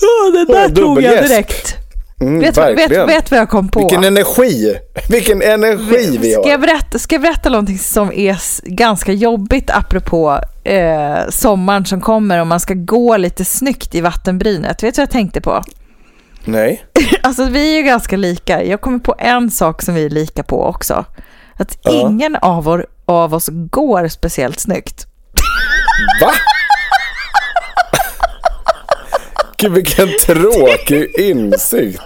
Ja, 0.00 0.30
det 0.30 0.52
där 0.52 0.68
tog 0.68 1.02
jag 1.02 1.28
direkt. 1.28 1.79
Mm, 2.20 2.40
Vet, 2.40 2.58
vet, 2.58 2.90
vet 3.08 3.30
vad 3.30 3.40
jag 3.40 3.48
kom 3.48 3.68
på? 3.68 3.78
Vilken 3.80 4.04
energi! 4.04 4.76
Vilken 5.08 5.42
energi 5.42 6.18
vi 6.20 6.32
Ska 6.32 6.42
jag, 6.48 6.58
har. 6.58 6.58
berätta, 6.66 6.98
ska 6.98 7.14
jag 7.14 7.22
berätta 7.22 7.48
någonting 7.50 7.78
som 7.78 8.12
är 8.12 8.36
ganska 8.64 9.12
jobbigt 9.12 9.70
apropå 9.70 10.40
eh, 10.64 11.18
sommaren 11.30 11.84
som 11.86 12.00
kommer 12.00 12.40
och 12.40 12.46
man 12.46 12.60
ska 12.60 12.74
gå 12.74 13.16
lite 13.16 13.44
snyggt 13.44 13.94
i 13.94 14.00
vattenbrynet? 14.00 14.82
Vet 14.82 14.94
du 14.94 15.00
vad 15.00 15.06
jag 15.06 15.10
tänkte 15.10 15.40
på? 15.40 15.62
Nej. 16.44 16.84
Alltså 17.22 17.44
vi 17.44 17.72
är 17.72 17.76
ju 17.76 17.82
ganska 17.82 18.16
lika. 18.16 18.64
Jag 18.64 18.80
kommer 18.80 18.98
på 18.98 19.14
en 19.18 19.50
sak 19.50 19.82
som 19.82 19.94
vi 19.94 20.04
är 20.04 20.10
lika 20.10 20.42
på 20.42 20.64
också. 20.64 21.04
Att 21.56 21.78
Ja. 21.82 21.90
ingen 21.90 22.36
av, 22.36 22.64
vår, 22.64 22.86
av 23.06 23.34
oss 23.34 23.48
går 23.52 24.08
speciellt 24.08 24.60
snyggt. 24.60 25.06
Va? 26.22 26.30
Gud 29.60 29.72
vilken 29.72 30.08
tråkig 30.26 31.18
insikt. 31.20 32.02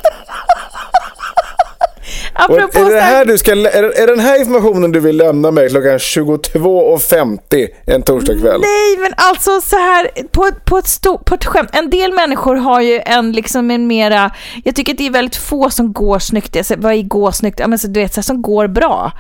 Apropå 2.37 2.79
är, 2.79 2.91
det 2.95 3.01
här- 3.01 3.25
du 3.25 3.39
ska, 3.39 3.53
är, 3.53 3.83
är 3.83 4.07
den 4.07 4.19
här 4.21 4.41
informationen 4.41 4.93
du 4.93 5.01
vill 5.01 5.17
lämna 5.17 5.51
mig 5.51 5.69
klockan 5.69 5.99
22.50 5.99 7.67
en 7.87 8.03
torsdagkväll? 8.03 8.61
Nej, 8.61 8.97
men 8.99 9.13
alltså 9.17 9.61
så 9.61 9.77
här 9.77 10.09
på, 10.33 10.51
på, 10.65 10.79
ett 10.79 10.89
sto, 10.89 11.19
på 11.19 11.35
ett 11.35 11.45
skämt. 11.45 11.69
En 11.73 11.91
del 11.91 12.13
människor 12.13 12.55
har 12.57 12.81
ju 12.81 13.01
en 13.07 13.33
liksom 13.33 13.71
en 13.71 13.87
mera, 13.87 14.31
jag 14.65 14.75
tycker 14.77 14.93
att 14.93 14.99
det 14.99 15.07
är 15.07 15.11
väldigt 15.11 15.37
få 15.37 15.71
som 15.71 15.93
går 15.93 16.19
snyggt. 16.19 16.67
Säger, 16.67 16.81
vad 16.83 16.93
är 16.95 17.03
gå 17.03 17.33
snyggt? 17.33 17.61
Ja, 17.61 17.67
men 17.69 17.79
så, 17.79 17.87
du 17.89 18.01
vet, 18.01 18.15
så 18.15 18.19
här, 18.21 18.23
som 18.23 18.43
går 18.43 18.67
bra. 18.67 19.13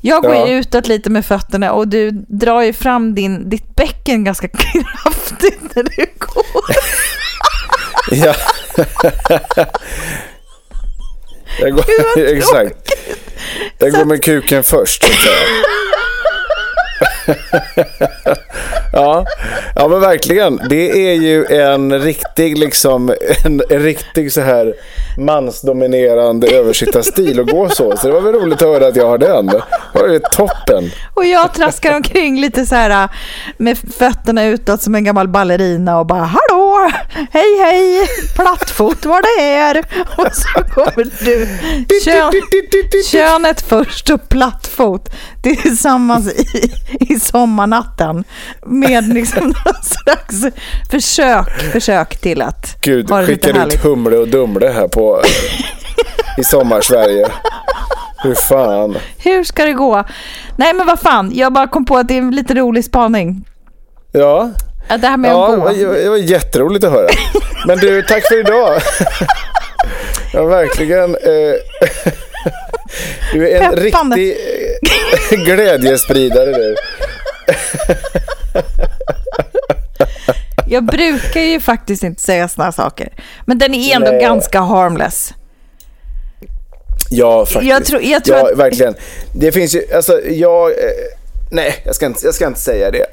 Jag 0.00 0.22
går 0.22 0.34
Ja. 0.34 0.48
ju 0.48 0.54
utåt 0.58 0.88
lite 0.88 1.10
med 1.10 1.26
fötterna 1.26 1.72
och 1.72 1.88
du 1.88 2.10
drar 2.28 2.62
ju 2.62 2.72
fram 2.72 3.14
din, 3.14 3.50
ditt 3.50 3.76
bäcken 3.76 4.24
ganska 4.24 4.48
kraftigt 4.52 5.60
när 5.74 5.82
du 5.82 6.06
går. 6.18 6.44
Ja. 8.10 8.34
jag 11.60 11.72
går, 11.72 11.84
exakt. 12.36 12.92
Jag 13.78 13.92
går 13.92 14.04
med 14.04 14.24
kuken 14.24 14.64
först. 14.64 15.02
Så 15.02 15.12
att 15.12 15.18
säga. 15.18 15.34
ja. 18.92 19.26
ja, 19.76 19.88
men 19.88 20.00
verkligen. 20.00 20.60
Det 20.68 21.10
är 21.10 21.14
ju 21.14 21.46
en 21.46 22.00
riktig, 22.00 22.58
liksom, 22.58 23.14
en, 23.44 23.62
en 23.70 23.82
riktig 23.82 24.32
så 24.32 24.40
här 24.40 24.74
mansdominerande 25.18 26.48
översittarstil 26.48 27.40
att 27.40 27.50
gå 27.50 27.68
så. 27.68 27.96
Så 27.96 28.06
det 28.06 28.12
var 28.12 28.20
väl 28.20 28.34
roligt 28.34 28.62
att 28.62 28.68
höra 28.68 28.86
att 28.86 28.96
jag 28.96 29.06
har 29.06 29.18
den. 29.18 29.46
Det 29.46 29.62
var 29.92 30.08
ju 30.08 30.18
toppen. 30.18 30.90
Och 31.14 31.24
jag 31.24 31.54
traskar 31.54 31.96
omkring 31.96 32.40
lite 32.40 32.66
så 32.66 32.74
här 32.74 33.02
äh, 33.02 33.10
med 33.58 33.78
fötterna 33.78 34.44
utåt 34.44 34.82
som 34.82 34.94
en 34.94 35.04
gammal 35.04 35.28
ballerina 35.28 35.98
och 35.98 36.06
bara 36.06 36.24
hallå, 36.24 36.67
hej 37.30 37.58
hej, 37.60 38.08
plattfot 38.34 39.04
var 39.04 39.22
det 39.22 39.44
är. 39.44 39.78
Och 40.16 40.34
så 40.36 40.74
kommer 40.74 41.24
du, 41.24 41.48
kön, 42.04 42.32
könet 43.10 43.60
först 43.60 44.10
och 44.10 44.28
plattfot 44.28 45.08
tillsammans 45.42 46.32
i, 46.32 46.72
i 47.00 47.20
sommarnatten 47.20 48.24
med 48.66 49.08
liksom 49.14 49.44
någon 49.64 49.82
slags 49.82 50.56
försök, 50.90 51.72
försök 51.72 52.20
till 52.20 52.42
att 52.42 52.76
Gud, 52.80 53.10
ha 53.10 53.20
det 53.20 53.26
lite 53.26 53.46
skickar 53.46 53.66
ut. 53.66 53.84
Humle 53.84 54.16
och 54.16 54.28
Dumle 54.28 54.68
här 54.68 54.88
på 54.88 55.22
i 56.38 56.44
sommarsverige. 56.44 57.26
Hur 58.22 58.34
fan. 58.34 58.96
Hur 59.18 59.44
ska 59.44 59.64
det 59.64 59.72
gå? 59.72 60.04
Nej 60.56 60.74
men 60.74 60.86
vad 60.86 61.00
fan, 61.00 61.30
jag 61.34 61.52
bara 61.52 61.66
kom 61.66 61.84
på 61.84 61.96
att 61.96 62.08
det 62.08 62.14
är 62.14 62.18
en 62.18 62.30
lite 62.30 62.54
rolig 62.54 62.84
spaning. 62.84 63.44
Ja, 64.12 64.50
Det 64.88 65.06
här 65.06 65.16
med 65.16 65.30
ja 65.30 65.48
att 65.52 65.58
gå. 65.58 65.64
var, 65.64 65.72
det 66.02 66.08
var 66.08 66.16
jätteroligt 66.16 66.84
att 66.84 66.92
höra. 66.92 67.08
Men 67.66 67.78
du, 67.78 68.02
tack 68.02 68.28
för 68.28 68.40
idag. 68.40 68.80
Ja, 70.32 70.44
verkligen. 70.44 71.14
Eh, 71.14 71.20
du 73.32 73.48
är 73.50 73.60
en 73.62 73.74
Peppande. 73.74 74.16
riktig 74.16 74.36
eh, 75.32 75.44
glädjespridare 75.44 76.52
du. 76.52 76.76
Jag 80.68 80.84
brukar 80.84 81.40
ju 81.40 81.60
faktiskt 81.60 82.02
inte 82.02 82.22
säga 82.22 82.48
såna 82.48 82.64
här 82.64 82.72
saker. 82.72 83.08
Men 83.46 83.58
den 83.58 83.74
är 83.74 83.94
ändå 83.96 84.10
Nej. 84.10 84.20
ganska 84.20 84.60
harmless. 84.60 85.34
Ja, 87.10 87.46
faktiskt. 87.46 87.70
Jag 87.70 87.84
tror- 87.84 88.02
jag 88.02 88.24
tror 88.24 88.38
ja, 88.38 88.50
att- 88.52 88.58
verkligen. 88.58 88.94
Det 89.34 89.52
finns 89.52 89.74
ju, 89.74 89.82
alltså 89.94 90.20
jag... 90.28 90.70
Nej, 91.50 91.82
jag 91.84 91.94
ska, 91.94 92.06
inte, 92.06 92.26
jag 92.26 92.34
ska 92.34 92.46
inte 92.46 92.60
säga 92.60 92.90
det. 92.90 93.06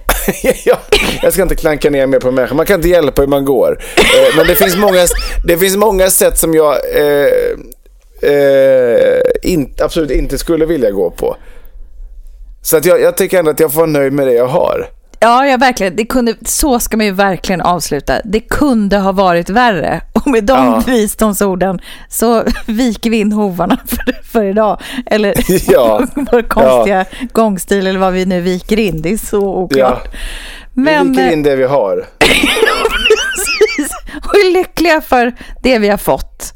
jag, 0.65 0.77
jag 1.21 1.33
ska 1.33 1.41
inte 1.41 1.55
klanka 1.55 1.89
ner 1.89 2.07
mer 2.07 2.19
på 2.19 2.31
människor. 2.31 2.55
Man 2.55 2.65
kan 2.65 2.75
inte 2.75 2.89
hjälpa 2.89 3.21
hur 3.21 3.29
man 3.29 3.45
går. 3.45 3.79
Eh, 3.97 4.37
men 4.37 4.47
det 4.47 4.55
finns 4.55 4.77
många, 4.77 5.05
det 5.45 5.57
finns 5.57 5.77
många 5.77 6.09
sätt 6.09 6.37
som 6.37 6.53
jag 6.53 6.77
eh, 6.95 8.31
eh, 8.31 9.21
in, 9.43 9.73
absolut 9.81 10.11
inte 10.11 10.37
skulle 10.37 10.65
vilja 10.65 10.91
gå 10.91 11.11
på. 11.11 11.37
Så 12.61 12.77
att 12.77 12.85
jag, 12.85 13.01
jag 13.01 13.17
tycker 13.17 13.39
ändå 13.39 13.51
att 13.51 13.59
jag 13.59 13.73
får 13.73 13.79
vara 13.79 13.89
nöjd 13.89 14.13
med 14.13 14.27
det 14.27 14.33
jag 14.33 14.47
har. 14.47 14.87
Ja, 15.19 15.47
ja 15.47 15.57
verkligen. 15.57 15.95
Det 15.95 16.05
kunde, 16.05 16.35
så 16.45 16.79
ska 16.79 16.97
man 16.97 17.05
ju 17.05 17.11
verkligen 17.11 17.61
avsluta. 17.61 18.21
Det 18.25 18.39
kunde 18.39 18.97
ha 18.97 19.11
varit 19.11 19.49
värre. 19.49 20.01
Och 20.25 20.31
med 20.31 20.43
de 20.43 20.53
Ja. 20.65 20.83
visdomsorden 20.87 21.79
så 22.09 22.43
viker 22.65 23.09
vi 23.09 23.17
in 23.17 23.31
hovarna 23.31 23.77
för, 23.85 24.23
för 24.31 24.43
idag. 24.43 24.81
Eller 25.05 25.33
Ja. 25.71 26.03
vår 26.15 26.41
konstiga 26.41 27.05
gångstil 27.33 27.87
eller 27.87 27.99
vad 27.99 28.13
vi 28.13 28.25
nu 28.25 28.41
viker 28.41 28.79
in. 28.79 29.01
Det 29.01 29.13
är 29.13 29.17
så 29.17 29.55
oklart. 29.55 30.07
Ja. 30.11 30.19
Men, 30.73 31.11
vi 31.11 31.17
viker 31.17 31.33
in 31.33 31.43
det 31.43 31.55
vi 31.55 31.63
har. 31.63 32.05
precis. 32.19 33.91
Och 34.27 34.35
är 34.35 34.53
lyckliga 34.53 35.01
för 35.01 35.35
det 35.63 35.79
vi 35.79 35.89
har 35.89 35.97
fått. 35.97 36.53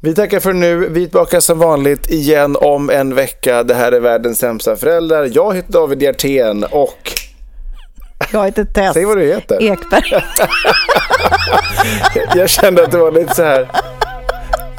Vi 0.00 0.14
tackar 0.14 0.40
för 0.40 0.52
nu. 0.52 0.76
Vi 0.88 1.02
är 1.02 1.06
tillbaka 1.06 1.40
som 1.40 1.58
vanligt 1.58 2.10
igen 2.10 2.56
om 2.60 2.90
en 2.90 3.14
vecka. 3.14 3.62
Det 3.62 3.74
här 3.74 3.92
är 3.92 4.00
världens 4.00 4.38
sämsta 4.38 4.76
föräldrar. 4.76 5.30
Jag 5.32 5.56
heter 5.56 5.72
David 5.72 6.02
Hjertén 6.02 6.64
och... 6.64 7.12
Jag 8.32 8.44
heter 8.44 8.64
Tess 8.64 8.94
Säg 8.94 9.04
vad 9.04 9.16
du 9.16 9.26
heter. 9.26 9.62
Ekberg. 9.62 10.12
Jag 12.34 12.50
kände 12.50 12.84
att 12.84 12.90
det 12.90 12.98
var 12.98 13.12
lite 13.12 13.34
så 13.34 13.42
här... 13.42 13.68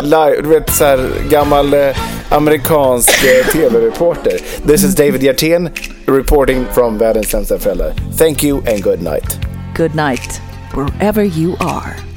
Live, 0.01 0.41
du 0.41 0.49
vet 0.49 0.69
så 0.69 0.85
här 0.85 1.09
gammal 1.29 1.73
eh, 1.73 1.95
amerikansk 2.29 3.25
eh, 3.25 3.45
tv-reporter. 3.45 4.37
This 4.67 4.83
is 4.83 4.95
David 4.95 5.23
Hjertén 5.23 5.69
reporting 6.05 6.65
from 6.73 6.97
världens 6.97 7.27
sämsta 7.29 7.59
föräldrar. 7.59 7.93
Thank 8.17 8.43
you 8.43 8.57
and 8.57 8.83
good 8.83 9.01
night. 9.01 9.39
Good 9.77 9.95
night, 9.95 10.41
wherever 10.75 11.23
you 11.23 11.55
are. 11.59 12.16